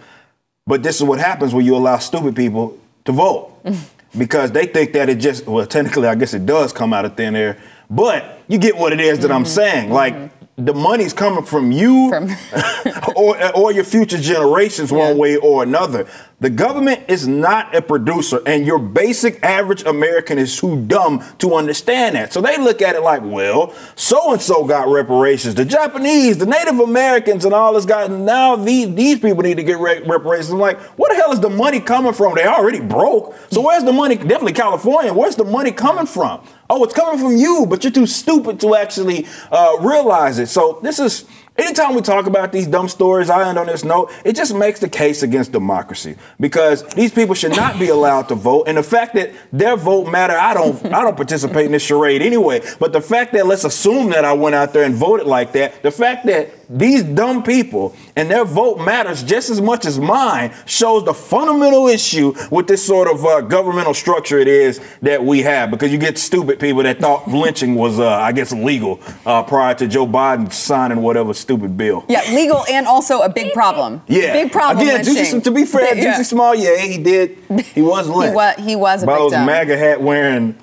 But 0.66 0.82
this 0.82 0.96
is 0.96 1.04
what 1.04 1.20
happens 1.20 1.54
when 1.54 1.66
you 1.66 1.76
allow 1.76 1.98
stupid 2.00 2.36
people 2.36 2.80
to 3.06 3.12
vote 3.12 3.52
because 4.18 4.52
they 4.52 4.66
think 4.68 4.94
that 4.94 5.10
it 5.10 5.16
just, 5.16 5.46
well, 5.46 5.66
technically, 5.66 6.08
I 6.08 6.16
guess 6.16 6.34
it 6.34 6.46
does 6.46 6.72
come 6.72 6.94
out 6.94 7.04
of 7.06 7.18
thin 7.18 7.36
air, 7.36 7.62
but 7.90 8.42
you 8.48 8.58
get 8.58 8.78
what 8.78 8.94
it 8.94 9.02
is 9.02 9.20
that 9.20 9.32
I'm 9.32 9.46
saying. 9.46 9.90
Like, 9.90 10.16
the 10.58 10.74
money's 10.74 11.14
coming 11.14 11.44
from 11.44 11.72
you 11.72 12.12
or, 13.16 13.58
or 13.58 13.72
your 13.72 13.84
future 13.84 14.20
generations 14.20 14.92
one 14.92 15.18
way 15.18 15.38
or 15.38 15.64
another. 15.64 16.08
The 16.42 16.50
government 16.50 17.04
is 17.08 17.28
not 17.28 17.76
a 17.76 17.84
producer, 17.84 18.42
and 18.48 18.66
your 18.66 18.80
basic 18.80 19.44
average 19.44 19.84
American 19.84 20.40
is 20.40 20.58
too 20.58 20.82
dumb 20.88 21.24
to 21.38 21.54
understand 21.54 22.16
that. 22.16 22.34
So 22.34 22.42
they 22.42 22.58
look 22.58 22.82
at 22.82 22.96
it 22.96 23.02
like, 23.02 23.22
well, 23.24 23.76
so 23.96 24.34
and 24.34 24.42
so 24.42 24.66
got 24.66 24.88
reparations. 24.88 25.54
The 25.54 25.66
Japanese, 25.66 26.40
the 26.40 26.48
Native 26.48 26.80
Americans, 26.80 27.46
and 27.46 27.54
all 27.54 27.76
this 27.76 27.86
got 27.86 28.10
Now 28.10 28.56
these 28.56 28.94
these 28.96 29.20
people 29.20 29.44
need 29.44 29.58
to 29.58 29.64
get 29.64 29.78
re- 29.78 30.02
reparations. 30.02 30.50
I'm 30.50 30.58
like, 30.58 30.80
where 30.98 31.16
the 31.16 31.22
hell 31.22 31.32
is 31.32 31.40
the 31.40 31.50
money 31.50 31.80
coming 31.80 32.12
from? 32.12 32.34
They 32.34 32.48
already 32.48 32.82
broke. 32.82 33.36
So 33.52 33.62
where's 33.62 33.84
the 33.84 33.94
money? 33.94 34.16
Definitely 34.16 34.54
California. 34.54 35.14
Where's 35.14 35.36
the 35.36 35.46
money 35.46 35.72
coming 35.72 36.08
from? 36.08 36.44
Oh, 36.72 36.84
it's 36.84 36.96
coming 36.96 37.20
from 37.20 37.38
you, 37.38 37.68
but 37.70 37.84
you're 37.84 37.94
too 37.94 38.08
stupid 38.08 38.60
to 38.62 38.74
actually 38.74 39.28
uh, 39.52 39.78
realize 39.80 40.40
it. 40.40 40.48
So 40.48 40.80
this 40.82 40.98
is. 40.98 41.26
Anytime 41.62 41.94
we 41.94 42.02
talk 42.02 42.26
about 42.26 42.52
these 42.52 42.66
dumb 42.66 42.88
stories, 42.88 43.30
I 43.30 43.48
end 43.48 43.60
on 43.60 43.68
this 43.68 43.84
note, 43.84 44.12
it 44.26 44.36
just 44.36 44.56
makes 44.56 44.80
the 44.80 44.90
case 44.90 45.22
against 45.22 45.52
democracy 45.52 46.16
because 46.40 46.84
these 46.96 47.12
people 47.12 47.36
should 47.36 47.56
not 47.56 47.78
be 47.78 47.90
allowed 47.90 48.30
to 48.30 48.36
vote. 48.36 48.64
And 48.68 48.80
the 48.80 48.84
fact 48.84 49.14
that 49.14 49.30
their 49.54 49.78
vote 49.78 50.10
matter, 50.10 50.34
I 50.34 50.56
don't 50.56 50.84
I 50.88 51.02
don't 51.04 51.16
participate 51.16 51.68
in 51.68 51.72
this 51.72 51.84
charade 51.84 52.24
anyway. 52.24 52.64
But 52.80 52.94
the 52.94 53.02
fact 53.02 53.34
that 53.34 53.46
let's 53.46 53.64
assume 53.64 54.10
that 54.10 54.26
I 54.26 54.34
went 54.34 54.56
out 54.56 54.74
there 54.74 54.86
and 54.86 54.96
voted 54.96 55.28
like 55.28 55.52
that, 55.52 55.84
the 55.84 55.92
fact 55.92 56.26
that 56.26 56.50
these 56.72 57.04
dumb 57.04 57.44
people 57.44 57.94
and 58.16 58.32
their 58.32 58.46
vote 58.46 58.78
matters 58.78 59.24
just 59.24 59.50
as 59.50 59.60
much 59.60 59.86
as 59.86 60.00
mine 60.00 60.54
shows 60.66 61.04
the 61.04 61.14
fundamental 61.14 61.88
issue 61.88 62.34
with 62.50 62.66
this 62.68 62.86
sort 62.86 63.10
of 63.10 63.26
uh, 63.26 63.42
governmental 63.42 63.94
structure 63.94 64.40
it 64.40 64.48
is 64.48 64.80
that 65.02 65.22
we 65.22 65.42
have 65.42 65.70
because 65.70 65.92
you 65.92 65.98
get 65.98 66.18
stupid 66.18 66.60
people 66.60 66.82
that 66.84 67.00
thought 67.00 67.28
lynching 67.28 67.76
was 67.76 68.00
uh, 68.00 68.08
I 68.08 68.32
guess 68.32 68.54
legal 68.54 69.02
uh, 69.26 69.44
prior 69.44 69.76
to 69.76 69.88
Joe 69.88 70.08
Biden 70.08 70.52
signing 70.52 71.02
whatever 71.02 71.34
stupid 71.52 71.78
bill. 71.78 72.06
Yeah, 72.08 72.22
legal 72.32 72.64
and 72.70 72.88
also 72.88 73.22
a 73.22 73.30
big 73.30 73.54
problem. 73.54 74.02
Yeah, 74.08 74.34
big 74.34 74.52
problem. 74.52 74.88
Again. 74.88 75.04
Jussie, 75.06 75.44
to 75.44 75.52
be 75.52 75.66
fair, 75.66 75.96
Yeah. 75.98 76.14
Jussie 76.18 76.26
Small, 76.26 76.56
yeah, 76.56 76.78
he 76.78 76.98
did. 76.98 77.38
He 77.74 77.82
was 77.82 78.06
He 78.08 78.12
lynched. 78.14 78.36
was 78.36 78.56
he 78.60 78.76
was 78.76 79.04
a 79.04 79.06
by 79.06 79.18
those 79.18 79.32
victim. 79.32 79.46
MAGA 79.46 79.78
hat 79.78 80.02
wearing 80.02 80.56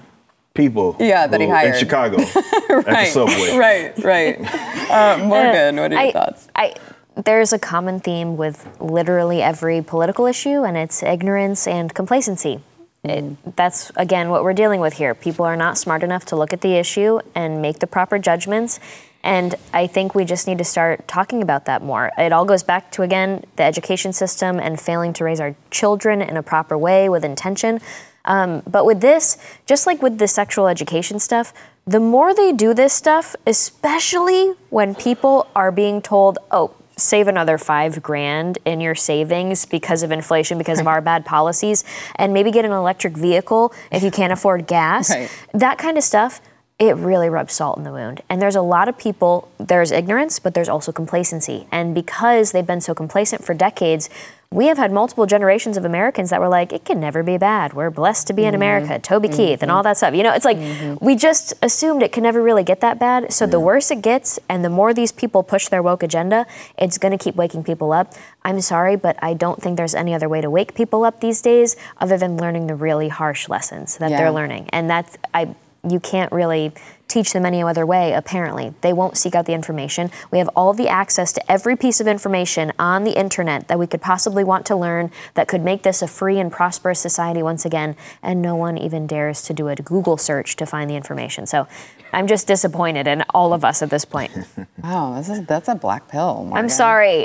people. 0.55 0.96
Yeah, 0.98 1.27
that 1.27 1.40
he 1.40 1.46
who- 1.46 1.53
hired. 1.53 1.74
in 1.74 1.79
Chicago 1.81 2.20
at 2.20 2.35
the 2.35 2.85
right, 2.87 3.09
subway. 3.09 3.57
right, 3.57 4.05
right. 4.05 4.90
Uh, 4.90 5.24
Morgan, 5.24 5.77
what 5.77 5.92
are 5.92 5.94
your 5.94 6.01
I, 6.01 6.12
thoughts? 6.12 6.48
I, 6.55 6.74
there's 7.16 7.53
a 7.53 7.59
common 7.59 8.01
theme 8.01 8.37
with 8.37 8.66
literally 8.81 9.42
every 9.42 9.83
political 9.83 10.27
issue, 10.27 10.64
and 10.64 10.77
it's 10.77 11.03
ignorance 11.03 11.66
and 11.66 11.92
complacency. 11.94 12.61
It, 13.05 13.57
that's 13.57 13.90
again 13.96 14.29
what 14.29 14.42
we're 14.42 14.53
dealing 14.55 14.81
with 14.81 14.94
here. 14.94 15.14
People 15.14 15.44
are 15.44 15.57
not 15.57 15.79
smart 15.79 16.03
enough 16.03 16.24
to 16.27 16.37
look 16.37 16.53
at 16.53 16.61
the 16.61 16.74
issue 16.74 17.20
and 17.35 17.62
make 17.62 17.79
the 17.79 17.87
proper 17.87 18.18
judgments. 18.18 18.81
And 19.22 19.57
I 19.74 19.87
think 19.87 20.14
we 20.14 20.24
just 20.24 20.46
need 20.46 20.59
to 20.59 20.64
start 20.64 21.07
talking 21.09 21.42
about 21.42 21.64
that 21.66 21.83
more. 21.83 22.11
It 22.16 22.33
all 22.33 22.44
goes 22.44 22.62
back 22.62 22.90
to, 22.92 23.02
again, 23.02 23.44
the 23.57 23.64
education 23.64 24.12
system 24.12 24.59
and 24.61 24.81
failing 24.81 25.12
to 25.14 25.24
raise 25.24 25.40
our 25.40 25.57
children 25.70 26.22
in 26.22 26.37
a 26.37 26.42
proper 26.42 26.78
way 26.78 27.09
with 27.09 27.24
intention. 27.24 27.81
Um, 28.24 28.62
but 28.66 28.85
with 28.85 29.00
this, 29.00 29.37
just 29.66 29.87
like 29.87 30.02
with 30.02 30.18
the 30.18 30.28
sexual 30.28 30.68
education 30.68 31.18
stuff, 31.18 31.52
the 31.87 31.98
more 32.00 32.35
they 32.35 32.52
do 32.52 32.74
this 32.74 32.92
stuff, 32.92 33.35
especially 33.46 34.52
when 34.70 34.94
people 34.94 35.46
are 35.57 35.72
being 35.72 36.02
told, 36.02 36.38
oh, 36.50 36.74
save 36.96 37.28
another 37.28 37.57
five 37.59 38.02
grand 38.02 38.59
in 38.64 38.81
your 38.81 38.94
savings 38.94 39.64
because 39.64 40.02
of 40.02 40.11
inflation, 40.11 40.59
because 40.59 40.81
of 40.81 40.87
our 40.87 41.00
bad 41.00 41.24
policies, 41.24 41.85
and 42.16 42.35
maybe 42.35 42.50
get 42.50 42.64
an 42.64 42.72
electric 42.72 43.16
vehicle 43.16 43.72
if 43.92 44.02
you 44.02 44.11
can't 44.11 44.33
afford 44.33 44.66
gas, 44.66 45.11
Right. 45.14 45.31
that 45.54 45.78
kind 45.78 45.96
of 45.96 46.04
stuff. 46.04 46.40
It 46.79 46.95
really 46.97 47.29
rubs 47.29 47.55
salt 47.55 47.77
in 47.77 47.83
the 47.83 47.91
wound. 47.91 48.23
And 48.29 48.41
there's 48.41 48.55
a 48.55 48.62
lot 48.62 48.88
of 48.88 48.97
people, 48.97 49.51
there's 49.59 49.91
ignorance, 49.91 50.38
but 50.38 50.55
there's 50.55 50.69
also 50.69 50.93
complacency. 50.93 51.67
And 51.73 51.93
because 51.93 52.53
they've 52.53 52.67
been 52.67 52.81
so 52.81 52.95
complacent 52.95 53.45
for 53.45 53.53
decades, 53.53 54.09
we 54.51 54.67
have 54.69 54.79
had 54.79 54.93
multiple 54.93 55.27
generations 55.27 55.77
of 55.77 55.85
Americans 55.85 56.31
that 56.31 56.41
were 56.41 56.49
like, 56.49 56.73
it 56.73 56.85
can 56.85 57.01
never 57.01 57.23
be 57.25 57.37
bad. 57.37 57.75
We're 57.75 57.91
blessed 57.91 58.29
to 58.29 58.33
be 58.33 58.45
in 58.45 58.49
mm-hmm. 58.49 58.55
America. 58.57 58.99
Toby 58.99 59.29
mm-hmm. 59.29 59.37
Keith 59.37 59.62
and 59.62 59.71
all 59.71 59.83
that 59.83 59.97
stuff. 59.97 60.14
You 60.14 60.23
know, 60.23 60.33
it's 60.33 60.45
like 60.45 60.57
mm-hmm. 60.57 61.05
we 61.05 61.17
just 61.17 61.53
assumed 61.62 62.03
it 62.03 62.12
can 62.12 62.23
never 62.23 62.41
really 62.41 62.62
get 62.62 62.81
that 62.81 62.99
bad. 62.99 63.33
So 63.33 63.45
the 63.47 63.61
worse 63.61 63.91
it 63.91 64.01
gets 64.01 64.38
and 64.49 64.64
the 64.64 64.71
more 64.71 64.95
these 64.95 65.12
people 65.12 65.43
push 65.43 65.69
their 65.69 65.83
woke 65.83 66.03
agenda, 66.05 66.47
it's 66.79 66.97
going 66.97 67.12
to 67.12 67.23
keep 67.23 67.35
waking 67.35 67.64
people 67.64 67.93
up. 67.93 68.14
I'm 68.43 68.61
sorry, 68.61 68.97
but 68.97 69.23
I 69.23 69.35
don't 69.35 69.61
think 69.61 69.77
there's 69.77 69.95
any 69.95 70.14
other 70.14 70.29
way 70.29 70.41
to 70.41 70.49
wake 70.49 70.75
people 70.75 71.05
up 71.05 71.21
these 71.21 71.43
days 71.43 71.77
other 71.99 72.17
than 72.17 72.37
learning 72.37 72.69
the 72.69 72.75
really 72.75 73.09
harsh 73.09 73.49
lessons 73.49 73.99
that 73.99 74.11
Yeah. 74.11 74.19
they're 74.19 74.33
learning. 74.33 74.71
And 74.73 74.88
that's, 74.88 75.19
I, 75.35 75.55
you 75.88 76.01
can't 76.01 76.33
really 76.33 76.73
teach 77.07 77.33
them 77.33 77.47
any 77.47 77.62
other 77.62 77.87
way, 77.87 78.12
apparently. 78.12 78.75
They 78.83 78.93
won't 78.93 79.17
seek 79.17 79.35
out 79.35 79.47
the 79.47 79.55
information. 79.55 80.11
We 80.31 80.38
have 80.38 80.49
all 80.55 80.75
the 80.75 80.88
access 80.88 81.33
to 81.33 81.51
every 81.51 81.75
piece 81.75 82.01
of 82.01 82.07
information 82.07 82.73
on 82.79 83.05
the 83.05 83.19
internet 83.19 83.69
that 83.69 83.79
we 83.79 83.87
could 83.87 84.03
possibly 84.03 84.45
want 84.45 84.67
to 84.67 84.77
learn 84.77 85.11
that 85.35 85.49
could 85.49 85.62
make 85.62 85.83
this 85.83 86.03
a 86.03 86.07
free 86.07 86.38
and 86.38 86.53
prosperous 86.53 87.01
society 87.01 87.43
once 87.43 87.64
again, 87.64 87.97
and 88.23 88.43
no 88.43 88.55
one 88.55 88.77
even 88.77 89.07
dares 89.07 89.43
to 89.43 89.55
do 89.55 89.69
a 89.69 89.77
Google 89.77 90.19
search 90.19 90.57
to 90.57 90.67
find 90.67 90.91
the 90.91 90.97
information. 90.97 91.47
So 91.47 91.67
I'm 92.12 92.27
just 92.27 92.47
disappointed 92.47 93.07
in 93.07 93.23
all 93.35 93.53
of 93.53 93.64
us 93.64 93.83
at 93.83 93.90
this 93.90 94.05
point. 94.05 94.31
Wow, 94.81 95.16
this 95.16 95.29
is 95.29 95.44
that's 95.44 95.68
a 95.68 95.75
black 95.75 96.07
pill. 96.09 96.44
Morgan. 96.44 96.57
I'm 96.57 96.68
sorry. 96.68 97.23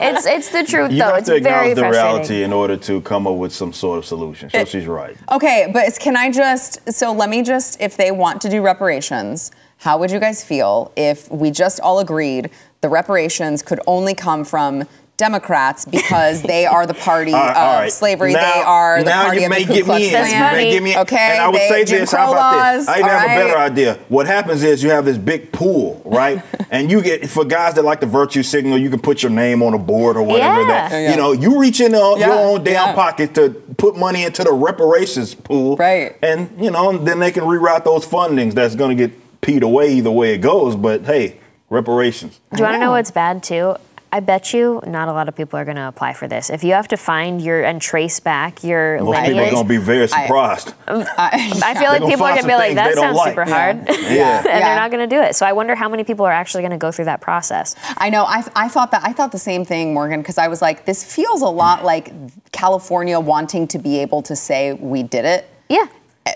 it's 0.00 0.26
it's 0.26 0.50
the 0.50 0.64
truth 0.64 0.92
You 0.92 0.98
though. 0.98 1.04
have 1.06 1.18
It's 1.18 1.28
to 1.28 1.40
very 1.40 1.72
acknowledge 1.72 1.76
the 1.76 1.98
reality 1.98 2.42
in 2.42 2.52
order 2.52 2.76
to 2.76 3.00
come 3.00 3.26
up 3.26 3.36
with 3.36 3.52
some 3.52 3.72
sort 3.72 3.98
of 3.98 4.04
solution. 4.04 4.50
So 4.50 4.64
she's 4.66 4.86
right. 4.86 5.16
Okay, 5.32 5.70
but 5.72 5.98
can 5.98 6.14
I 6.16 6.30
just 6.30 6.92
so 6.92 7.12
let 7.12 7.30
me 7.30 7.42
just 7.42 7.80
if 7.80 7.96
they 7.96 8.10
want 8.10 8.42
to 8.42 8.50
do 8.50 8.62
reparations, 8.62 9.50
how 9.78 9.98
would 9.98 10.10
you 10.10 10.20
guys 10.20 10.44
feel 10.44 10.92
if 10.94 11.30
we 11.30 11.50
just 11.50 11.80
all 11.80 11.98
agreed 12.00 12.50
the 12.82 12.88
reparations 12.88 13.62
could 13.62 13.80
only 13.86 14.14
come 14.14 14.44
from 14.44 14.84
Democrats 15.16 15.84
because 15.84 16.42
they 16.42 16.66
are 16.66 16.86
the 16.86 16.92
party 16.94 17.32
All 17.34 17.40
right, 17.40 17.50
of 17.50 17.56
all 17.56 17.80
right. 17.80 17.92
slavery. 17.92 18.32
Now- 18.34 18.40
they 18.54 18.60
are 18.60 19.02
the 19.02 19.10
party 19.10 19.44
of 19.44 19.50
may 19.50 19.64
the 19.64 19.74
Ku 19.74 19.84
Klux 19.84 20.00
me 20.00 20.06
in. 20.08 20.12
You 20.12 20.18
Klan. 20.28 20.54
may 20.54 20.70
get 20.70 20.82
me 20.82 20.92
in. 20.92 20.98
Okay, 21.00 21.16
and 21.16 21.42
I 21.42 21.48
would 21.48 21.60
they- 21.60 21.68
say 21.68 21.84
Jim 21.86 22.00
this. 22.00 22.10
Crow 22.10 22.18
How 22.20 22.32
about 22.32 22.56
laws, 22.56 22.86
this? 22.86 22.88
I 22.88 22.98
even 22.98 23.10
all 23.10 23.18
have 23.18 23.30
a 23.30 23.44
better 23.46 23.58
idea. 23.58 23.94
What 24.08 24.26
happens 24.26 24.62
is 24.62 24.82
you 24.82 24.90
have 24.90 25.04
this 25.06 25.16
big 25.16 25.52
pool, 25.52 26.02
right? 26.04 26.42
and 26.70 26.90
you 26.90 27.00
get 27.00 27.28
for 27.30 27.44
guys 27.44 27.74
that 27.74 27.82
like 27.84 28.00
the 28.00 28.06
virtue 28.06 28.42
signal, 28.42 28.76
you 28.78 28.90
can 28.90 29.00
put 29.00 29.22
your 29.22 29.30
name 29.32 29.62
on 29.62 29.72
a 29.72 29.78
board 29.78 30.16
or 30.16 30.22
whatever. 30.22 30.60
Yeah. 30.62 30.66
That 30.88 30.92
Yeah. 30.92 31.10
you 31.12 31.16
know, 31.16 31.32
you 31.32 31.58
reach 31.60 31.80
in 31.80 31.94
uh, 31.94 32.14
Yeah, 32.16 32.26
your 32.26 32.34
own 32.38 32.64
damn 32.64 32.88
yeah. 32.88 32.94
pocket 32.94 33.34
to 33.36 33.50
put 33.78 33.96
money 33.96 34.24
into 34.24 34.44
the 34.44 34.52
reparations 34.52 35.34
pool, 35.34 35.76
Right. 35.76 36.16
And 36.22 36.50
you 36.62 36.70
know, 36.70 36.96
then 36.98 37.18
they 37.20 37.32
can 37.32 37.44
reroute 37.44 37.84
those 37.84 38.06
fundings. 38.06 38.52
That's 38.54 38.74
going 38.74 38.96
to 38.96 39.08
get 39.08 39.40
peed 39.40 39.62
away 39.62 39.92
either 39.94 40.10
way 40.10 40.34
it 40.34 40.38
goes. 40.38 40.76
But 40.76 41.04
hey, 41.06 41.38
reparations. 41.70 42.40
Do 42.52 42.58
you 42.58 42.64
want 42.64 42.74
to 42.74 42.78
know 42.80 42.86
know. 42.86 42.90
what's 42.92 43.10
bad 43.10 43.42
too? 43.42 43.76
I 44.16 44.20
bet 44.20 44.54
you 44.54 44.80
not 44.86 45.08
a 45.08 45.12
lot 45.12 45.28
of 45.28 45.36
people 45.36 45.58
are 45.58 45.66
going 45.66 45.76
to 45.76 45.88
apply 45.88 46.14
for 46.14 46.26
this. 46.26 46.48
If 46.48 46.64
you 46.64 46.72
have 46.72 46.88
to 46.88 46.96
find 46.96 47.42
your 47.42 47.62
and 47.62 47.82
trace 47.82 48.18
back 48.18 48.64
your 48.64 48.98
Most 49.02 49.26
people 49.26 49.40
are 49.40 49.50
going 49.50 49.64
to 49.64 49.68
be 49.68 49.76
very 49.76 50.08
surprised. 50.08 50.72
I 50.88 51.74
feel 51.78 51.90
like 51.90 52.00
people 52.10 52.24
are 52.24 52.30
going 52.30 52.40
to 52.40 52.48
be 52.48 52.54
like, 52.54 52.76
that 52.76 52.94
sounds 52.94 53.18
like." 53.18 53.28
super 53.28 53.44
Yeah. 53.46 53.54
hard. 53.54 53.76
Yeah. 53.88 53.92
and 53.98 54.10
Yeah. 54.16 54.38
they're 54.60 54.76
not 54.76 54.90
going 54.90 55.06
to 55.06 55.14
do 55.14 55.20
it. 55.20 55.36
So 55.36 55.44
I 55.44 55.52
wonder 55.52 55.74
how 55.74 55.90
many 55.90 56.02
people 56.02 56.24
are 56.24 56.32
actually 56.32 56.62
going 56.62 56.70
to 56.70 56.78
go 56.78 56.90
through 56.90 57.04
that 57.06 57.20
process. 57.20 57.76
I 57.98 58.08
know. 58.08 58.24
I, 58.24 58.42
I 58.56 58.68
thought 58.68 58.90
that. 58.92 59.02
I 59.04 59.12
thought 59.12 59.32
the 59.32 59.38
same 59.38 59.66
thing, 59.66 59.92
Morgan, 59.92 60.20
because 60.22 60.38
I 60.38 60.48
was 60.48 60.62
like, 60.62 60.86
this 60.86 61.04
feels 61.04 61.42
a 61.42 61.48
lot 61.48 61.84
like 61.84 62.10
California 62.52 63.20
wanting 63.20 63.68
to 63.68 63.78
be 63.78 63.98
able 63.98 64.22
to 64.22 64.34
say 64.34 64.72
we 64.72 65.02
did 65.02 65.26
it. 65.26 65.46
Yeah. 65.68 65.88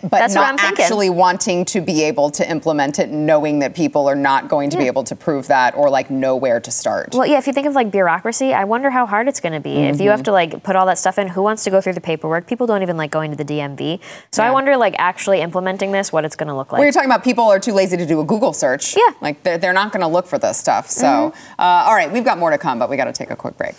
But 0.02 0.10
That's 0.10 0.34
not 0.34 0.58
thinking. 0.60 0.84
actually 0.84 1.10
wanting 1.10 1.64
to 1.66 1.80
be 1.80 2.02
able 2.04 2.30
to 2.30 2.48
implement 2.48 2.98
it, 2.98 3.10
knowing 3.10 3.58
that 3.60 3.74
people 3.74 4.08
are 4.08 4.14
not 4.14 4.48
going 4.48 4.70
to 4.70 4.76
be 4.78 4.86
able 4.86 5.04
to 5.04 5.16
prove 5.16 5.48
that 5.48 5.74
or 5.74 5.90
like 5.90 6.10
know 6.10 6.36
where 6.36 6.60
to 6.60 6.70
start. 6.70 7.08
Well, 7.12 7.26
yeah, 7.26 7.38
if 7.38 7.46
you 7.46 7.52
think 7.52 7.66
of 7.66 7.74
like 7.74 7.90
bureaucracy, 7.90 8.52
I 8.54 8.64
wonder 8.64 8.90
how 8.90 9.06
hard 9.06 9.28
it's 9.28 9.40
going 9.40 9.52
to 9.52 9.60
be. 9.60 9.70
If 9.76 9.96
you 10.00 10.06
Mm-hmm. 10.06 10.10
have 10.10 10.22
to 10.24 10.32
like 10.32 10.62
put 10.62 10.76
all 10.76 10.86
that 10.86 10.98
stuff 10.98 11.18
in, 11.18 11.28
who 11.28 11.42
wants 11.42 11.64
to 11.64 11.70
go 11.70 11.80
through 11.80 11.92
the 11.94 12.00
paperwork? 12.00 12.46
People 12.46 12.66
don't 12.66 12.82
even 12.82 12.96
like 12.96 13.10
going 13.10 13.30
to 13.30 13.36
the 13.36 13.44
DMV. 13.44 14.00
So 14.32 14.42
I 14.42 14.50
wonder 14.50 14.76
like 14.76 14.94
actually 14.98 15.40
implementing 15.40 15.92
this, 15.92 16.12
what 16.12 16.24
it's 16.24 16.36
going 16.36 16.48
to 16.48 16.54
look 16.54 16.72
like. 16.72 16.78
Well, 16.78 16.84
you're 16.86 16.92
talking 16.92 17.10
about 17.10 17.24
people 17.24 17.44
are 17.44 17.58
too 17.60 17.72
lazy 17.72 17.96
to 17.96 18.06
do 18.06 18.20
a 18.20 18.24
Google 18.24 18.52
search. 18.52 18.96
Yeah. 18.96 19.02
Like 19.20 19.42
they're, 19.42 19.58
they're 19.58 19.72
not 19.72 19.92
going 19.92 20.02
to 20.02 20.06
look 20.08 20.26
for 20.26 20.38
this 20.38 20.56
stuff. 20.58 20.88
So, 20.88 21.32
uh, 21.58 21.62
all 21.62 21.94
right, 21.94 22.10
we've 22.10 22.24
got 22.24 22.38
more 22.38 22.50
to 22.50 22.58
come, 22.58 22.78
but 22.78 22.88
we 22.90 22.96
got 22.96 23.04
to 23.06 23.12
take 23.12 23.30
a 23.30 23.36
quick 23.36 23.56
break. 23.56 23.74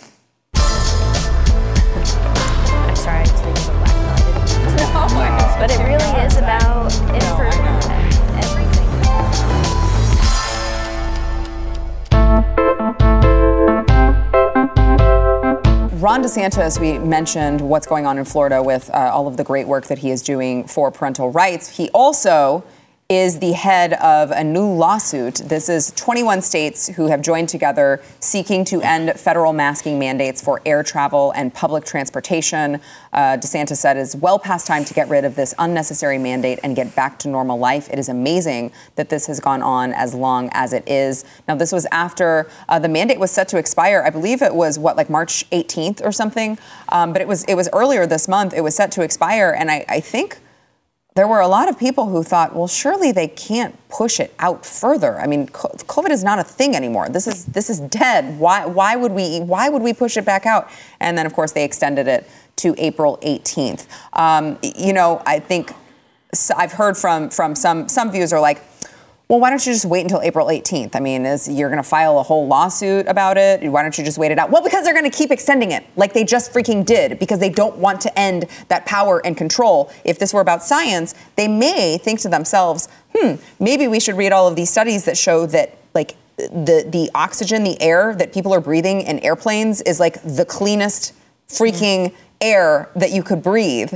But 5.62 5.70
it 5.70 5.78
really 5.78 6.26
is 6.26 6.36
about 6.38 6.92
information. 7.14 7.62
Ron 16.00 16.20
DeSantis, 16.24 16.80
we 16.80 16.98
mentioned 16.98 17.60
what's 17.60 17.86
going 17.86 18.06
on 18.06 18.18
in 18.18 18.24
Florida 18.24 18.60
with 18.60 18.90
uh, 18.90 19.12
all 19.14 19.28
of 19.28 19.36
the 19.36 19.44
great 19.44 19.68
work 19.68 19.86
that 19.86 19.98
he 19.98 20.10
is 20.10 20.20
doing 20.20 20.66
for 20.66 20.90
parental 20.90 21.30
rights. 21.30 21.76
He 21.76 21.90
also 21.90 22.64
is 23.12 23.40
the 23.40 23.52
head 23.52 23.92
of 23.94 24.30
a 24.30 24.42
new 24.42 24.66
lawsuit. 24.66 25.34
This 25.34 25.68
is 25.68 25.90
21 25.96 26.40
states 26.40 26.88
who 26.88 27.08
have 27.08 27.20
joined 27.20 27.50
together 27.50 28.00
seeking 28.20 28.64
to 28.64 28.80
end 28.80 29.20
federal 29.20 29.52
masking 29.52 29.98
mandates 29.98 30.40
for 30.40 30.62
air 30.64 30.82
travel 30.82 31.30
and 31.32 31.52
public 31.52 31.84
transportation. 31.84 32.80
Uh, 33.12 33.36
DeSantis 33.36 33.76
said 33.76 33.98
it's 33.98 34.14
well 34.14 34.38
past 34.38 34.66
time 34.66 34.82
to 34.86 34.94
get 34.94 35.10
rid 35.10 35.26
of 35.26 35.34
this 35.34 35.54
unnecessary 35.58 36.16
mandate 36.16 36.58
and 36.62 36.74
get 36.74 36.96
back 36.96 37.18
to 37.18 37.28
normal 37.28 37.58
life. 37.58 37.86
It 37.90 37.98
is 37.98 38.08
amazing 38.08 38.72
that 38.94 39.10
this 39.10 39.26
has 39.26 39.40
gone 39.40 39.60
on 39.60 39.92
as 39.92 40.14
long 40.14 40.48
as 40.54 40.72
it 40.72 40.88
is. 40.88 41.26
Now, 41.46 41.54
this 41.54 41.70
was 41.70 41.86
after 41.92 42.48
uh, 42.70 42.78
the 42.78 42.88
mandate 42.88 43.20
was 43.20 43.30
set 43.30 43.46
to 43.48 43.58
expire. 43.58 44.02
I 44.06 44.08
believe 44.08 44.40
it 44.40 44.54
was 44.54 44.78
what, 44.78 44.96
like 44.96 45.10
March 45.10 45.48
18th 45.50 46.02
or 46.02 46.12
something. 46.12 46.56
Um, 46.88 47.12
but 47.12 47.20
it 47.20 47.28
was 47.28 47.44
it 47.44 47.56
was 47.56 47.68
earlier 47.74 48.06
this 48.06 48.26
month. 48.26 48.54
It 48.54 48.62
was 48.62 48.74
set 48.74 48.90
to 48.92 49.02
expire, 49.02 49.54
and 49.58 49.70
I, 49.70 49.84
I 49.86 50.00
think 50.00 50.38
there 51.14 51.28
were 51.28 51.40
a 51.40 51.48
lot 51.48 51.68
of 51.68 51.78
people 51.78 52.08
who 52.08 52.22
thought, 52.22 52.54
well, 52.54 52.66
surely 52.66 53.12
they 53.12 53.28
can't 53.28 53.76
push 53.90 54.18
it 54.18 54.34
out 54.38 54.64
further. 54.64 55.20
I 55.20 55.26
mean, 55.26 55.46
COVID 55.48 56.10
is 56.10 56.24
not 56.24 56.38
a 56.38 56.44
thing 56.44 56.74
anymore. 56.74 57.08
This 57.10 57.26
is 57.26 57.44
this 57.46 57.68
is 57.68 57.80
dead. 57.80 58.38
Why 58.38 58.64
why 58.64 58.96
would 58.96 59.12
we 59.12 59.40
why 59.40 59.68
would 59.68 59.82
we 59.82 59.92
push 59.92 60.16
it 60.16 60.24
back 60.24 60.46
out? 60.46 60.70
And 61.00 61.18
then 61.18 61.26
of 61.26 61.34
course 61.34 61.52
they 61.52 61.64
extended 61.64 62.08
it 62.08 62.28
to 62.56 62.74
April 62.78 63.18
18th. 63.22 63.86
Um, 64.14 64.58
you 64.62 64.92
know, 64.92 65.22
I 65.26 65.38
think 65.38 65.72
I've 66.56 66.72
heard 66.72 66.96
from 66.96 67.28
from 67.28 67.54
some 67.54 67.88
some 67.88 68.10
views 68.10 68.32
are 68.32 68.40
like. 68.40 68.62
Well, 69.32 69.40
why 69.40 69.48
don't 69.48 69.64
you 69.66 69.72
just 69.72 69.86
wait 69.86 70.02
until 70.02 70.20
April 70.20 70.48
18th? 70.48 70.94
I 70.94 71.00
mean, 71.00 71.24
is 71.24 71.48
you're 71.48 71.70
going 71.70 71.82
to 71.82 71.88
file 71.88 72.18
a 72.18 72.22
whole 72.22 72.46
lawsuit 72.46 73.08
about 73.08 73.38
it? 73.38 73.62
Why 73.62 73.80
don't 73.80 73.96
you 73.96 74.04
just 74.04 74.18
wait 74.18 74.30
it 74.30 74.38
out? 74.38 74.50
Well, 74.50 74.62
because 74.62 74.84
they're 74.84 74.92
going 74.92 75.10
to 75.10 75.16
keep 75.16 75.30
extending 75.30 75.70
it, 75.70 75.86
like 75.96 76.12
they 76.12 76.22
just 76.22 76.52
freaking 76.52 76.84
did, 76.84 77.18
because 77.18 77.38
they 77.38 77.48
don't 77.48 77.78
want 77.78 78.02
to 78.02 78.18
end 78.18 78.44
that 78.68 78.84
power 78.84 79.24
and 79.24 79.34
control. 79.34 79.90
If 80.04 80.18
this 80.18 80.34
were 80.34 80.42
about 80.42 80.62
science, 80.62 81.14
they 81.36 81.48
may 81.48 81.96
think 81.96 82.20
to 82.20 82.28
themselves, 82.28 82.90
"Hmm, 83.16 83.36
maybe 83.58 83.88
we 83.88 84.00
should 84.00 84.18
read 84.18 84.32
all 84.32 84.46
of 84.48 84.54
these 84.54 84.68
studies 84.68 85.06
that 85.06 85.16
show 85.16 85.46
that 85.46 85.78
like 85.94 86.14
the 86.36 86.84
the 86.86 87.10
oxygen, 87.14 87.64
the 87.64 87.80
air 87.80 88.14
that 88.14 88.34
people 88.34 88.52
are 88.52 88.60
breathing 88.60 89.00
in 89.00 89.18
airplanes 89.20 89.80
is 89.80 89.98
like 89.98 90.20
the 90.22 90.44
cleanest 90.44 91.14
freaking 91.48 92.12
air 92.42 92.90
that 92.94 93.12
you 93.12 93.22
could 93.22 93.42
breathe." 93.42 93.94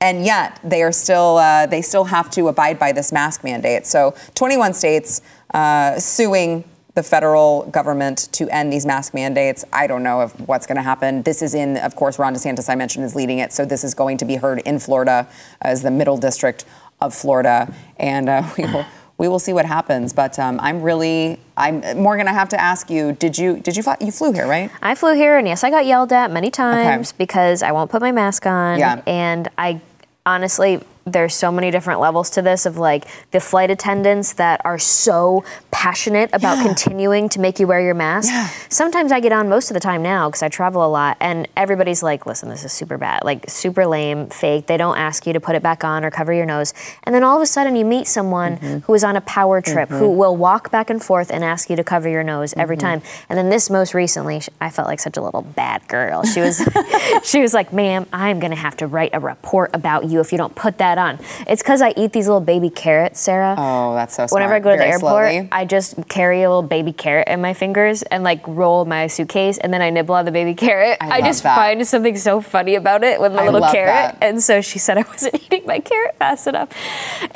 And 0.00 0.24
yet 0.24 0.60
they 0.62 0.82
are 0.82 0.92
still 0.92 1.38
uh, 1.38 1.66
they 1.66 1.82
still 1.82 2.04
have 2.04 2.30
to 2.30 2.48
abide 2.48 2.78
by 2.78 2.92
this 2.92 3.12
mask 3.12 3.44
mandate. 3.44 3.86
So 3.86 4.14
21 4.34 4.74
states 4.74 5.22
uh, 5.54 5.98
suing 5.98 6.64
the 6.94 7.02
federal 7.02 7.66
government 7.66 8.30
to 8.32 8.48
end 8.48 8.72
these 8.72 8.86
mask 8.86 9.12
mandates. 9.12 9.64
I 9.70 9.86
don't 9.86 10.02
know 10.02 10.22
if 10.22 10.32
what's 10.40 10.66
going 10.66 10.76
to 10.76 10.82
happen. 10.82 11.22
This 11.22 11.42
is 11.42 11.54
in, 11.54 11.76
of 11.76 11.94
course, 11.94 12.18
Ron 12.18 12.34
DeSantis 12.34 12.70
I 12.70 12.74
mentioned 12.74 13.04
is 13.04 13.14
leading 13.14 13.38
it, 13.38 13.52
so 13.52 13.66
this 13.66 13.84
is 13.84 13.92
going 13.92 14.16
to 14.16 14.24
be 14.24 14.36
heard 14.36 14.60
in 14.60 14.78
Florida 14.78 15.28
as 15.60 15.82
the 15.82 15.90
Middle 15.90 16.16
District 16.16 16.64
of 17.02 17.14
Florida, 17.14 17.72
and 17.98 18.28
uh, 18.28 18.42
we 18.58 18.64
will. 18.64 18.86
We 19.18 19.28
will 19.28 19.38
see 19.38 19.54
what 19.54 19.64
happens, 19.64 20.12
but 20.12 20.38
um, 20.38 20.60
I'm 20.60 20.82
really, 20.82 21.40
I'm 21.56 21.80
Morgan. 22.02 22.28
I 22.28 22.32
have 22.32 22.50
to 22.50 22.60
ask 22.60 22.90
you: 22.90 23.12
Did 23.12 23.38
you, 23.38 23.58
did 23.60 23.76
you 23.76 23.82
fly? 23.82 23.96
You 24.00 24.12
flew 24.12 24.32
here, 24.32 24.46
right? 24.46 24.70
I 24.82 24.94
flew 24.94 25.14
here, 25.14 25.38
and 25.38 25.48
yes, 25.48 25.64
I 25.64 25.70
got 25.70 25.86
yelled 25.86 26.12
at 26.12 26.30
many 26.30 26.50
times 26.50 27.12
because 27.12 27.62
I 27.62 27.72
won't 27.72 27.90
put 27.90 28.02
my 28.02 28.12
mask 28.12 28.44
on. 28.44 28.78
Yeah. 28.78 29.02
And 29.06 29.48
I 29.56 29.80
honestly, 30.26 30.82
there's 31.06 31.34
so 31.34 31.52
many 31.52 31.70
different 31.70 32.00
levels 32.00 32.28
to 32.30 32.42
this 32.42 32.66
of 32.66 32.78
like 32.78 33.04
the 33.30 33.38
flight 33.38 33.70
attendants 33.70 34.32
that 34.34 34.60
are 34.64 34.78
so 34.78 35.44
passionate 35.70 36.28
about 36.32 36.56
Yeah. 36.58 36.64
continuing 36.64 37.28
to 37.28 37.40
make 37.40 37.60
you 37.60 37.66
wear 37.68 37.80
your 37.80 37.94
mask. 37.94 38.28
Yeah. 38.30 38.48
Sometimes 38.68 39.12
I 39.12 39.20
get 39.20 39.30
on 39.30 39.48
most 39.48 39.70
of 39.70 39.74
the 39.74 39.80
time 39.80 40.02
now 40.02 40.28
because 40.28 40.42
I 40.42 40.48
travel 40.48 40.84
a 40.84 40.88
lot, 40.88 41.16
and 41.20 41.46
everybody's 41.56 42.02
like, 42.02 42.26
listen, 42.26 42.48
this 42.48 42.64
is 42.64 42.72
super 42.72 42.98
bad, 42.98 43.22
like 43.24 43.48
super 43.48 43.86
lame, 43.86 44.26
fake. 44.28 44.66
They 44.66 44.76
don't 44.76 44.96
ask 44.98 45.26
you 45.26 45.32
to 45.32 45.40
put 45.40 45.54
it 45.54 45.62
back 45.62 45.84
on 45.84 46.04
or 46.04 46.10
cover 46.10 46.32
your 46.32 46.46
nose. 46.46 46.74
And 47.04 47.14
then 47.14 47.22
all 47.22 47.36
of 47.36 47.42
a 47.42 47.46
sudden 47.46 47.76
you 47.76 47.84
meet 47.84 48.06
someone 48.06 48.56
Mm-hmm. 48.56 48.78
who 48.80 48.94
is 48.94 49.04
on 49.04 49.16
a 49.16 49.20
power 49.20 49.60
trip 49.60 49.88
who 49.90 50.10
will 50.10 50.36
walk 50.36 50.70
back 50.70 50.88
and 50.90 51.02
forth 51.02 51.30
and 51.30 51.44
ask 51.44 51.68
you 51.70 51.76
to 51.76 51.84
cover 51.84 52.08
your 52.08 52.22
nose 52.24 52.52
every 52.56 52.76
Mm-hmm. 52.76 52.86
time. 52.86 53.02
And 53.28 53.38
then 53.38 53.48
this 53.48 53.70
most 53.70 53.94
recently, 53.94 54.40
I 54.60 54.70
felt 54.70 54.88
like 54.88 54.98
such 55.00 55.16
a 55.16 55.22
little 55.22 55.42
bad 55.42 55.86
girl. 55.88 56.24
She 56.24 56.40
was, 56.40 56.60
she 57.22 57.40
was 57.40 57.54
like, 57.54 57.72
ma'am, 57.72 58.06
I'm 58.12 58.40
gonna 58.40 58.56
have 58.56 58.76
to 58.78 58.86
write 58.86 59.10
a 59.12 59.20
report 59.20 59.70
about 59.74 60.06
you 60.06 60.20
if 60.20 60.32
you 60.32 60.38
don't 60.38 60.54
put 60.54 60.78
that 60.78 60.95
on. 60.98 61.18
It's 61.46 61.62
because 61.62 61.82
I 61.82 61.92
eat 61.96 62.12
these 62.12 62.26
little 62.26 62.40
baby 62.40 62.70
carrots, 62.70 63.20
Sara. 63.20 63.54
Oh, 63.58 63.94
that's 63.94 64.14
so 64.16 64.26
Whenever. 64.30 64.54
I 64.54 64.60
go 64.60 64.70
to 64.70 64.76
the 64.76 64.86
airport, 64.86 65.30
slowly. 65.30 65.48
I 65.52 65.64
just 65.64 66.08
carry 66.08 66.42
a 66.42 66.48
little 66.48 66.62
baby 66.62 66.92
carrot 66.92 67.28
in 67.28 67.40
my 67.40 67.54
fingers 67.54 68.02
and 68.02 68.24
like 68.24 68.40
roll 68.46 68.84
my 68.84 69.06
suitcase, 69.06 69.58
and 69.58 69.72
then 69.72 69.82
I 69.82 69.90
nibble 69.90 70.14
on 70.14 70.24
the 70.24 70.32
baby 70.32 70.54
carrot. 70.54 70.98
I 71.00 71.16
I, 71.16 71.20
just 71.22 71.42
that. 71.42 71.56
find 71.56 71.86
something 71.86 72.16
so 72.16 72.40
funny 72.40 72.74
about 72.74 73.04
it 73.04 73.20
with 73.20 73.32
my 73.34 73.44
I 73.44 73.48
little 73.48 73.68
carrot, 73.70 74.18
that. 74.18 74.18
and 74.22 74.42
so 74.42 74.60
she 74.60 74.78
said 74.78 74.98
I 74.98 75.02
wasn't 75.02 75.34
eating 75.44 75.64
my 75.66 75.80
carrot 75.80 76.16
fast 76.18 76.46
enough. 76.46 76.68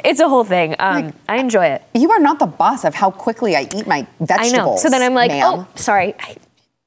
It's 0.04 0.20
a 0.20 0.28
whole 0.28 0.44
thing. 0.44 0.76
Um, 0.78 1.12
I 1.28 1.38
enjoy 1.38 1.66
it. 1.66 1.82
You 1.94 2.11
are 2.12 2.20
not 2.20 2.38
the 2.38 2.46
boss 2.46 2.84
of 2.84 2.94
how 2.94 3.11
quickly 3.11 3.56
I 3.56 3.62
eat 3.74 3.86
my 3.86 4.06
vegetables. 4.20 4.52
I 4.52 4.56
know. 4.56 4.76
So 4.76 4.88
then 4.90 5.02
I'm 5.02 5.14
like, 5.14 5.30
ma'am. 5.30 5.42
oh, 5.61 5.68
sorry, 5.74 6.14
I 6.20 6.36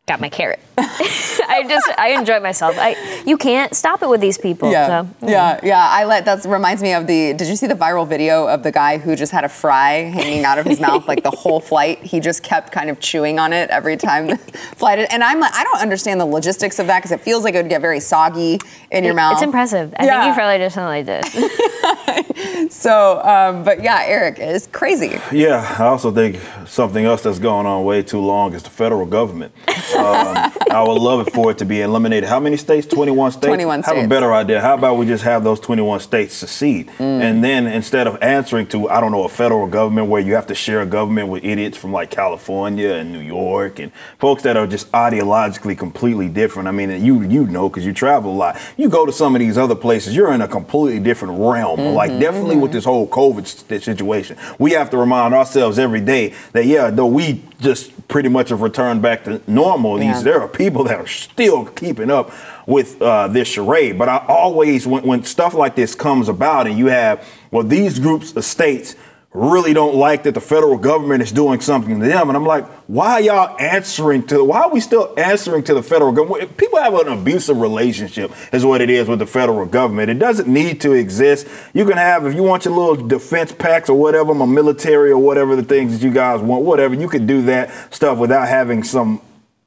got 0.05 0.19
my 0.19 0.27
carrot. 0.27 0.59
I 0.77 1.65
just 1.67 1.87
I 1.97 2.09
enjoy 2.19 2.39
myself. 2.41 2.75
I 2.77 2.95
you 3.25 3.37
can't 3.37 3.73
stop 3.73 4.01
it 4.01 4.09
with 4.09 4.19
these 4.19 4.37
people. 4.37 4.69
Yeah, 4.71 5.03
So, 5.03 5.27
yeah, 5.27 5.59
yeah. 5.63 5.87
I 5.89 6.03
let 6.03 6.25
that 6.25 6.43
reminds 6.45 6.81
me 6.81 6.93
of 6.93 7.07
the. 7.07 7.33
Did 7.33 7.47
you 7.47 7.55
see 7.55 7.67
the 7.67 7.75
viral 7.75 8.05
video 8.07 8.47
of 8.47 8.63
the 8.63 8.71
guy 8.71 8.97
who 8.97 9.15
just 9.15 9.31
had 9.31 9.45
a 9.45 9.49
fry 9.49 9.91
hanging 10.11 10.43
out 10.43 10.57
of 10.59 10.65
his 10.65 10.79
mouth 10.81 11.07
like 11.07 11.23
the 11.23 11.31
whole 11.43 11.59
flight? 11.61 11.99
He 12.03 12.19
just 12.19 12.43
kept 12.43 12.71
kind 12.73 12.89
of 12.89 12.99
chewing 12.99 13.39
on 13.39 13.53
it 13.53 13.69
every 13.69 13.95
time 13.95 14.27
the 14.27 14.37
flight. 14.75 14.99
And 15.09 15.23
I'm 15.23 15.39
like, 15.39 15.53
I 15.53 15.63
don't 15.63 15.79
understand 15.81 16.19
the 16.19 16.25
logistics 16.25 16.79
of 16.79 16.87
that 16.87 16.99
because 16.99 17.11
it 17.11 17.21
feels 17.21 17.43
like 17.45 17.53
it 17.55 17.61
would 17.61 17.69
get 17.69 17.81
very 17.81 17.99
soggy 18.01 18.59
in 18.91 19.03
your 19.05 19.13
mouth. 19.13 19.33
It's 19.33 19.41
impressive. 19.41 19.93
I 19.97 20.05
Yeah. 20.05 20.21
think 20.21 20.29
you 20.29 20.33
probably 20.33 20.57
just 20.57 20.75
totally 20.75 21.03
did. 21.03 22.71
So, 22.71 23.21
um, 23.23 23.63
but 23.63 23.83
yeah, 23.83 24.03
Eric 24.05 24.39
is 24.39 24.67
crazy. 24.67 25.19
Yeah, 25.31 25.75
I 25.79 25.83
also 25.85 26.11
think 26.11 26.39
something 26.65 27.05
else 27.05 27.21
that's 27.21 27.39
going 27.39 27.65
on 27.65 27.83
way 27.85 28.01
too 28.03 28.19
long 28.19 28.53
is 28.53 28.63
the 28.63 28.69
federal 28.69 29.05
government. 29.05 29.53
Um, 29.95 30.51
I 30.71 30.83
would 30.85 31.01
love 31.01 31.27
it 31.27 31.33
for 31.33 31.51
it 31.51 31.57
to 31.59 31.65
be 31.65 31.81
eliminated. 31.81 32.27
How 32.27 32.39
many 32.39 32.57
states? 32.57 32.87
21 32.87 33.33
states? 33.33 33.45
21 33.45 33.83
Have 33.83 33.97
a 33.97 34.07
better 34.07 34.33
idea. 34.33 34.61
How 34.61 34.73
about 34.75 34.97
we 34.97 35.05
just 35.05 35.23
have 35.23 35.43
those 35.43 35.59
21 35.59 35.99
states 35.99 36.33
secede? 36.33 36.87
Mm. 36.97 37.21
And 37.21 37.43
then 37.43 37.67
instead 37.67 38.07
of 38.07 38.21
answering 38.21 38.67
to, 38.67 38.89
I 38.89 38.99
don't 38.99 39.11
know, 39.11 39.23
a 39.23 39.29
federal 39.29 39.67
government 39.67 40.09
where 40.09 40.21
you 40.21 40.35
have 40.35 40.47
to 40.47 40.55
share 40.55 40.81
a 40.81 40.85
government 40.85 41.29
with 41.29 41.43
idiots 41.43 41.77
from 41.77 41.91
like 41.91 42.09
California 42.09 42.93
and 42.93 43.11
New 43.11 43.19
York 43.19 43.79
and 43.79 43.91
folks 44.17 44.43
that 44.43 44.57
are 44.57 44.67
just 44.67 44.91
ideologically 44.91 45.77
completely 45.77 46.29
different. 46.29 46.67
I 46.67 46.71
mean, 46.71 47.03
you 47.03 47.21
you 47.23 47.45
know 47.45 47.69
because 47.69 47.85
you 47.85 47.93
travel 47.93 48.31
a 48.31 48.33
lot. 48.35 48.57
You 48.77 48.89
go 48.89 49.05
to 49.05 49.11
some 49.11 49.35
of 49.35 49.39
these 49.39 49.57
other 49.57 49.75
places, 49.75 50.15
you're 50.15 50.33
in 50.33 50.41
a 50.41 50.47
completely 50.47 50.99
different 50.99 51.39
realm. 51.39 51.79
Mm-hmm, 51.79 51.95
Like 51.95 52.19
definitely 52.19 52.57
with 52.57 52.71
this 52.71 52.85
whole 52.85 53.07
COVID 53.07 53.45
situation, 53.81 54.37
we 54.59 54.71
have 54.71 54.89
to 54.91 54.97
remind 54.97 55.33
ourselves 55.33 55.79
every 55.79 56.01
day 56.01 56.33
that 56.53 56.65
yeah, 56.65 56.89
though 56.89 57.07
we 57.07 57.43
just 57.63 58.07
pretty 58.07 58.29
much 58.29 58.49
have 58.49 58.61
returned 58.61 59.01
back 59.01 59.23
to 59.23 59.41
normal. 59.47 59.99
Yeah. 59.99 60.13
These 60.13 60.23
there 60.23 60.41
are 60.41 60.47
people 60.47 60.83
that 60.85 60.99
are 60.99 61.07
still 61.07 61.65
keeping 61.65 62.11
up 62.11 62.31
with 62.67 63.01
uh, 63.01 63.27
this 63.29 63.47
charade. 63.47 63.97
But 63.97 64.09
I 64.09 64.25
always, 64.27 64.85
when, 64.85 65.03
when 65.03 65.23
stuff 65.23 65.53
like 65.53 65.75
this 65.75 65.95
comes 65.95 66.29
about, 66.29 66.67
and 66.67 66.77
you 66.77 66.87
have 66.87 67.27
well, 67.51 67.63
these 67.63 67.99
groups 67.99 68.35
of 68.35 68.43
states 68.43 68.95
really 69.33 69.73
don't 69.73 69.95
like 69.95 70.23
that 70.23 70.35
the 70.35 70.41
federal 70.41 70.77
government 70.77 71.23
is 71.23 71.31
doing 71.31 71.59
something 71.59 71.99
to 71.99 72.05
them. 72.05 72.29
And 72.29 72.37
I'm 72.37 72.45
like, 72.45 72.65
why 72.87 73.13
are 73.13 73.21
y'all 73.21 73.59
answering 73.59 74.27
to, 74.27 74.43
why 74.43 74.61
are 74.61 74.69
we 74.69 74.79
still 74.79 75.11
answering 75.17 75.63
to 75.63 75.73
the 75.73 75.81
federal 75.81 76.11
government? 76.11 76.55
People 76.55 76.79
have 76.79 76.93
an 76.93 77.07
abusive 77.07 77.57
relationship, 77.57 78.31
is 78.51 78.63
what 78.63 78.81
it 78.81 78.91
is 78.91 79.07
with 79.07 79.19
the 79.19 79.25
federal 79.25 79.65
government. 79.65 80.11
It 80.11 80.19
doesn't 80.19 80.47
need 80.47 80.81
to 80.81 80.91
exist. 80.91 81.47
You 81.73 81.85
can 81.85 81.97
have, 81.97 82.27
if 82.27 82.35
you 82.35 82.43
want 82.43 82.65
your 82.65 82.75
little 82.75 83.07
defense 83.07 83.51
packs 83.51 83.89
or 83.89 83.99
whatever, 83.99 84.35
my 84.35 84.45
military 84.45 85.09
or 85.09 85.17
whatever 85.17 85.55
the 85.55 85.63
things 85.63 85.97
that 85.97 86.05
you 86.05 86.13
guys 86.13 86.39
want, 86.39 86.63
whatever, 86.63 86.93
you 86.93 87.09
could 87.09 87.25
do 87.25 87.41
that 87.43 87.93
stuff 87.93 88.19
without 88.19 88.47
having 88.47 88.83
some 88.83 89.19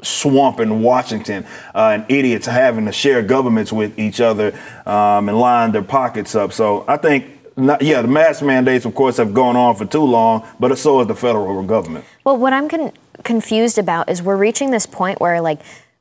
swamp 0.03 0.61
in 0.61 0.83
Washington 0.83 1.45
uh, 1.75 1.91
and 1.95 2.07
idiots 2.09 2.47
having 2.47 2.85
to 2.85 2.93
share 2.93 3.23
governments 3.23 3.73
with 3.73 3.99
each 3.99 4.21
other 4.21 4.53
um, 4.85 5.29
and 5.29 5.39
line 5.39 5.73
their 5.73 5.83
pockets 5.83 6.35
up. 6.35 6.53
So 6.53 6.85
I 6.87 6.99
think, 6.99 7.33
not, 7.57 7.83
yeah, 7.83 8.03
the 8.03 8.09
mask 8.09 8.43
mandates, 8.43 8.85
of 8.85 8.95
course, 8.95 9.17
have 9.17 9.33
gone 9.33 9.57
on 9.57 9.75
for 9.77 9.87
too 9.87 10.05
long, 10.05 10.47
but 10.61 10.77
so 10.79 10.99
has 10.99 11.09
the 11.09 11.15
federal 11.15 11.63
government. 11.63 12.05
Well, 12.25 12.37
what 12.37 12.53
I'm 12.53 12.69
con- 12.69 12.93
confused 13.25 13.79
about 13.79 14.11
is 14.11 14.23
we're 14.23 14.37
reaching 14.37 14.71
this 14.71 14.87
point 14.87 15.21
where, 15.21 15.41
like, 15.41 15.61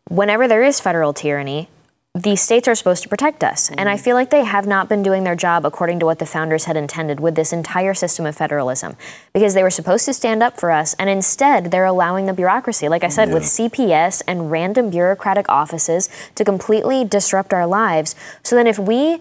whenever 0.09 0.47
there 0.47 0.63
is 0.63 0.79
federal 0.79 1.13
tyranny, 1.13 1.69
the 2.13 2.37
states 2.37 2.65
are 2.69 2.75
supposed 2.75 3.03
to 3.03 3.09
protect 3.09 3.43
us. 3.43 3.69
And 3.71 3.89
I 3.89 3.95
mm-hmm. 3.95 4.03
feel 4.03 4.15
like 4.15 4.29
they 4.29 4.45
have 4.45 4.65
not 4.65 4.87
been 4.87 5.03
doing 5.03 5.25
their 5.25 5.35
job 5.35 5.65
according 5.65 5.99
to 5.99 6.05
what 6.05 6.19
the 6.19 6.25
founders 6.25 6.63
had 6.63 6.77
intended 6.77 7.19
with 7.19 7.35
this 7.35 7.51
entire 7.51 7.93
system 7.93 8.25
of 8.25 8.37
federalism. 8.37 8.95
Because 9.33 9.53
they 9.53 9.63
were 9.63 9.69
supposed 9.69 10.05
to 10.05 10.13
stand 10.13 10.41
up 10.41 10.57
for 10.57 10.71
us, 10.71 10.93
and 10.93 11.09
instead 11.09 11.71
they're 11.71 11.83
allowing 11.83 12.25
the 12.25 12.33
bureaucracy, 12.33 12.87
like 12.87 13.03
I 13.03 13.09
said, 13.09 13.33
with 13.33 13.43
CPS 13.43 14.21
and 14.27 14.49
random 14.49 14.89
bureaucratic 14.89 15.49
offices 15.49 16.09
to 16.35 16.45
completely 16.45 17.03
disrupt 17.03 17.53
our 17.53 17.67
lives. 17.67 18.15
So 18.43 18.55
then 18.55 18.67
if 18.67 18.79
we 18.79 19.19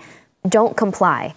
don't 0.49 0.76
comply, 0.76 1.35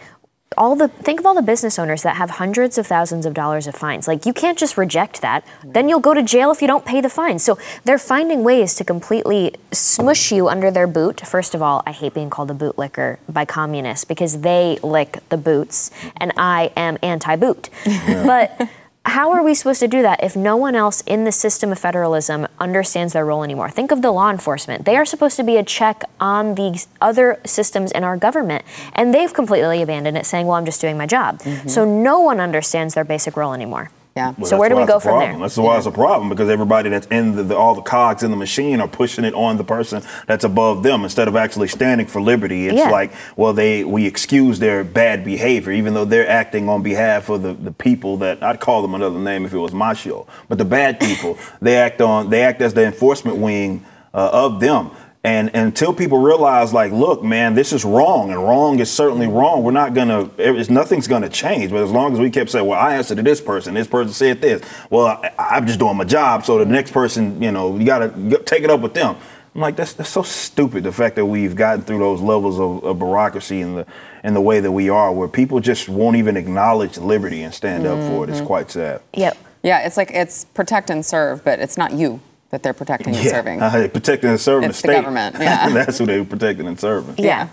all 0.57 0.75
the 0.75 0.87
think 0.87 1.19
of 1.19 1.25
all 1.25 1.35
the 1.35 1.41
business 1.41 1.77
owners 1.79 2.03
that 2.03 2.15
have 2.15 2.31
hundreds 2.31 2.77
of 2.77 2.87
thousands 2.87 3.25
of 3.25 3.33
dollars 3.33 3.67
of 3.67 3.75
fines. 3.75 4.07
Like 4.07 4.25
you 4.25 4.33
can't 4.33 4.57
just 4.57 4.77
reject 4.77 5.21
that. 5.21 5.45
Mm-hmm. 5.45 5.71
Then 5.73 5.89
you'll 5.89 5.99
go 5.99 6.13
to 6.13 6.23
jail 6.23 6.51
if 6.51 6.61
you 6.61 6.67
don't 6.67 6.85
pay 6.85 7.01
the 7.01 7.09
fine. 7.09 7.39
So 7.39 7.57
they're 7.83 7.99
finding 7.99 8.43
ways 8.43 8.73
to 8.75 8.83
completely 8.83 9.55
smush 9.71 10.31
you 10.31 10.47
under 10.47 10.71
their 10.71 10.87
boot. 10.87 11.21
First 11.21 11.53
of 11.53 11.61
all, 11.61 11.83
I 11.85 11.91
hate 11.91 12.13
being 12.13 12.29
called 12.29 12.51
a 12.51 12.53
bootlicker 12.53 13.17
by 13.29 13.45
communists 13.45 14.05
because 14.05 14.41
they 14.41 14.79
lick 14.81 15.19
the 15.29 15.37
boots 15.37 15.91
and 16.17 16.31
I 16.37 16.71
am 16.75 16.97
anti-boot. 17.01 17.69
But 18.07 18.69
how 19.07 19.31
are 19.31 19.41
we 19.41 19.53
supposed 19.53 19.79
to 19.79 19.87
do 19.87 20.01
that 20.01 20.21
if 20.21 20.35
no 20.35 20.57
one 20.57 20.75
else 20.75 21.01
in 21.05 21.23
the 21.23 21.31
system 21.31 21.71
of 21.71 21.79
federalism 21.79 22.45
understands 22.59 23.13
their 23.13 23.25
role 23.25 23.43
anymore? 23.43 23.69
Think 23.69 23.91
of 23.91 24.01
the 24.01 24.11
law 24.11 24.29
enforcement. 24.29 24.83
They 24.85 24.97
are 24.97 25.05
supposed 25.05 25.37
to 25.37 25.43
be 25.43 25.55
a 25.55 25.63
check 25.63 26.03
on 26.19 26.55
these 26.55 26.87
other 26.99 27.39
systems 27.45 27.91
in 27.93 28.03
our 28.03 28.17
government, 28.17 28.65
and 28.93 29.13
they've 29.13 29.33
completely 29.33 29.81
abandoned 29.81 30.17
it, 30.17 30.25
saying, 30.25 30.45
Well, 30.45 30.57
I'm 30.57 30.65
just 30.65 30.81
doing 30.81 30.97
my 30.97 31.05
job. 31.05 31.39
Mm-hmm. 31.39 31.69
So 31.69 31.85
no 31.85 32.19
one 32.19 32.41
understands 32.41 32.95
their 32.95 33.05
basic 33.05 33.37
role 33.37 33.53
anymore. 33.53 33.91
Yeah. 34.17 34.33
Well, 34.35 34.49
So 34.49 34.57
where 34.57 34.67
do 34.67 34.75
we 34.75 34.85
go 34.85 34.99
from 34.99 35.19
there? 35.19 35.37
That's 35.37 35.57
why 35.57 35.77
it's 35.77 35.85
a 35.85 35.91
problem 35.91 36.27
because 36.29 36.49
everybody 36.49 36.89
that's 36.89 37.05
in 37.07 37.35
the, 37.35 37.43
the 37.43 37.55
all 37.55 37.75
the 37.75 37.83
cogs 37.83 38.23
in 38.23 38.31
the 38.31 38.37
machine 38.37 38.81
are 38.81 38.87
pushing 38.87 39.23
it 39.25 39.35
on 39.35 39.57
the 39.57 39.63
person 39.63 40.01
that's 40.25 40.43
above 40.43 40.81
them 40.81 41.03
instead 41.03 41.27
of 41.27 41.35
actually 41.35 41.67
standing 41.67 42.07
for 42.07 42.19
liberty. 42.19 42.67
It's 42.67 42.77
Yeah. 42.77 42.89
like, 42.89 43.11
well, 43.35 43.53
they 43.53 43.83
we 43.83 44.07
excuse 44.07 44.57
their 44.57 44.83
bad 44.83 45.23
behavior 45.23 45.71
even 45.71 45.93
though 45.93 46.05
they're 46.05 46.27
acting 46.27 46.67
on 46.67 46.81
behalf 46.81 47.29
of 47.29 47.43
the, 47.43 47.53
the 47.53 47.71
people 47.71 48.17
that 48.17 48.41
I'd 48.41 48.59
call 48.59 48.81
them 48.81 48.95
another 48.95 49.19
name 49.19 49.45
if 49.45 49.53
it 49.53 49.59
was 49.59 49.73
my 49.73 49.93
show. 49.93 50.25
But 50.49 50.57
the 50.57 50.65
bad 50.65 50.99
people, 50.99 51.37
they 51.61 51.77
act 51.77 52.01
on 52.01 52.31
they 52.31 52.41
act 52.41 52.59
as 52.61 52.73
the 52.73 52.85
enforcement 52.85 53.37
wing 53.37 53.85
uh, 54.15 54.29
of 54.33 54.59
them. 54.59 54.89
And 55.27 55.51
until 55.53 55.93
people 55.93 56.19
realize, 56.19 56.71
like, 56.71 56.93
look, 56.93 57.21
man, 57.21 57.53
this 57.53 57.73
is 57.73 57.83
wrong, 57.83 58.31
and 58.31 58.41
wrong 58.41 58.79
is 58.79 58.89
certainly 58.89 59.27
wrong. 59.27 59.61
We're 59.61 59.71
not 59.71 59.93
gonna, 59.93 60.29
it's, 60.37 60.69
nothing's 60.69 61.05
gonna 61.05 61.27
change. 61.27 61.69
But 61.69 61.83
as 61.83 61.91
long 61.91 62.13
as 62.13 62.19
we 62.21 62.29
kept 62.29 62.49
saying, 62.49 62.65
well, 62.65 62.79
I 62.79 62.95
answered 62.95 63.17
to 63.17 63.23
this 63.23 63.41
person, 63.41 63.73
this 63.73 63.87
person 63.87 64.13
said 64.13 64.39
this. 64.39 64.61
Well, 64.89 65.07
I, 65.07 65.33
I'm 65.37 65.67
just 65.67 65.79
doing 65.79 65.97
my 65.97 66.05
job, 66.05 66.45
so 66.45 66.57
the 66.57 66.65
next 66.65 66.91
person, 66.91 67.41
you 67.41 67.51
know, 67.51 67.77
you 67.77 67.85
gotta 67.85 68.39
take 68.45 68.63
it 68.63 68.69
up 68.69 68.79
with 68.79 68.93
them. 68.93 69.17
I'm 69.53 69.59
like, 69.59 69.75
that's 69.75 69.91
that's 69.91 70.09
so 70.09 70.21
stupid. 70.21 70.85
The 70.85 70.93
fact 70.93 71.17
that 71.17 71.25
we've 71.25 71.57
gotten 71.57 71.81
through 71.81 71.99
those 71.99 72.21
levels 72.21 72.57
of, 72.57 72.85
of 72.85 72.97
bureaucracy 72.97 73.59
and 73.59 73.79
the 73.79 73.85
and 74.23 74.33
the 74.33 74.39
way 74.39 74.61
that 74.61 74.71
we 74.71 74.89
are, 74.89 75.11
where 75.11 75.27
people 75.27 75.59
just 75.59 75.89
won't 75.89 76.15
even 76.15 76.37
acknowledge 76.37 76.97
liberty 76.97 77.43
and 77.43 77.53
stand 77.53 77.85
up 77.85 77.99
for 78.09 78.23
it. 78.23 78.29
It's 78.29 78.37
mm-hmm. 78.37 78.47
quite 78.47 78.71
sad. 78.71 79.01
Yep. 79.13 79.37
Yeah, 79.61 79.85
it's 79.85 79.97
like 79.97 80.11
it's 80.11 80.45
protect 80.45 80.89
and 80.89 81.05
serve, 81.05 81.43
but 81.43 81.59
it's 81.59 81.75
not 81.75 81.91
you 81.91 82.21
that 82.49 82.63
they're 82.63 82.73
protecting 82.73 83.15
and 83.15 83.27
serving. 83.27 83.61
Uh, 83.61 83.89
protecting 83.91 84.29
and 84.29 84.39
serving 84.39 84.69
It's 84.69 84.81
the 84.81 84.87
the 84.87 84.93
state. 84.93 85.01
government, 85.01 85.35
yeah. 85.39 85.69
that's 85.69 85.97
who 85.97 86.05
they 86.05 86.19
were 86.19 86.25
protecting 86.25 86.67
and 86.67 86.79
serving. 86.79 87.15
Yeah. 87.17 87.49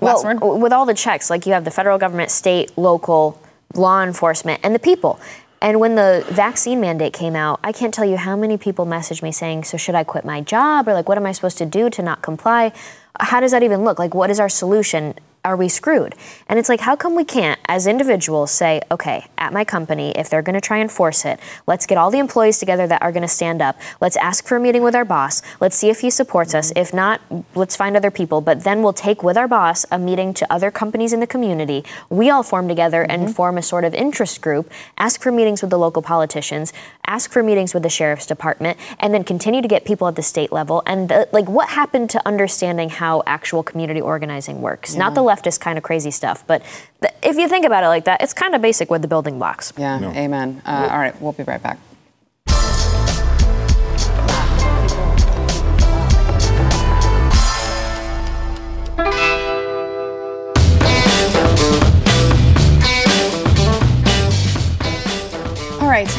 Last 0.00 0.24
well, 0.24 0.38
word? 0.40 0.60
with 0.60 0.72
all 0.72 0.86
the 0.86 0.94
checks, 0.94 1.28
like 1.30 1.46
you 1.46 1.52
have 1.52 1.64
the 1.64 1.70
federal 1.70 1.98
government, 1.98 2.30
state, 2.30 2.76
local, 2.76 3.40
law 3.74 4.02
enforcement, 4.02 4.60
and 4.62 4.74
the 4.74 4.78
people. 4.78 5.20
And 5.60 5.78
when 5.78 5.94
the 5.94 6.26
vaccine 6.30 6.80
mandate 6.80 7.12
came 7.12 7.36
out, 7.36 7.60
I 7.62 7.70
can't 7.70 7.94
tell 7.94 8.04
you 8.04 8.16
how 8.16 8.34
many 8.34 8.56
people 8.56 8.84
messaged 8.84 9.22
me 9.22 9.30
saying, 9.30 9.62
So, 9.64 9.76
should 9.76 9.94
I 9.94 10.02
quit 10.02 10.24
my 10.24 10.40
job? 10.40 10.88
Or, 10.88 10.92
like, 10.92 11.08
what 11.08 11.16
am 11.16 11.24
I 11.24 11.30
supposed 11.30 11.56
to 11.58 11.66
do 11.66 11.88
to 11.88 12.02
not 12.02 12.20
comply? 12.20 12.72
How 13.20 13.38
does 13.38 13.52
that 13.52 13.62
even 13.62 13.84
look? 13.84 13.96
Like, 13.96 14.12
what 14.12 14.28
is 14.28 14.40
our 14.40 14.48
solution? 14.48 15.14
Are 15.44 15.56
we 15.56 15.68
screwed? 15.68 16.14
And 16.48 16.56
it's 16.56 16.68
like, 16.68 16.78
how 16.78 16.94
come 16.94 17.16
we 17.16 17.24
can't, 17.24 17.58
as 17.66 17.88
individuals, 17.88 18.52
say, 18.52 18.80
okay, 18.92 19.26
at 19.38 19.52
my 19.52 19.64
company, 19.64 20.12
if 20.12 20.30
they're 20.30 20.40
going 20.40 20.54
to 20.54 20.60
try 20.60 20.78
and 20.78 20.88
force 20.90 21.24
it, 21.24 21.40
let's 21.66 21.84
get 21.84 21.98
all 21.98 22.12
the 22.12 22.20
employees 22.20 22.60
together 22.60 22.86
that 22.86 23.02
are 23.02 23.10
going 23.10 23.22
to 23.22 23.28
stand 23.28 23.60
up. 23.60 23.76
Let's 24.00 24.16
ask 24.18 24.46
for 24.46 24.56
a 24.56 24.60
meeting 24.60 24.84
with 24.84 24.94
our 24.94 25.04
boss. 25.04 25.42
Let's 25.60 25.74
see 25.74 25.90
if 25.90 25.98
he 25.98 26.10
supports 26.10 26.54
us. 26.54 26.72
If 26.76 26.94
not, 26.94 27.20
let's 27.56 27.74
find 27.74 27.96
other 27.96 28.12
people. 28.12 28.40
But 28.40 28.62
then 28.62 28.84
we'll 28.84 28.92
take 28.92 29.24
with 29.24 29.36
our 29.36 29.48
boss 29.48 29.84
a 29.90 29.98
meeting 29.98 30.32
to 30.34 30.52
other 30.52 30.70
companies 30.70 31.12
in 31.12 31.18
the 31.18 31.26
community. 31.26 31.84
We 32.08 32.30
all 32.30 32.44
form 32.44 32.68
together 32.68 33.02
and 33.02 33.34
form 33.34 33.58
a 33.58 33.62
sort 33.62 33.84
of 33.84 33.94
interest 33.94 34.42
group, 34.42 34.70
ask 34.96 35.20
for 35.20 35.32
meetings 35.32 35.60
with 35.60 35.72
the 35.72 35.78
local 35.78 36.02
politicians, 36.02 36.72
ask 37.04 37.32
for 37.32 37.42
meetings 37.42 37.74
with 37.74 37.82
the 37.82 37.90
sheriff's 37.90 38.26
department, 38.26 38.78
and 39.00 39.12
then 39.12 39.24
continue 39.24 39.60
to 39.60 39.66
get 39.66 39.84
people 39.84 40.06
at 40.06 40.14
the 40.14 40.22
state 40.22 40.52
level. 40.52 40.84
And 40.86 41.10
uh, 41.10 41.26
like, 41.32 41.48
what 41.48 41.70
happened 41.70 42.10
to 42.10 42.22
understanding 42.24 42.90
how 42.90 43.24
actual 43.26 43.64
community 43.64 44.00
organizing 44.00 44.62
works? 44.62 44.94
Not 44.94 45.16
the 45.16 45.31
leftist 45.32 45.60
kind 45.60 45.76
of 45.78 45.84
crazy 45.84 46.10
stuff, 46.10 46.44
but 46.46 46.62
th- 47.00 47.14
if 47.22 47.36
you 47.36 47.48
think 47.48 47.64
about 47.64 47.84
it 47.84 47.88
like 47.88 48.04
that, 48.04 48.22
it's 48.22 48.34
kind 48.34 48.54
of 48.54 48.60
basic 48.62 48.90
with 48.90 49.02
the 49.02 49.08
building 49.08 49.38
blocks. 49.38 49.72
Yeah, 49.76 49.98
amen. 50.24 50.62
Uh, 50.64 50.88
all 50.90 50.98
right, 50.98 51.14
we'll 51.20 51.32
be 51.32 51.44
right 51.44 51.62
back. 51.62 51.78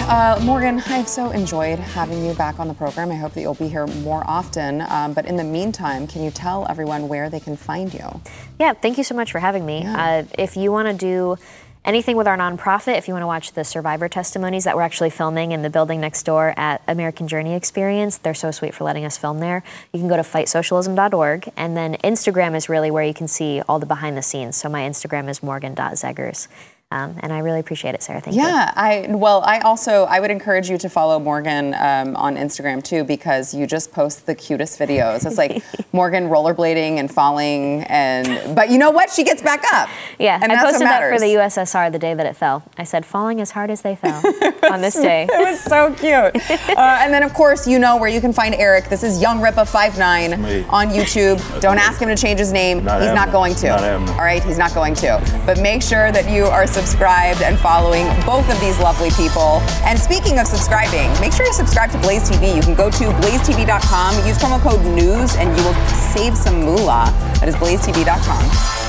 Uh, 0.06 0.38
Morgan, 0.44 0.82
I've 0.88 1.08
so 1.08 1.32
enjoyed 1.32 1.80
having 1.80 2.26
you 2.26 2.34
back 2.34 2.60
on 2.60 2.68
the 2.68 2.74
program. 2.74 3.10
I 3.10 3.16
hope 3.16 3.34
that 3.34 3.42
you'll 3.42 3.54
be 3.54 3.70
here 3.70 3.88
more 3.88 4.24
often. 4.28 4.82
Um, 4.82 5.14
but 5.14 5.26
in 5.26 5.38
the 5.38 5.44
meantime, 5.44 6.08
can 6.08 6.24
you 6.24 6.30
tell 6.30 6.68
everyone 6.70 7.08
where 7.08 7.30
they 7.30 7.40
can 7.40 7.56
find 7.56 7.94
you? 7.94 8.22
Yeah, 8.60 8.74
thank 8.74 8.98
you 8.98 9.04
so 9.04 9.16
much 9.16 9.32
for 9.32 9.40
having 9.40 9.66
me. 9.66 9.86
Uh, 9.86 10.24
if 10.38 10.58
you 10.58 10.72
want 10.72 10.90
to 10.90 10.94
do 10.94 11.38
anything 11.86 12.18
with 12.18 12.28
our 12.28 12.38
nonprofit, 12.38 12.98
if 12.98 13.08
you 13.08 13.14
want 13.14 13.24
to 13.24 13.28
watch 13.28 13.54
the 13.54 13.64
survivor 13.64 14.10
testimonies 14.10 14.66
that 14.66 14.76
we're 14.76 14.82
actually 14.82 15.10
filming 15.10 15.52
in 15.54 15.62
the 15.62 15.70
building 15.70 16.02
next 16.02 16.24
door 16.24 16.54
at 16.58 16.82
American 16.88 17.28
Journey 17.28 17.54
Experience, 17.54 18.18
they're 18.18 18.34
so 18.34 18.52
sweet 18.52 18.74
for 18.74 18.84
letting 18.84 19.06
us 19.06 19.18
film 19.18 19.40
there. 19.40 19.64
You 19.94 20.00
can 20.00 20.10
go 20.10 20.18
to 20.18 20.24
fightsocialism.org, 20.24 21.50
and 21.56 21.78
then 21.78 21.96
Instagram 22.04 22.56
is 22.56 22.68
really 22.68 22.92
where 22.92 23.04
you 23.04 23.14
can 23.14 23.28
see 23.28 23.62
all 23.68 23.80
the 23.80 23.86
behind 23.86 24.18
the 24.18 24.22
scenes. 24.22 24.58
So 24.58 24.70
my 24.70 24.82
Instagram 24.82 25.30
is 25.30 25.42
morgan.zegers. 25.42 26.48
Um, 26.94 27.16
and 27.22 27.34
I 27.34 27.40
really 27.40 27.60
appreciate 27.60 27.96
it, 27.96 28.04
Sara. 28.04 28.22
Thank 28.22 28.36
you. 28.36 28.44
Yeah, 28.44 28.72
I 28.76 29.08
well, 29.10 29.42
I 29.44 29.60
also 29.62 30.04
I 30.04 30.20
would 30.20 30.30
encourage 30.30 30.70
you 30.70 30.78
to 30.78 30.90
follow 30.90 31.18
Morgan 31.20 31.74
um, 31.74 32.16
on 32.16 32.36
Instagram 32.36 32.84
too 32.84 33.04
because 33.04 33.52
you 33.52 33.66
just 33.66 33.92
post 33.92 34.28
the 34.28 34.36
cutest 34.36 34.78
videos. 34.78 35.26
It's 35.26 35.40
like 35.40 35.64
Morgan 35.92 36.30
rollerblading 36.30 37.00
and 37.00 37.12
falling, 37.12 37.82
and 37.86 38.56
but 38.56 38.70
you 38.70 38.78
know 38.78 38.92
what? 38.92 39.10
She 39.10 39.24
gets 39.24 39.42
back 39.42 39.64
up. 39.74 39.90
Yeah, 40.20 40.40
and 40.40 40.52
I 40.52 40.56
that's 40.56 40.66
what 40.66 40.72
posted 40.74 40.88
that 40.88 41.12
for 41.12 41.20
the 41.20 41.34
USSR 41.34 41.92
the 41.92 41.98
day 41.98 42.14
that 42.14 42.28
it 42.28 42.36
fell. 42.36 42.64
I 42.78 42.84
said, 42.84 43.08
falling 43.08 43.42
as 43.42 43.50
hard 43.50 43.72
as 43.72 43.82
they 43.82 43.96
fell 43.96 44.22
on 44.72 44.82
this 44.82 44.94
day. 44.94 45.28
It 45.32 45.50
was 45.50 45.60
so 45.64 45.92
cute. 45.96 46.14
uh, 46.78 47.00
and 47.02 47.12
then, 47.12 47.24
of 47.24 47.34
course, 47.34 47.68
you 47.68 47.80
know 47.80 47.98
where 47.98 48.10
you 48.10 48.22
can 48.22 48.34
find 48.34 48.54
Eric. 48.54 48.90
This 48.90 49.02
is 49.02 49.20
Young 49.20 49.40
Rippa 49.40 49.68
59 49.68 50.42
Me. 50.44 50.64
on 50.70 50.90
YouTube. 50.90 51.40
Don't 51.60 51.80
ask 51.80 52.00
him 52.00 52.10
to 52.10 52.16
change 52.16 52.40
his 52.40 52.54
name. 52.54 52.84
Not 52.84 53.02
he's 53.02 53.14
not 53.14 53.32
going 53.32 53.56
to. 53.56 53.70
Not 53.70 53.80
happening. 53.80 54.10
All 54.10 54.22
right, 54.22 54.44
he's 54.44 54.60
not 54.60 54.76
going 54.76 54.94
to. 54.96 55.44
But 55.48 55.60
make 55.60 55.82
sure 55.82 56.12
that 56.12 56.30
you 56.30 56.46
are 56.46 56.68
subscribed 56.84 57.42
and 57.42 57.58
following 57.58 58.06
both 58.26 58.50
of 58.52 58.60
these 58.60 58.78
lovely 58.80 59.10
people. 59.12 59.62
And 59.84 59.98
speaking 59.98 60.38
of 60.40 60.48
subscribing, 60.48 61.10
make 61.22 61.32
sure 61.32 61.46
you 61.46 61.54
subscribe 61.54 61.92
to 61.92 61.98
Blaze 62.00 62.30
TV. 62.30 62.54
You 62.56 62.62
can 62.62 62.76
go 62.76 62.90
to 62.90 63.06
blazetv.com, 63.22 64.28
use 64.28 64.38
promo 64.38 64.60
code 64.62 64.82
NEWS, 64.82 65.38
and 65.38 65.58
you 65.58 65.64
will 65.64 65.76
save 66.14 66.38
some 66.38 66.62
moolah. 66.62 67.06
That 67.40 67.48
is 67.48 67.56
blazetv.com. 67.56 68.80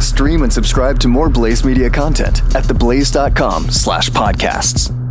Stream 0.00 0.42
and 0.42 0.52
subscribe 0.52 0.98
to 1.00 1.08
more 1.08 1.30
Blaze 1.30 1.64
Media 1.64 1.88
content 1.88 2.42
at 2.54 2.64
theblaze.com 2.64 3.70
slash 3.70 4.10
podcasts. 4.10 5.03